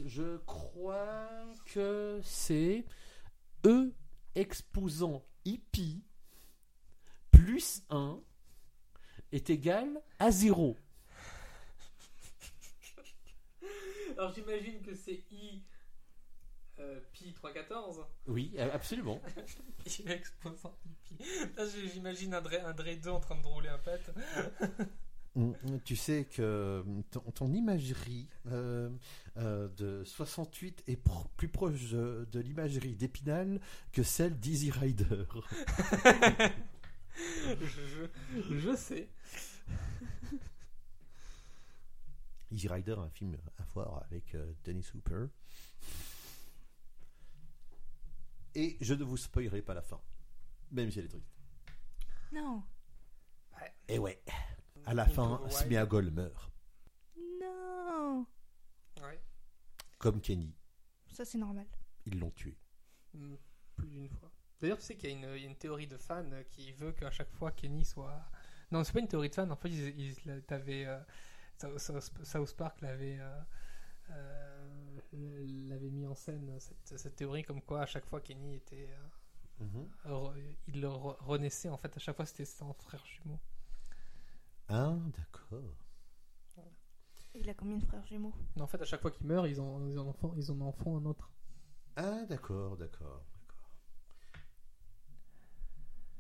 [0.06, 1.30] je crois
[1.66, 2.86] que c'est
[3.66, 3.94] E
[4.36, 5.26] exposant
[5.72, 6.04] pi
[7.32, 8.20] plus 1
[9.32, 10.78] est égal à 0.
[14.18, 15.64] Alors j'imagine que c'est I
[16.80, 18.06] euh, pi 314.
[18.28, 19.22] Oui, absolument.
[19.86, 21.18] I exposant I pi.
[21.56, 21.64] Là
[21.94, 24.02] j'imagine un Dre, un Dre 2 en train de rouler un pet.
[25.36, 28.90] Mm, mm, Tu sais que ton, ton imagerie euh,
[29.38, 33.60] euh, de 68 est pro- plus proche de, de l'imagerie d'Épinal
[33.92, 35.26] que celle d'Easy Rider.
[37.46, 38.10] je,
[38.42, 39.08] je, je sais.
[42.52, 45.28] Easy Rider, un film à voir avec euh, Dennis Hooper.
[48.56, 50.02] Et je ne vous spoilerai pas la fin,
[50.72, 51.32] même si elle est triste.
[52.32, 52.64] Non.
[53.88, 54.22] Et ouais,
[54.86, 55.42] à la fin.
[55.50, 56.52] Smeagol meurt,
[57.42, 58.26] Non.
[59.02, 59.22] Ouais.
[59.98, 60.54] comme Kenny.
[61.12, 61.66] Ça, c'est normal.
[62.06, 62.58] Ils l'ont tué.
[63.14, 63.36] Mm,
[63.76, 64.32] Plus d'une fois.
[64.60, 66.72] D'ailleurs, tu sais qu'il y, a une- il y a une théorie de fan qui
[66.74, 68.28] veut qu'à chaque fois Kenny soit.
[68.72, 69.52] Non, c'est pas une théorie de fan.
[69.52, 71.00] En fait, ils, ils- t'avais, euh,
[71.58, 73.42] South- Park l'avait euh,
[74.12, 78.90] euh, l'avait mis en scène cette, cette théorie comme quoi à chaque fois Kenny était,
[79.62, 83.40] euh, re- il le re- renaissait en fait à chaque fois c'était son frère jumeau.
[84.70, 85.76] Ah, d'accord.
[87.36, 88.34] Il a combien de frères jumeaux?
[88.56, 90.52] Non, en fait, à chaque fois qu'il meurt, ils en, ils en, en font, ils
[90.52, 91.32] en en font un autre.
[91.96, 93.70] Ah, d'accord, d'accord, d'accord.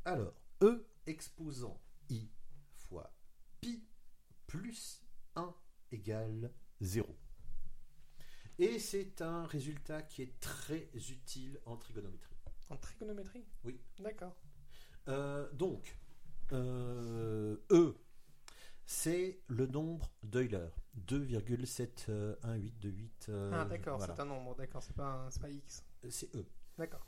[0.05, 2.30] Alors, E exposant I
[2.76, 3.11] fois
[3.61, 3.84] pi
[4.45, 5.01] plus
[5.38, 5.55] 1
[5.91, 6.51] égale
[6.81, 7.07] 0.
[8.59, 12.35] Et c'est un résultat qui est très utile en trigonométrie.
[12.69, 13.45] En trigonométrie?
[13.64, 13.80] Oui.
[13.99, 14.35] D'accord.
[15.07, 15.97] Euh, donc,
[16.51, 17.95] euh, E,
[18.85, 20.68] c'est le nombre d'Euler.
[20.95, 23.27] 2,71828.
[23.30, 24.15] euh, ah, d'accord, voilà.
[24.15, 25.84] c'est un nombre, d'accord, c'est pas, un- pas X.
[26.09, 26.45] C'est E.
[26.77, 27.05] D'accord.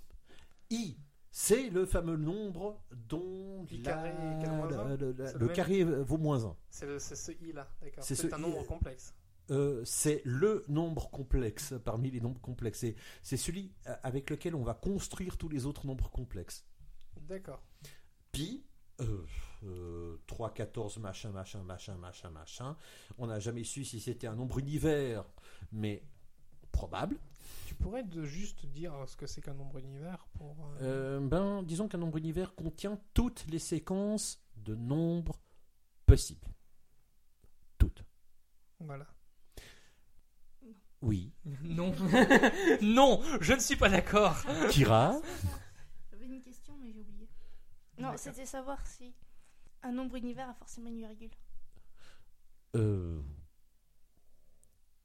[0.69, 0.95] I,
[1.31, 5.33] c'est le fameux nombre dont Pi la- carré égale moins la- un le, la- C'est
[5.33, 6.55] le le même carré vaut moins 1.
[6.69, 8.03] C'est le- c'est ce I là, d'accord.
[8.03, 9.13] C'est C'est ce un I, nombre complexe.
[9.51, 12.79] Euh, c'est le nombre complexe parmi les nombres complexes.
[12.79, 16.65] C'est- C'est celui euh, avec lequel on va construire tous les autres nombres complexes.
[17.21, 17.61] D'accord.
[18.31, 18.63] Pi,
[19.01, 19.25] euh,
[19.63, 22.77] euh, 3, 14, machin, machin, machin, machin, machin.
[23.17, 25.25] On n'a jamais su si c'était un nombre univers,
[25.71, 26.03] mais
[26.71, 27.17] probable.
[27.79, 30.67] Tu pourrais de juste dire ce que c'est qu'un nombre univers pour.
[30.67, 35.39] euh, Euh, ben, disons qu'un nombre univers contient toutes les séquences de nombres
[36.05, 36.45] possibles.
[37.77, 38.03] Toutes.
[38.81, 39.07] Voilà.
[41.01, 41.31] Oui.
[41.63, 41.93] Non.
[42.81, 44.35] non, je ne suis pas d'accord.
[44.71, 45.15] Kira?
[46.11, 47.29] J'avais une question, mais j'ai oublié.
[47.97, 49.13] Non, c'était savoir si
[49.83, 51.31] un nombre univers a forcément une virgule.
[52.75, 53.21] Euh,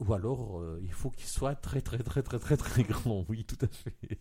[0.06, 3.24] Ou alors, euh, il faut qu'il soit très très très très très très grand.
[3.28, 4.20] Oui, tout à fait.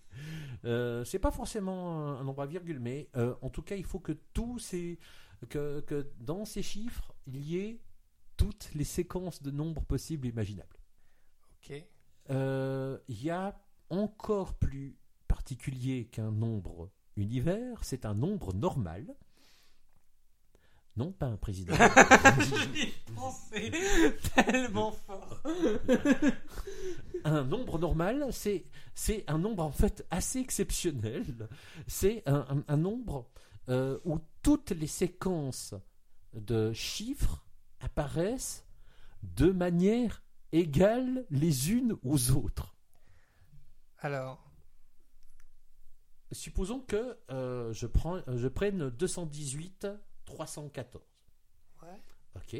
[0.65, 3.99] Euh, c'est pas forcément un, nombre à virgule, mais euh, en tout cas, il faut
[3.99, 4.99] que tous ces
[5.49, 7.81] que, que dans ces chiffres, il y ait
[8.37, 10.77] toutes les séquences de nombres possibles et imaginables.
[11.57, 11.85] Ok.
[12.29, 14.97] Euh, Il y a encore plus
[15.27, 19.15] particulier qu'un nombre univers, c'est un nombre normal.
[20.95, 21.73] Non, pas un président.
[22.39, 23.71] J'y ai pensé
[24.35, 25.41] tellement fort.
[27.23, 31.49] un nombre normal, c'est c'est un nombre en fait assez exceptionnel.
[31.87, 33.27] C'est un, un- un nombre
[33.69, 35.73] euh, où toutes les séquences
[36.33, 37.43] de chiffres
[37.79, 38.65] apparaissent
[39.23, 40.21] de manière
[40.51, 42.75] égale les unes aux autres.
[43.97, 44.39] Alors,
[46.31, 49.87] Supposons que euh, je, prends, je prenne 218
[50.33, 51.03] 314.
[51.83, 52.01] ouais.
[52.35, 52.55] Ok.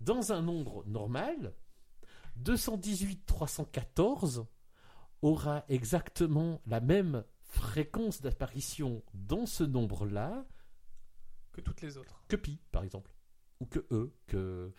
[0.00, 1.54] Dans un nombre normal,
[2.36, 4.46] 218 314
[5.22, 10.46] aura exactement la même fréquence d'apparition dans ce nombre-là
[11.52, 12.22] Que toutes les autres.
[12.28, 13.12] que pi, par exemple.
[13.60, 14.72] Ou que e, que.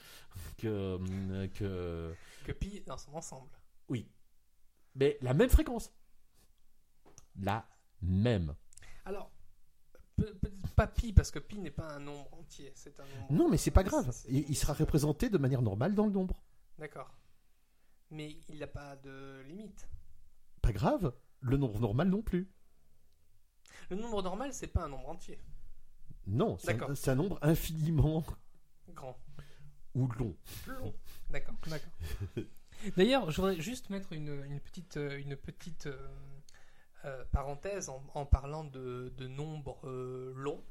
[0.58, 0.96] que.
[0.96, 2.16] hum, que
[2.46, 3.52] Que pi dans son ensemble.
[3.90, 4.10] oui.
[4.96, 5.92] Mais la même fréquence.
[7.36, 7.68] La
[8.02, 8.56] même.
[9.06, 9.32] Alors,
[10.76, 12.72] pas pi, parce que pi n'est pas un nombre entier.
[12.76, 13.32] C'est un nombre.
[13.32, 14.14] Non, mais c'est pas grave.
[14.28, 16.42] Il, il sera représenté de manière normale dans le nombre.
[16.78, 17.14] D'accord.
[18.12, 19.90] Mais il n'a pas de limite.
[20.62, 21.14] Pas grave.
[21.42, 22.52] Le nombre normal non plus.
[23.90, 25.40] Le nombre normal, c'est pas un nombre entier.
[26.28, 28.24] Non, c'est un, nombre infiniment
[28.90, 29.18] Grand.
[29.96, 30.36] ou long.
[30.68, 30.94] Long.
[31.30, 31.92] D'accord, d'accord.
[32.98, 36.08] D'ailleurs, je voudrais juste mettre une, une petite, euh, une petite euh,
[37.06, 40.64] euh, parenthèse en, en parlant de, de nombres euh, longs.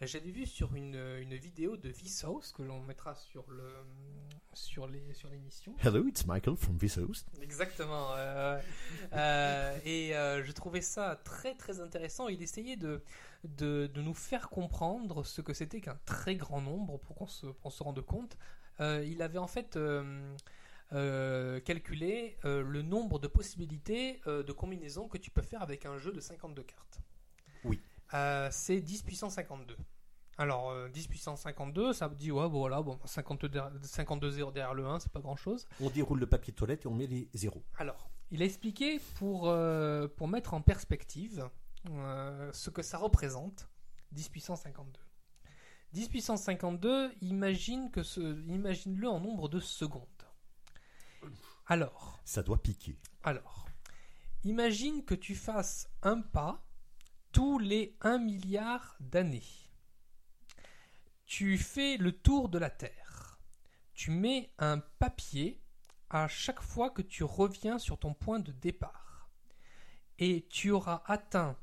[0.00, 3.72] j'avais vu sur une, une vidéo de Vsauce que l'on mettra sur le
[4.52, 5.74] sur les sur l'émission.
[5.82, 7.24] Hello, it's Michael from Vsauce.
[7.42, 8.12] Exactement.
[8.16, 8.60] euh,
[9.14, 12.28] euh, et euh, je trouvais ça très très intéressant.
[12.28, 13.02] Il essayait de,
[13.44, 17.46] de, de nous faire comprendre ce que c'était qu'un très grand nombre pour qu'on se,
[17.68, 18.36] se rende compte.
[18.80, 19.78] Il avait en fait
[20.92, 25.86] euh, calculé euh, le nombre de possibilités euh, de combinaisons que tu peux faire avec
[25.86, 27.00] un jeu de 52 cartes.
[27.64, 27.80] Oui.
[28.12, 29.76] Euh, c'est 10 puissance 52.
[30.36, 34.30] Alors, euh, 10 puissance 52, ça me dit, ouais, bon, voilà, bon, 52, der- 52
[34.30, 35.66] 0 derrière le 1, c'est pas grand chose.
[35.80, 37.62] On déroule le papier de toilette et on met les zéros.
[37.78, 41.48] Alors, il a expliqué pour, euh, pour mettre en perspective
[41.90, 43.68] euh, ce que ça représente,
[44.12, 44.98] 10 puissance 52.
[45.92, 50.02] 10 puissance 52, imagine que ce, imagine-le en nombre de secondes.
[51.66, 52.98] Alors, Ça doit piquer.
[53.22, 53.66] alors,
[54.44, 56.62] imagine que tu fasses un pas
[57.32, 59.42] tous les 1 milliard d'années.
[61.26, 63.38] Tu fais le tour de la Terre.
[63.94, 65.60] Tu mets un papier
[66.10, 69.30] à chaque fois que tu reviens sur ton point de départ.
[70.18, 71.56] Et tu auras atteint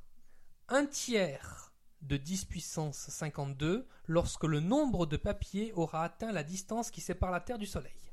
[0.68, 6.90] un tiers de 10 puissance 52 lorsque le nombre de papiers aura atteint la distance
[6.90, 8.11] qui sépare la Terre du Soleil.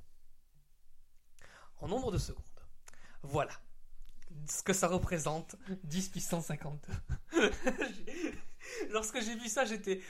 [1.80, 2.44] En nombre de secondes.
[3.22, 3.52] Voilà
[4.48, 6.92] ce que ça représente 10 puissance 52.
[8.90, 10.02] Lorsque j'ai vu ça, j'étais.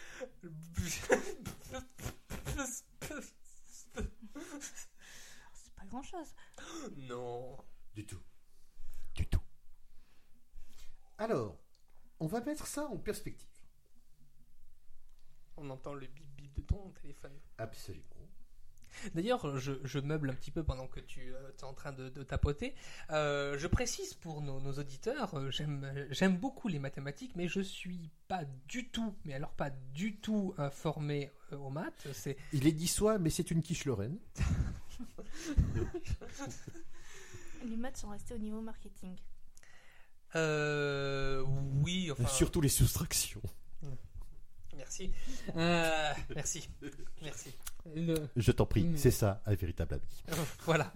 [5.52, 6.34] C'est pas grand chose.
[6.96, 7.56] non.
[7.94, 8.20] Du tout.
[9.14, 9.40] Du tout.
[11.18, 11.58] Alors,
[12.20, 13.48] on va mettre ça en perspective.
[15.56, 17.36] On entend le bip bip de ton téléphone.
[17.58, 18.04] Absolument.
[19.14, 22.08] D'ailleurs, je, je meuble un petit peu pendant que tu euh, es en train de,
[22.08, 22.74] de tapoter.
[23.10, 28.10] Euh, je précise pour nos, nos auditeurs, euh, j'aime beaucoup les mathématiques, mais je suis
[28.28, 32.08] pas du tout, mais alors pas du tout formé euh, aux maths.
[32.12, 34.18] C'est Il est niçois, mais c'est une quiche lorraine.
[37.64, 39.16] Les maths sont restés au niveau marketing.
[40.34, 41.42] euh,
[41.82, 42.26] oui, enfin.
[42.26, 43.42] Surtout les soustractions.
[44.88, 45.12] Merci.
[45.56, 46.68] Euh, merci.
[47.22, 47.50] Merci.
[47.94, 48.96] Le- Je t'en prie, Mm.
[48.96, 50.24] c'est ça, un véritable ami.
[50.64, 50.92] voilà.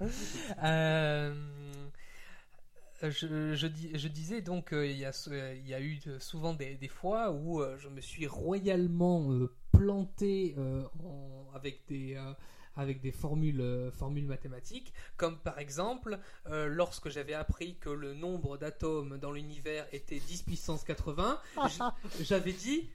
[0.63, 1.35] Euh,
[3.03, 5.99] je, je, dis- je disais donc, euh, il y, a, ce- il y a eu
[6.21, 9.29] souvent des, des fois où je me suis royalement
[9.73, 12.17] planté en- avec des.
[12.77, 18.15] avec des formules, euh, formules mathématiques, comme par exemple euh, lorsque j'avais appris que le
[18.15, 21.39] nombre d'atomes dans l'univers était 10 puissance 80,
[21.69, 21.79] j-
[22.23, 22.89] j'avais dit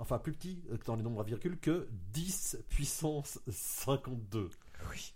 [0.00, 4.50] Enfin, plus petit euh, dans les nombres à virgule que 10 puissance 52.
[4.90, 5.14] Oui.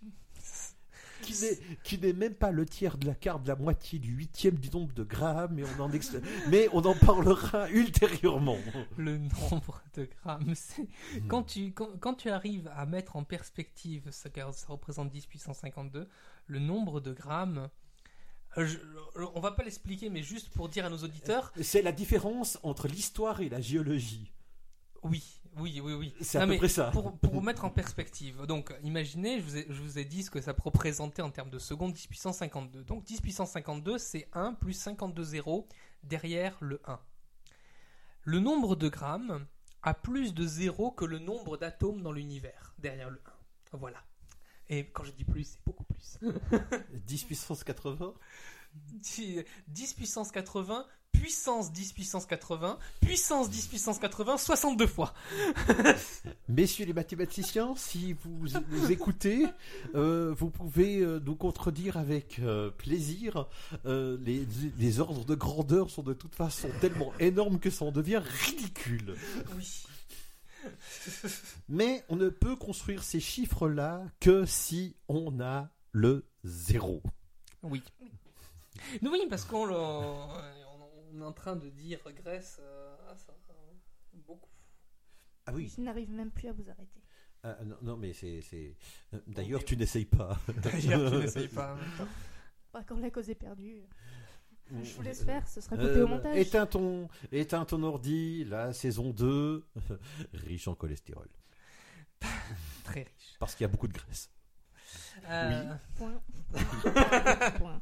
[1.23, 4.11] Qui n'est, qui n'est même pas le tiers de la carte de la moitié du
[4.13, 6.17] huitième du nombre de Graham, mais on en, ex-
[6.49, 8.59] mais on en parlera ultérieurement.
[8.97, 10.55] Le nombre de grammes.
[10.55, 10.89] c'est-
[11.29, 15.27] Quand, tu, quand, quand tu arrives à mettre en perspective ce que ça représente 10
[15.27, 16.09] puissance 52,
[16.47, 17.69] le nombre de grammes.
[18.59, 18.79] euh, je-
[19.35, 22.89] on va pas l'expliquer, mais juste pour dire à nos auditeurs, C'est la différence entre
[22.89, 24.33] l'histoire et la géologie.
[25.05, 26.15] oui, Oui, oui, oui.
[26.21, 26.91] C'est à peu près ça.
[26.91, 30.23] Pour, pour vous mettre en perspective, donc imaginez, je vous, ai, je vous ai dit
[30.23, 32.85] ce que ça représentait en termes de secondes 10 puissance 52.
[32.85, 35.69] Donc 10 puissance 52, c'est 1 plus 52 zéros
[36.03, 36.99] derrière le 1.
[38.25, 39.47] Le nombre de grammes
[39.83, 43.21] a plus de zéros que le nombre d'atomes dans l'univers derrière le
[43.73, 43.79] 1.
[43.79, 44.03] Voilà.
[44.69, 46.19] Et quand je dis plus, c'est beaucoup plus.
[47.07, 48.15] 10 puissance 80
[48.75, 55.15] 10 10 puissance 80, puissance 10 puissance 80, puissance 10 puissance 80, 62 fois.
[56.49, 59.47] Messieurs les mathématiciens, si vous nous écoutez,
[59.95, 63.47] euh, vous pouvez euh, nous contredire avec euh, plaisir.
[63.85, 64.47] Les,
[64.79, 69.15] les ordres de grandeur sont de toute façon tellement énormes que ça en devient ridicule.
[69.57, 69.85] Oui.
[71.69, 77.03] Mais on ne peut construire ces chiffres-là que si on a le zéro.
[77.63, 77.83] Oui.
[79.03, 83.55] Oui, parce qu'on on est en train de dire Grèce, euh, ah, ça, euh,
[84.15, 84.49] beaucoup.
[85.47, 85.73] Ah oui.
[85.77, 87.01] Je n'arrive même plus à vous arrêter.
[87.43, 88.41] Ah, non, non, mais c'est.
[88.43, 88.77] c'est-
[89.15, 90.39] euh, D'ailleurs, tu n'essayes pas.
[90.63, 91.77] D'ailleurs, tu n'essayes pas.
[92.73, 93.83] Bah, quand la cause est perdue,
[94.83, 96.37] je vous laisse faire, ce sera coupé Euh, au montage.
[96.39, 99.67] éteins, ton, éteins ton ordi, la saison 2,
[100.33, 101.29] riche en cholestérol.
[102.85, 103.37] Très riche.
[103.39, 104.31] Parce qu'il y a beaucoup de graisse.
[105.29, 106.23] Euh, Point.
[107.59, 107.81] Point.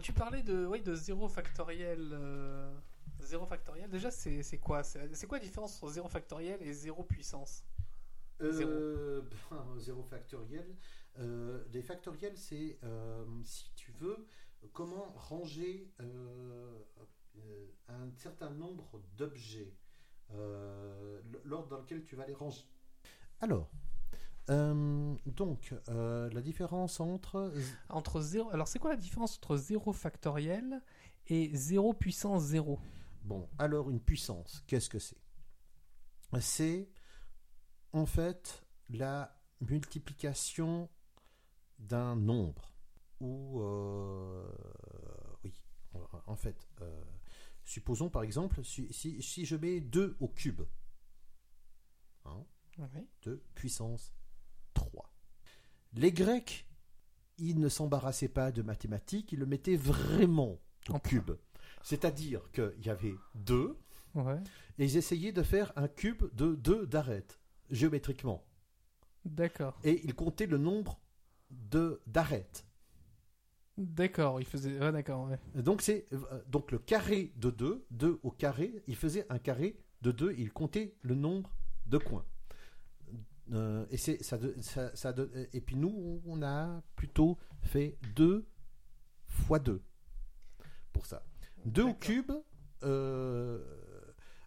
[0.00, 2.10] Tu parlais de, oui, de 0 factoriel.
[2.12, 2.72] euh,
[3.20, 4.82] 0 factoriel, déjà, c'est c'est quoi?
[4.82, 7.64] C'est c'est quoi la différence entre 0 factoriel et 0 puissance?
[8.40, 10.76] Euh, ben, zéro factoriel.
[11.18, 14.26] Euh, les factoriels, c'est, euh, si tu veux,
[14.72, 16.82] comment ranger euh,
[17.36, 19.76] euh, un certain nombre d'objets,
[20.32, 22.66] euh, l'ordre dans lequel tu vas les ranger.
[23.40, 23.70] Alors,
[24.50, 27.52] euh, donc, euh, la différence entre...
[27.88, 28.50] Entre 0.
[28.50, 30.82] Alors, c'est quoi la différence entre 0 factoriel
[31.28, 32.78] et 0 puissance 0
[33.22, 35.16] Bon, alors une puissance, qu'est-ce que c'est?
[36.40, 36.88] C'est
[37.92, 40.88] en fait la multiplication
[41.78, 42.74] d'un nombre.
[43.20, 44.50] Ou, euh,
[45.44, 45.54] oui,
[46.26, 47.04] en fait, euh,
[47.62, 50.62] supposons par exemple, si, si- si je mets 2 au cube,
[52.24, 52.44] hein,
[52.78, 53.06] Oui.
[53.22, 54.12] 2 puissance
[54.74, 55.12] 3.
[55.94, 56.66] Les Grecs,
[57.38, 60.58] ils ne s'embarrassaient pas de mathématiques, ils le mettaient vraiment
[60.88, 61.32] au En cube.
[61.82, 63.76] C'est-à-dire qu'il y avait 2,
[64.14, 64.40] Ouais.
[64.78, 67.40] et ils essayaient de faire un cube de 2 d'arêtes,
[67.70, 68.44] géométriquement.
[69.24, 69.78] D'accord.
[69.84, 71.00] Et ils comptaient le nombre
[71.50, 72.66] de d'arêtes.
[73.78, 74.78] D'accord, il faisait.
[74.80, 75.62] Ah, d'accord, ouais.
[75.62, 79.78] Donc c'est euh, donc le carré de 2, 2 au carré, il faisait un carré
[80.02, 81.50] de 2, il comptait le nombre
[81.86, 82.24] de coins.
[83.50, 87.98] Euh, et c'est ça, de- ça, ça de- et puis nous on a plutôt fait
[88.14, 88.46] 2
[89.26, 89.82] fois 2
[90.92, 91.24] pour ça.
[91.64, 92.30] 2 au cube
[92.84, 93.60] euh,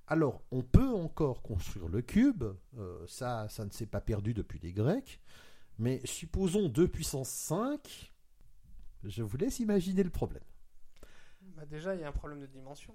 [0.07, 2.43] alors on peut encore construire le cube,
[2.77, 5.19] euh, ça ça ne s'est pas perdu depuis les Grecs,
[5.77, 8.13] mais supposons 2 puissance 5,
[9.03, 10.43] je vous laisse imaginer le problème.
[11.41, 12.93] Bah, déjà, il y a un problème de dimension.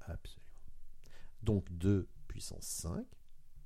[0.00, 0.42] Absolument.
[1.42, 3.04] Donc 2 puissance 5.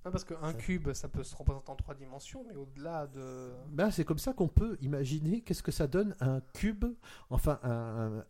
[0.09, 3.51] Ah, parce qu'un cube, ça peut se représenter en trois dimensions, mais au-delà de.
[3.71, 6.87] Ben, c'est comme ça qu'on peut imaginer qu'est-ce que ça donne un cube,
[7.29, 8.25] enfin un,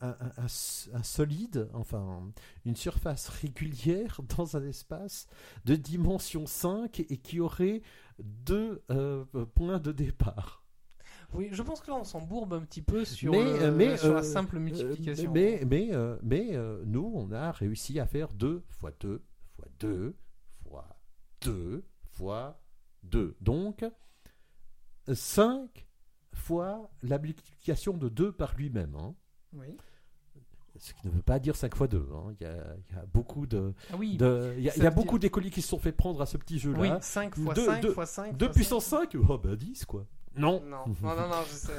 [0.48, 2.20] solide, enfin
[2.64, 5.28] une surface régulière dans un espace
[5.66, 7.82] de dimension 5 et qui aurait
[8.18, 9.24] deux euh,
[9.54, 10.64] points de départ.
[11.32, 14.14] Oui, je pense que là, on s'embourbe un petit peu sur, Mais, euh, mais, sur
[14.14, 15.30] la euh, simple multiplication.
[15.32, 15.90] mais mais,
[16.24, 19.22] mais nous, on a réussi à faire 2 fois 2
[19.54, 20.27] fois 2 fois
[21.42, 22.60] 2 fois
[23.04, 23.36] 2.
[23.40, 23.84] Donc
[25.12, 25.86] 5
[26.34, 28.94] fois la multiplication de 2 par lui-même.
[28.96, 29.14] hein.
[29.54, 29.76] Oui.
[30.80, 32.08] Ce qui ne veut pas dire 5 fois 2.
[32.14, 32.32] hein.
[32.40, 33.74] Il, y a, il y a beaucoup de...
[33.92, 35.90] Ah oui, de- il y a, il y a beaucoup d'écoliers qui se sont fait
[35.92, 37.00] prendre à ce petit oui jeu-là.
[37.00, 38.36] 5 fois Deux- 5 deux- fois 5.
[38.36, 40.06] 2 puissance 5 Oh bah 10 quoi.
[40.36, 40.62] Non.
[40.64, 41.72] Non, non, non, non, je sais.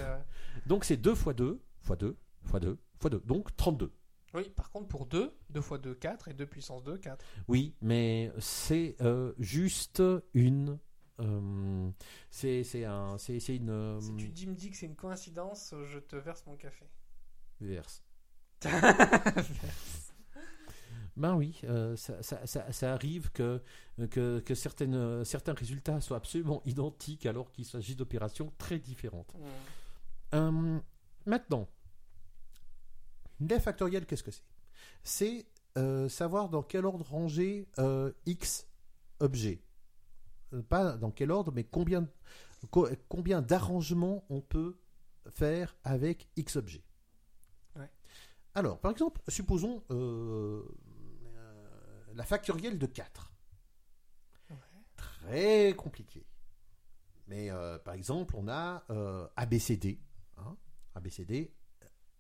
[0.66, 3.22] Donc c'est 2 fois 2 fois 2 fois 2 fois 2.
[3.26, 3.92] Donc 32.
[4.34, 7.26] Oui, par contre, pour 2, 2 fois 2, 4, et 2 puissance 2, 4.
[7.48, 10.04] Oui, mais c'est euh, juste
[10.34, 10.78] une.
[11.20, 11.90] euh,
[12.30, 13.70] c'est un, une.
[13.70, 16.86] euh, Si tu dis, me dis que c'est une coïncidence, je te verse mon café.
[17.60, 18.04] verse.
[21.18, 23.62] Ben oui, euh, ça, ça- ça- ça arrive que,
[24.10, 29.34] que, que certaines, certains résultats soient absolument identiques alors qu'il s'agit d'opérations très différentes.
[30.34, 30.80] Euh,
[31.26, 31.68] maintenant,
[33.60, 34.44] factoriels, qu'est-ce que c'est?
[35.04, 35.46] C'est
[35.78, 38.68] euh, savoir dans quel ordre ranger euh, X
[39.20, 39.62] objets.
[40.54, 42.08] Euh, Pas dans quel ordre, mais combien,
[42.72, 44.78] co- combien d'arrangements on peut
[45.30, 46.84] faire avec X objets.
[47.76, 47.90] Ouais.
[48.56, 50.64] Alors, par exemple, supposons euh,
[52.16, 53.32] la factorielle de 4.
[54.96, 56.26] très compliqué.
[57.28, 57.50] Mais
[57.86, 58.84] par exemple, on a
[59.36, 60.00] ABCD.
[60.38, 60.58] hein.
[60.96, 61.54] ABCD,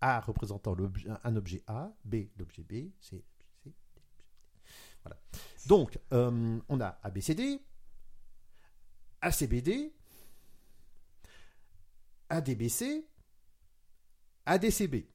[0.02, 3.24] A représentant l'objet- un objet A, B l'objet B, C,
[3.64, 4.02] C, D.
[5.04, 5.20] Voilà.
[5.68, 7.60] Donc, euh, on a ABCD,
[9.22, 9.94] ACBD,
[12.30, 13.06] ADBC,
[14.46, 15.06] ADCB.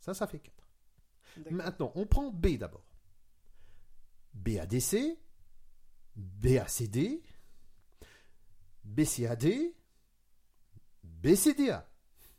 [0.00, 0.54] Ça, ça fait 4.
[1.38, 1.52] D'accord.
[1.52, 2.84] Maintenant, on prend B d'abord.
[4.34, 5.18] BADC,
[6.14, 7.22] BACD,
[8.84, 9.74] BCAD,
[11.02, 11.88] BCDA.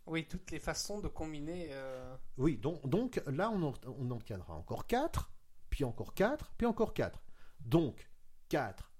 [0.07, 1.67] Oui, toutes les façons de combiner.
[1.71, 5.31] euh, Oui, donc, donc là, on en, on en tiendra encore 4,
[5.69, 7.21] puis encore 4, puis encore 4.
[7.59, 8.09] Donc,
[8.49, 8.91] 4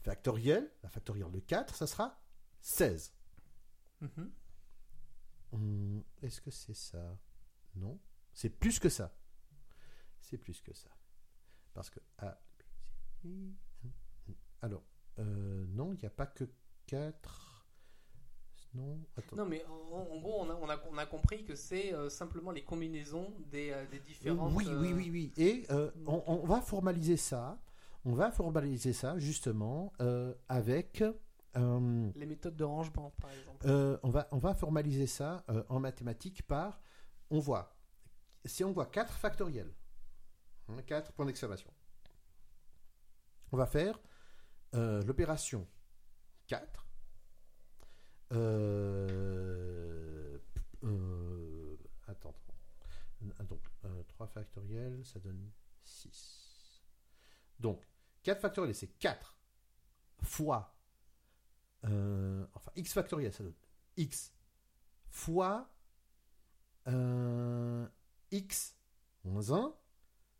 [0.00, 2.20] factoriel, la factorielle de 4, ça sera
[2.60, 3.14] 16.
[4.00, 4.32] mhm.
[5.52, 7.18] Hum, Est-ce que c'est ça?
[7.74, 8.00] Non.
[8.32, 9.14] C'est plus que ça.
[10.20, 10.88] C'est plus que ça.
[11.74, 12.00] Parce que
[13.24, 13.54] hum.
[14.62, 14.84] Alors,
[15.18, 16.44] euh, non, il n'y a pas que
[16.86, 17.51] 4.
[18.74, 19.36] Non, attends.
[19.36, 22.08] Non, mais en, en gros, on a, on, a, on a compris que c'est euh,
[22.08, 24.52] simplement les combinaisons des, euh, des différentes.
[24.54, 25.32] Oui, oui, euh, oui, oui.
[25.36, 27.58] Et euh, on, on va formaliser ça.
[28.04, 31.02] On va formaliser ça justement euh, avec.
[31.56, 33.66] euh, Les méthodes de rangement, par exemple.
[33.68, 36.80] Euh, on, va, on va formaliser ça euh, en mathématiques par,
[37.30, 37.76] on voit,
[38.44, 39.72] si on voit 4 factoriels,
[40.86, 41.70] 4 points d'exclamation,
[43.52, 44.00] on va faire
[44.74, 45.68] euh, l'opération
[46.46, 46.86] 4,
[48.32, 49.58] euh,
[50.84, 51.76] euh,
[52.06, 52.34] attends,
[53.38, 53.44] attends.
[53.44, 53.60] donc
[54.08, 55.50] 3 factoriels, ça donne
[55.84, 56.82] 6.
[57.58, 57.86] Donc,
[58.22, 59.38] 4 factoriels, c'est 4
[60.22, 60.72] fois
[61.84, 63.54] euh, enfin, x factoriel, ça donne
[63.96, 64.32] x
[65.10, 65.68] fois
[66.88, 67.86] euh,
[68.30, 68.76] x
[69.24, 69.74] moins 1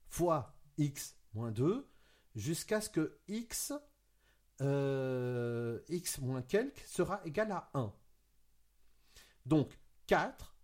[0.08, 1.88] fois x moins 2
[2.36, 3.72] jusqu'à ce que x,
[4.62, 7.92] euh, x moins quelque sera égal à 1.
[9.44, 9.70] Donc
[10.06, 10.56] 4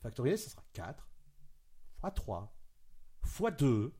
[0.00, 1.08] factoriel, ça sera 4
[2.00, 2.54] fois 3
[3.22, 3.92] fois 2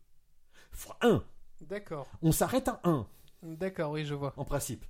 [0.72, 1.24] fois 1.
[1.62, 2.08] D'accord.
[2.22, 3.06] On s'arrête à 1
[3.42, 4.32] D'accord, oui, je vois.
[4.36, 4.84] en principe.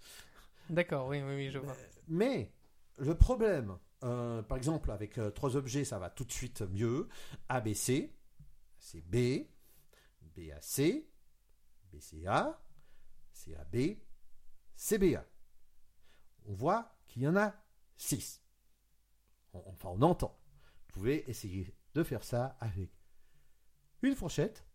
[0.68, 1.74] D'accord, oui, oui, oui, je vois.
[2.08, 2.52] Mais
[2.98, 7.08] le problème, euh, par exemple, avec euh, trois objets, ça va tout de suite mieux.
[7.48, 8.14] ABC,
[8.78, 9.46] c'est B,
[10.36, 11.04] BAC,
[11.92, 12.62] BCA,
[13.44, 13.96] CAB,
[14.82, 15.24] CBA.
[16.46, 17.54] On voit qu'il y en a
[17.98, 18.42] 6.
[19.52, 20.36] Enfin, on entend.
[20.86, 22.90] Vous pouvez essayer de faire ça avec
[24.02, 24.66] une fourchette,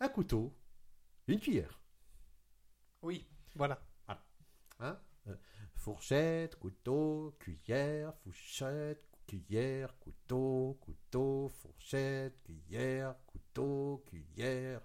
[0.00, 0.52] un couteau,
[1.28, 1.80] une cuillère.
[3.02, 3.80] Oui, voilà.
[4.80, 5.00] Hein?
[5.28, 5.36] Euh,
[5.76, 14.80] fourchette, couteau, cuillère, fourchette, cuillère, couteau, couteau, fourchette, cuillère, couteau, cuillère,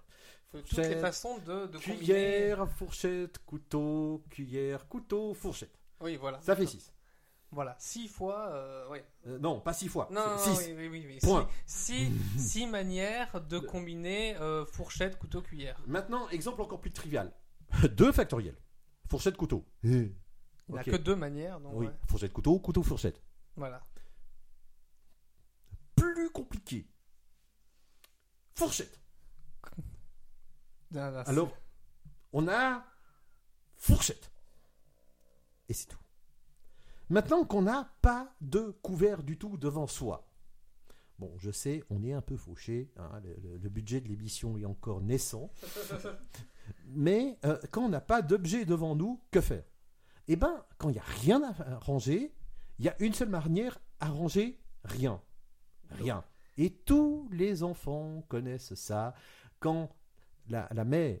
[0.62, 1.96] Toutes les façons de, de combiner.
[1.96, 5.78] cuillère, fourchette, couteau, cuillère, couteau, fourchette.
[6.00, 6.40] Oui, voilà.
[6.42, 6.92] Ça fait 6.
[7.50, 8.48] Voilà, six fois.
[8.48, 9.04] euh, ouais.
[9.40, 10.08] non, pas 6 fois.
[10.10, 10.48] Non, non, 6.
[10.50, 11.18] non, oui, oui, oui, oui.
[11.22, 11.48] Point.
[11.66, 12.06] Six,
[12.36, 15.80] six, six manières de combiner euh, fourchette, couteau, cuillère.
[15.86, 17.32] Maintenant, exemple encore plus trivial.
[17.96, 18.56] 2 factoriel.
[19.08, 19.64] Fourchette, couteau.
[19.84, 20.12] Il
[20.68, 21.92] n'y a que deux manières, donc Oui, ouais.
[22.08, 23.22] fourchette, couteau, couteau, fourchette.
[23.54, 23.82] voilà.
[25.94, 26.86] Plus compliqué.
[28.56, 28.98] Fourchette.
[30.94, 31.56] Ah, là, Alors,
[32.32, 32.84] on a
[33.76, 34.30] fourchette.
[35.68, 35.98] Et c'est tout.
[37.10, 40.26] Maintenant qu'on n'a pas de couvert du tout devant soi.
[41.18, 42.90] Bon, je sais, on est un peu fauché.
[42.96, 45.50] hein, le budget de l'émission est encore naissant.
[46.86, 49.64] Mais euh, quand on n'a pas d'objet devant nous, que faire?
[50.28, 52.34] Eh bien, quand il n'y a rien à ranger,
[52.78, 55.20] il y a une seule manière à ranger rien.
[55.90, 56.24] Rien.
[56.56, 59.14] Et tous les enfants connaissent ça.
[59.60, 59.90] Quand
[60.48, 61.20] la, la mère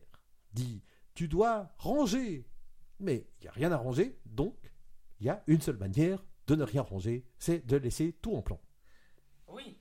[0.52, 0.82] dit
[1.14, 2.48] Tu dois ranger,
[3.00, 4.56] mais il n'y a rien à ranger, donc
[5.20, 8.42] il y a une seule manière de ne rien ranger c'est de laisser tout en
[8.42, 8.60] plan.
[9.48, 9.78] Oui.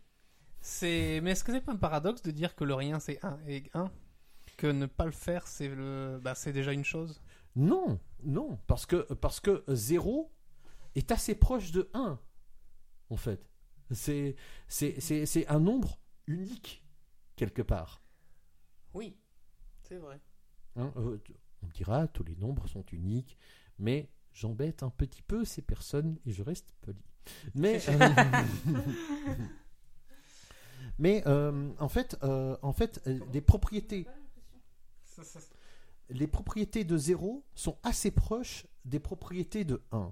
[0.62, 1.20] C'est...
[1.22, 3.70] Mais est-ce que c'est pas un paradoxe de dire que le rien c'est 1 et
[3.74, 3.92] 1
[4.58, 6.20] Que ne pas le faire c'est le...
[6.22, 7.22] bah, c'est déjà une chose?
[7.56, 10.32] Non, non, parce que, parce que 0
[10.96, 12.20] est assez proche de 1,
[13.10, 13.48] en fait.
[13.92, 14.36] C'est,
[14.68, 16.84] c'est, c'est, c'est un nombre unique,
[17.36, 18.02] quelque part.
[18.94, 19.18] Oui,
[19.94, 20.20] c'est vrai.
[20.76, 21.20] Hein, euh,
[21.62, 23.38] on me dira, tous les nombres sont uniques,
[23.78, 26.98] mais j'embête un petit peu ces personnes et je reste poli.
[27.54, 28.80] Mais, euh,
[30.98, 34.08] mais euh, en fait, euh, en fait, euh, les propriétés,
[36.10, 40.12] les propriétés de 0 sont assez proches des propriétés de 1.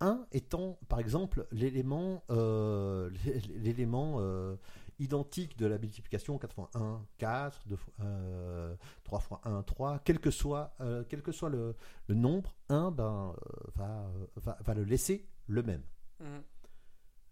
[0.00, 3.10] 1 étant, par exemple, l'élément, euh,
[3.56, 4.54] l'élément euh,
[4.98, 10.00] identique de la multiplication 4 fois 1, 4, 2 fois, euh, 3 fois 1, 3,
[10.04, 11.76] quel que soit, euh, quel que soit le,
[12.06, 15.82] le nombre, 1 ben, euh, va, euh, va, va le laisser le même.
[16.20, 16.42] Mhm.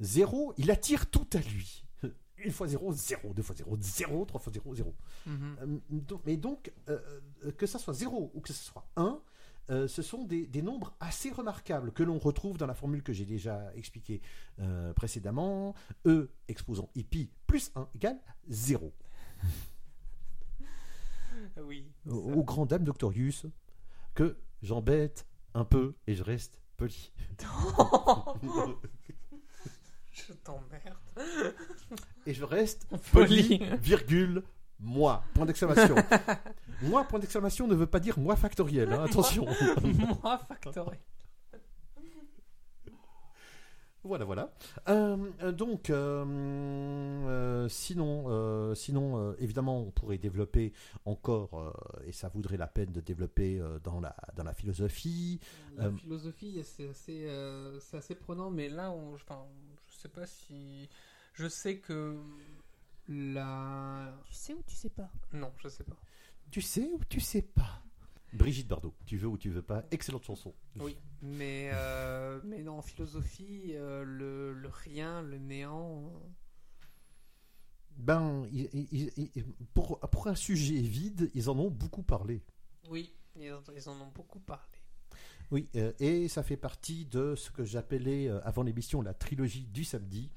[0.01, 1.85] 0, il attire tout à lui.
[2.39, 4.95] Une fois 0, 0, deux fois 0, 0, trois fois 0, 0.
[5.27, 5.57] Mhm.
[5.63, 7.21] Euh, Mais donc, euh,
[7.57, 9.21] que ça soit 0 ou que ce soit 1,
[9.71, 13.13] euh, ce sont des, des nombres assez remarquables que l'on retrouve dans la formule que
[13.13, 14.21] j'ai déjà expliquée
[14.61, 15.75] euh, précédemment.
[16.07, 18.19] E exposant pi plus 1 égale
[18.49, 18.93] 0.
[21.63, 21.87] Oui.
[22.07, 23.47] Au, grand dame Doctorius,
[24.15, 27.13] que j'embête un peu et je reste poli.
[30.13, 30.97] Je t'emmerde.
[32.25, 34.43] Et je reste poli, virgule,
[34.81, 35.23] moi.
[35.35, 35.95] Point d'exclamation.
[36.83, 39.47] moi, point d'exclamation ne veut pas dire moi factoriel, hein, attention.
[40.23, 40.99] Moi, factoré.
[44.07, 44.53] Voilà, voilà.
[44.89, 50.73] Euh, donc, euh, euh, sinon, sinon évidemment, on pourrait développer
[51.05, 51.75] encore,
[52.07, 55.41] et ça voudrait la peine de développer dans, la, dans la philosophie.
[55.77, 57.29] La philosophie, c'est assez,
[57.93, 59.45] assez prenant, mais là, on, enfin,
[59.89, 60.89] je sais pas si.
[61.35, 62.17] Je sais que
[63.09, 64.15] la.
[64.27, 65.97] Tu sais ou tu sais pas Non, je sais pas.
[66.51, 67.83] Tu sais ou tu sais pas
[68.33, 70.53] Brigitte Bardot, tu veux ou tu veux pas, excellente chanson.
[70.79, 76.05] Oui, mais, euh, mais non, en philosophie, euh, le, le rien, le néant.
[76.15, 76.19] euh,
[77.97, 82.43] Ben, ils- ils- ils- pour, pour un sujet vide, ils en ont beaucoup parlé.
[82.91, 84.76] Oui, ils en, ils en ont beaucoup parlé.
[85.51, 89.67] Oui, euh, et ça fait partie de ce que j'appelais euh, avant l'émission la trilogie
[89.67, 90.31] du samedi,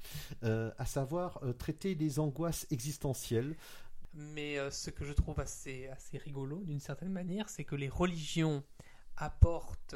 [0.44, 3.56] euh, à savoir traiter les angoisses existentielles.
[4.12, 8.64] Mais ce que je trouve assez, assez rigolo, d'une certaine manière, c'est que les religions
[9.16, 9.94] apportent,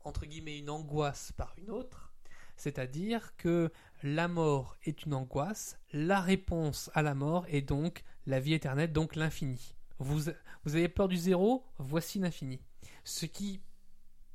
[0.00, 2.12] entre guillemets, une angoisse par une autre.
[2.56, 3.72] C'est-à-dire que
[4.02, 8.92] la mort est une angoisse, la réponse à la mort est donc la vie éternelle,
[8.92, 9.74] donc l'infini.
[9.98, 10.30] Vous,
[10.64, 12.60] vous avez peur du zéro, voici l'infini.
[13.02, 13.62] Ce qui,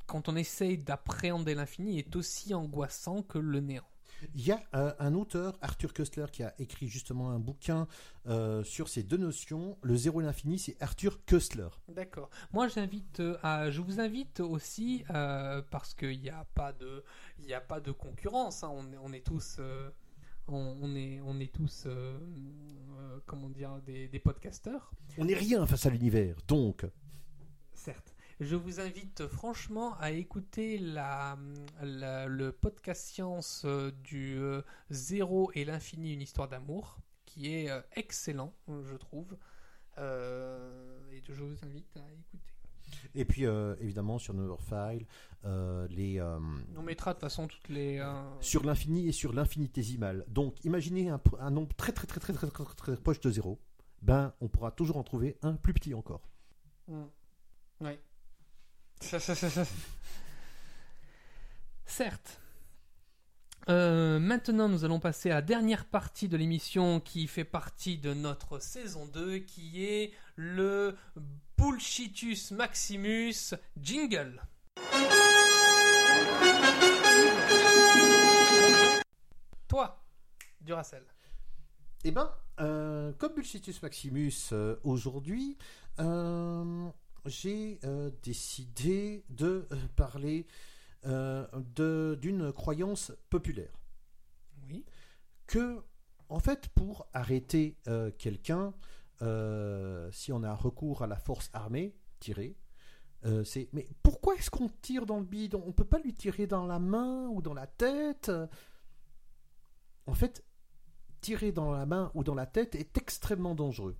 [0.09, 3.87] quand on essaye d'appréhender l'infini, est aussi angoissant que le néant.
[4.35, 7.87] Il y a euh, un auteur, Arthur Koestler, qui a écrit justement un bouquin
[8.27, 9.77] euh, sur ces deux notions.
[9.81, 11.69] Le zéro et l'infini, c'est Arthur Koestler.
[11.87, 12.29] D'accord.
[12.51, 17.03] Moi, j'invite euh, à, je vous invite aussi euh, parce qu'il n'y a pas de,
[17.37, 18.61] il y a pas de concurrence.
[18.63, 18.71] hein.
[18.73, 19.57] On, est- on est tous,
[20.49, 21.87] on, on est, on est tous,
[23.25, 24.91] comment dire, des, des podcasteurs.
[25.17, 26.85] On n'est rien face à l'univers, donc
[27.73, 28.13] Certes.
[28.39, 31.37] Je vous invite franchement à écouter la,
[31.81, 37.69] la- le podcast science euh, du euh, Zéro et l'infini, une histoire d'amour, qui est
[37.69, 39.37] euh, excellent, je trouve.
[39.97, 42.53] Euh, et je vous invite à écouter.
[43.13, 44.33] Et puis, euh, évidemment, sur
[45.45, 46.39] euh, les, euh,
[46.77, 47.99] On mettra de toute façon toutes les.
[48.39, 50.23] sur l'infini et sur l'infinitésimal.
[50.29, 53.59] Donc, imaginez un, un nombre très, très, très, très, très, très, proche de zéro.
[54.01, 56.21] Ben, on pourra toujours en trouver un plus petit encore.
[56.87, 57.03] Mm.
[57.81, 57.99] Oui.
[61.85, 62.39] Certes.
[63.67, 68.13] Euh, maintenant, nous allons passer à la dernière partie de l'émission qui fait partie de
[68.13, 70.95] notre saison 2, qui est le
[71.57, 74.41] Bullshitus Maximus Jingle.
[79.67, 80.03] Toi,
[80.61, 81.05] Duracell.
[82.03, 85.57] Eh ben, euh, comme Bullshitus Maximus euh, aujourd'hui,
[85.99, 86.89] euh,
[87.25, 90.47] j'ai euh, décidé de euh, parler
[91.05, 93.73] euh, de- d'une croyance populaire.
[94.67, 94.85] Oui.
[95.47, 95.83] Que,
[96.29, 98.73] en fait, pour arrêter euh, quelqu'un,
[100.11, 102.55] si on a recours à la force armée, tirer,
[103.43, 106.65] c'est mais pourquoi est-ce qu'on tire dans le bide On peut pas lui tirer dans
[106.65, 108.31] la main ou dans la tête?
[110.05, 110.45] En fait,
[111.19, 113.97] tirer dans la main ou dans la tête est extrêmement dangereux.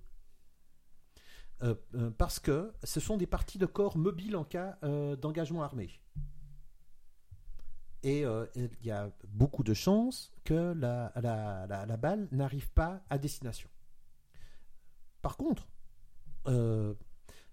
[1.62, 5.62] Euh, euh, parce que ce sont des parties de corps mobiles en cas euh, d'engagement
[5.62, 6.00] armé.
[8.02, 8.22] Et
[8.54, 13.68] il y a beaucoup de chances que la, balle n'arrive pas à destination.
[15.20, 15.68] Par contre,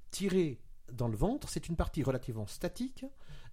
[0.10, 0.62] tirer
[0.94, 3.06] dans le ventre, c'est une partie relativement statique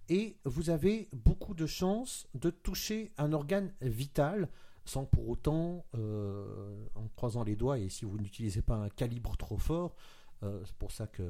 [0.07, 4.47] et vous avez beaucoup de chances de toucher un organe vital
[4.85, 9.57] sans pour autant, en croisant les doigts, et si vous n'utilisez pas un calibre trop
[9.57, 9.97] fort,
[10.43, 11.23] euh, c'est pour ça que,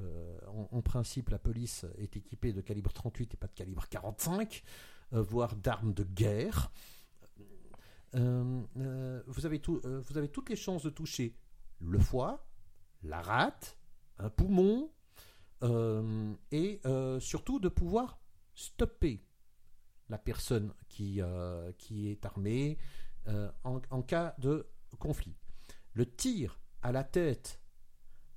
[0.47, 4.63] en, en principe, la police est équipée de calibre 38 et pas de calibre 45,
[5.13, 6.71] euh, voire d'armes de guerre.
[8.15, 11.35] Euh, euh, vous, avez euh, toutes les chances de toucher
[11.79, 12.47] le foie,
[13.03, 13.77] la rate,
[14.17, 14.91] un poumon,
[15.63, 18.19] euh, et euh, surtout de pouvoir
[18.53, 19.23] stopper
[20.09, 22.77] la personne qui, euh, est armée
[23.27, 24.67] euh, en cas de
[24.99, 25.35] conflit.
[25.93, 27.59] Le tir à la tête,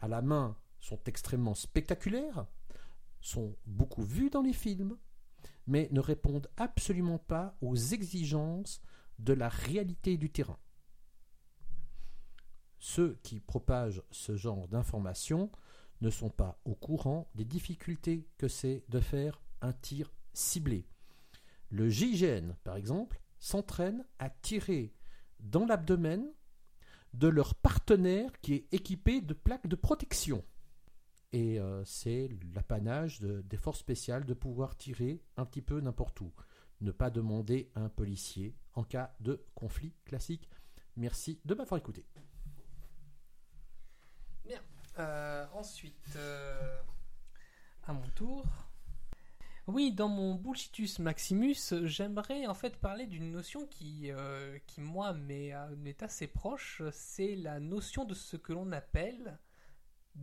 [0.00, 2.46] à la main sont extrêmement spectaculaires,
[3.20, 4.96] sont beaucoup vus dans les films,
[5.66, 8.80] mais ne répondent absolument pas aux exigences
[9.18, 10.58] de la réalité du terrain.
[12.78, 15.50] Ceux qui propagent ce genre d'informations
[16.00, 20.86] ne sont pas au courant des difficultés que c'est de faire un tir ciblé.
[21.70, 24.94] Le GIGN, par exemple, s'entraîne à tirer
[25.40, 26.24] dans l'abdomen
[27.14, 30.44] de leur partenaire qui est équipé de plaques de protection.
[31.32, 36.20] Et euh, c'est l'apanage de- des forces spéciales de pouvoir tirer un petit peu n'importe
[36.20, 36.32] où.
[36.80, 40.48] Ne pas demander à un policier en cas de conflit classique.
[40.96, 42.06] Merci de m'avoir écouté.
[44.98, 46.80] Euh, ensuite, euh,
[47.84, 48.44] à mon tour.
[49.68, 55.12] Oui, dans mon Bullshitus Maximus, j'aimerais en fait parler d'une notion qui, euh, qui moi,
[55.12, 56.80] m'est euh, m'est assez proche.
[56.90, 59.38] C'est la notion de ce que l'on appelle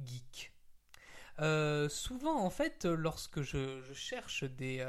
[0.03, 0.51] geek.
[1.41, 4.83] Euh, souvent, en fait, lorsque je, cherche des,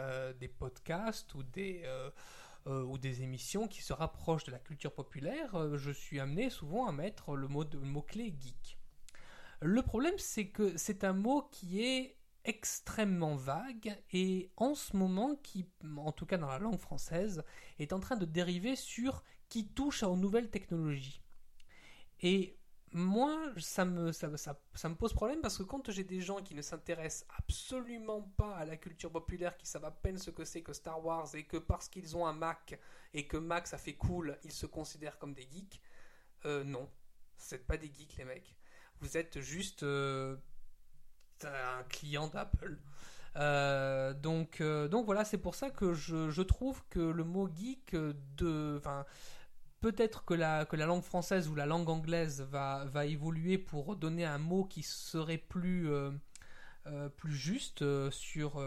[0.59, 1.85] podcasts ou des,
[2.65, 6.93] ou des émissions qui se rapprochent de la culture populaire, je suis amené souvent à
[6.93, 8.78] mettre le mot mot-clé geek.
[9.61, 12.16] Le problème, c'est que c'est un mot qui est
[12.47, 15.66] extrêmement vague et en ce moment, qui,
[15.97, 17.44] en tout cas dans la langue française,
[17.78, 21.23] est en train de dériver sur qui touche aux nouvelles technologies.
[22.20, 22.59] Et
[22.93, 26.55] moi, ça me, ça, ça- me pose problème parce que quand j'ai des gens qui
[26.55, 30.62] ne s'intéressent absolument pas à la culture populaire, qui savent à peine ce que c'est
[30.62, 32.78] que Star Wars et que parce qu'ils ont un Mac
[33.12, 35.81] et que Mac ça fait cool, ils se considèrent comme des geeks,
[36.47, 36.89] euh, non,
[37.52, 38.56] n'êtes pas des geeks les mecs
[39.01, 40.36] vous êtes juste euh,
[41.45, 42.79] un client d'Apple.
[43.37, 47.95] Euh, donc, euh, donc voilà, c'est pour ça que je, trouve que le mot geek
[47.95, 48.81] euh, de,
[49.81, 54.39] peut-être que la, langue française ou la langue anglaise va, va évoluer pour donner un
[54.39, 55.91] mot qui serait plus,
[57.27, 58.63] juste sur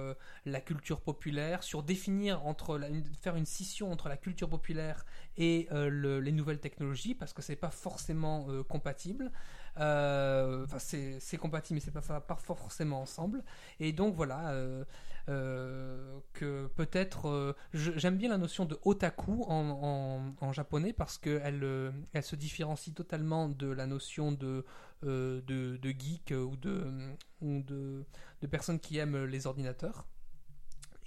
[0.46, 2.80] la culture populaire, sur définir entre
[3.22, 5.06] faire une scission entre la culture populaire
[5.38, 9.32] et le- les nouvelles technologies parce que c'est pas forcément compatible.
[9.80, 13.44] Euh, c'est compatible, mais c'est pas, pas forcément ensemble.
[13.80, 14.84] Et donc voilà, euh,
[15.30, 22.36] euh, que peut-être j'aime bien la notion de otaku en, japonais parce qu'elle elle se
[22.36, 24.66] différencie totalement de la notion de,
[25.04, 27.64] geek ou de, ou
[28.50, 30.06] personnes qui aiment les ordinateurs.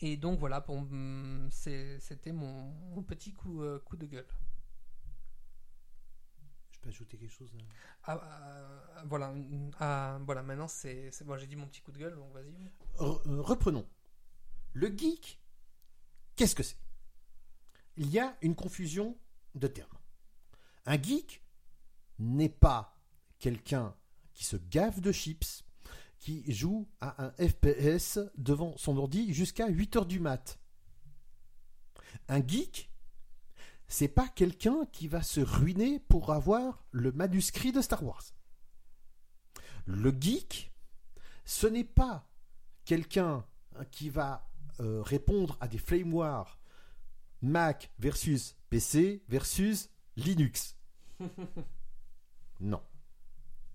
[0.01, 0.65] Et donc voilà,
[1.51, 4.27] c'était mon, petit coup de gueule.
[6.83, 7.51] Peux ajouter quelque chose
[8.05, 9.33] Ah, ah, voilà,
[9.79, 12.53] ah, voilà, maintenant c'est c'est bon, j'ai dit mon petit coup de gueule, donc vas-y.
[12.99, 13.89] Re- euh, reprenons.
[14.75, 15.41] Le geek,
[16.37, 16.77] qu'est-ce que c'est?
[17.97, 19.17] Il y a une confusion
[19.55, 19.97] de termes.
[20.87, 21.43] Un geek
[22.19, 22.99] n'est pas
[23.39, 23.95] quelqu'un
[24.35, 25.65] qui se gave de chips,
[26.19, 30.59] qui joue à un FPS devant son ordi jusqu'à 8 heures du mat.
[32.29, 32.91] Un geek,
[33.93, 38.25] c'est pas quelqu'un qui va se ruiner pour avoir le manuscrit de Star Wars.
[39.85, 40.73] Le geek,
[41.45, 42.27] ce n'est pas
[42.87, 43.45] quelqu'un
[43.91, 44.49] qui va
[44.81, 46.59] euh, répondre à des flame wars
[47.43, 50.75] Mac versus PC versus Linux.
[52.61, 52.83] non.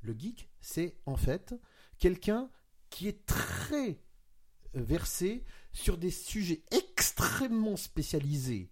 [0.02, 1.54] Le geek, c'est en fait
[2.00, 2.50] quelqu'un
[2.90, 4.02] qui est très
[4.74, 8.72] versé sur des sujets extrêmement spécialisés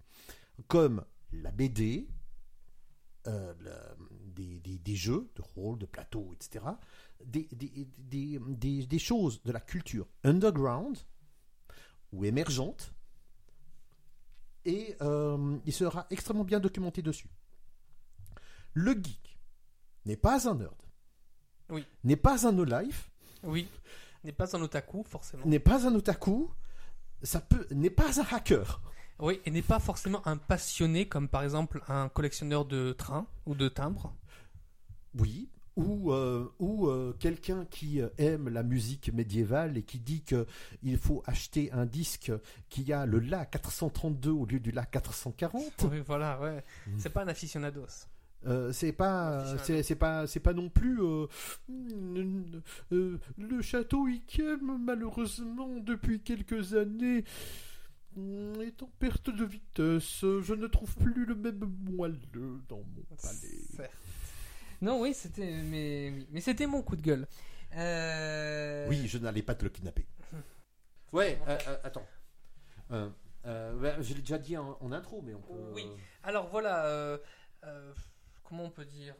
[0.67, 2.07] comme la BD,
[3.27, 3.95] euh, la-
[4.35, 6.65] des, des- des jeux de rôle, de plateau, etc.
[7.23, 10.97] Des, des- des- des- des choses de la culture underground
[12.11, 12.93] ou émergente.
[14.65, 17.29] Et euh, il sera extrêmement bien documenté dessus.
[18.73, 19.39] Le geek
[20.05, 20.75] n'est pas un nerd.
[21.69, 21.85] Oui.
[22.03, 23.11] N'est pas un no-life.
[23.43, 23.67] Oui,
[24.23, 25.45] n'est pas un otaku forcément.
[25.45, 26.49] N'est pas un otaku.
[27.23, 28.81] Ça peut, n'est pas un hacker.
[29.19, 33.55] Oui, et n'est pas forcément un passionné comme par exemple un collectionneur de trains ou
[33.55, 34.13] de timbres.
[35.17, 40.23] Oui, ou, euh, ou euh, quelqu'un qui euh, aime la musique médiévale et qui dit
[40.23, 40.45] que
[40.83, 42.31] il faut acheter un disque
[42.69, 45.85] qui a le La 432 au lieu du La 440.
[45.91, 46.63] Oui, voilà, ouais.
[46.87, 46.91] Mm.
[46.97, 48.07] C'est pas un aficionados.
[48.47, 51.27] Euh, c'est pas, c'est pas, c'est pas non plus euh,
[52.91, 57.23] le château Ikem malheureusement depuis quelques années
[58.61, 60.21] est en perte de vitesse.
[60.21, 61.59] Je ne trouve plus le même
[61.91, 63.89] moelleux dans mon palais.
[64.81, 67.27] Non, oui, c'était, mais, mais c'était mon coup de gueule.
[67.75, 70.05] Euh, Oui, je n'allais pas te le kidnapper.
[71.13, 72.05] Ouais, euh, euh, attends.
[72.91, 73.09] Euh,
[73.45, 75.71] euh, je l'ai déjà dit en, en intro, mais on peut.
[75.73, 75.87] Oui.
[76.23, 77.17] Alors voilà, euh,
[77.63, 77.93] euh,
[78.43, 79.15] comment on peut dire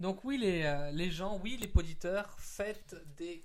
[0.00, 3.44] Donc oui, les, les gens, oui, les auditeurs, faites des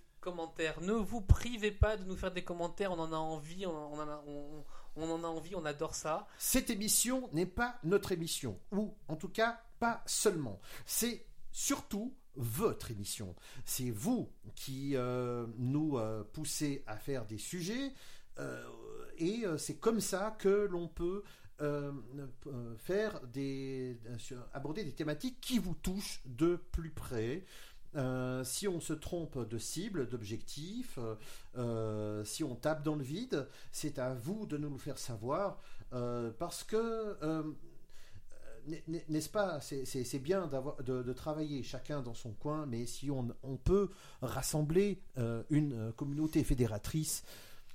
[0.82, 2.92] Ne vous privez pas de nous faire des commentaires.
[2.92, 6.28] On en a envie, on, en a, envie, on adore ça.
[6.38, 10.60] Cette émission n'est pas notre émission, ou en tout cas pas seulement.
[10.86, 13.36] C'est surtout votre émission.
[13.66, 17.94] C'est vous qui euh, nous euh, poussez à faire des sujets,
[18.40, 18.66] euh,
[19.18, 21.24] et c'est comme ça que l'on peut
[22.80, 23.98] faire des,
[24.54, 27.46] aborder des thématiques qui vous touchent de plus près.
[27.96, 31.16] Euh, si on se trompe de cible, d'objectif, euh,
[31.58, 35.60] euh, si on tape dans le vide, c'est à vous de nous le faire savoir,
[35.94, 37.16] euh, parce que,
[38.68, 40.48] n'est- n'est- n'est-ce pas, c'est- bien
[40.84, 43.90] de, de travailler chacun dans son coin, mais si on, on peut
[44.22, 45.00] rassembler
[45.50, 47.24] une communauté fédératrice,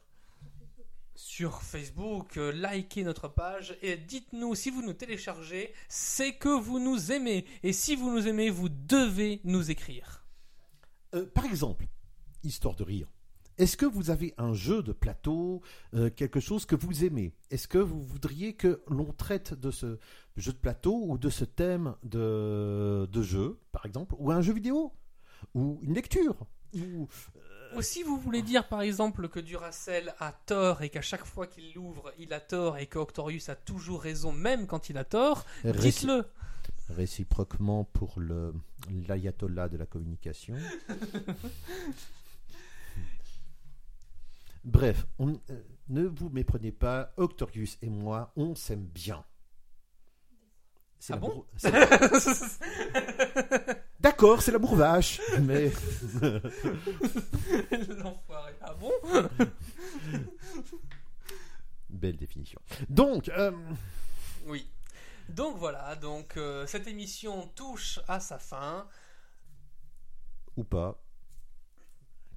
[1.14, 6.78] sur Facebook, euh, likez notre page et dites-nous si vous nous téléchargez, c'est que vous
[6.78, 7.44] nous aimez.
[7.64, 10.24] Et si vous nous aimez, vous devez nous écrire.
[11.34, 11.86] Par exemple,
[12.44, 13.08] histoire de rire,
[13.58, 15.62] est-ce que vous avez un jeu de plateau,
[15.94, 17.32] euh, quelque chose que vous aimez?
[17.50, 19.98] Est-ce que vous voudriez que l'on traite de ce
[20.36, 24.52] jeu de plateau ou de ce thème de, de jeu, par exemple, ou un jeu
[24.52, 24.92] vidéo?
[25.54, 26.36] Ou une lecture?
[26.74, 27.08] Ou,
[27.76, 31.46] Ou si vous voulez dire par exemple que Duracell a tort et qu'à chaque fois
[31.48, 35.04] qu'il l'ouvre, il a tort et que Octorius a toujours raison même quand il a
[35.04, 36.24] tort, réci- dites-le.
[36.90, 38.20] réciproquement pour
[39.08, 40.54] l'ayatollah de la communication.
[44.64, 49.24] Bref, on- euh, ne vous méprenez pas, Octorius et moi, on s'aime bien.
[51.00, 51.44] C'est Ah bon
[54.00, 55.70] D'accord, c'est l'amour vache, mais
[58.02, 58.52] L'enfoiré.
[58.60, 58.92] Ah bon
[61.90, 62.60] belle définition.
[62.88, 63.52] Donc, euh,
[64.46, 64.68] Oui.
[65.28, 68.86] Donc voilà, donc euh, cette émission touche à sa fin.
[70.56, 70.98] ou pas,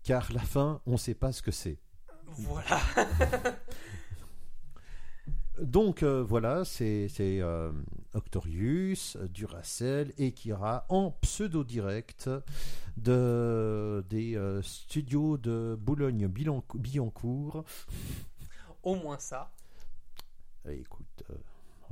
[0.04, 1.80] car la fin, on ne sait pas ce que c'est.
[2.38, 2.80] Voilà.
[5.62, 7.72] Donc euh, voilà, c'est euh,
[8.16, 12.32] Octorius, Duracell et Kira en pseudo-direct
[12.98, 17.64] de, des euh, studios de Boulogne-Billancourt.
[18.82, 19.52] Au moins ça.
[20.66, 21.24] Euh, écoute,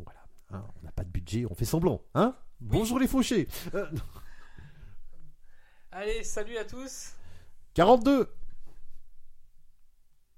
[0.04, 2.02] voilà, hein, on n'a pas de budget, on fait semblant.
[2.16, 2.36] Hein?
[2.60, 3.48] Bonjour les fauchés
[5.92, 7.14] Allez, salut à tous.
[7.76, 8.34] 42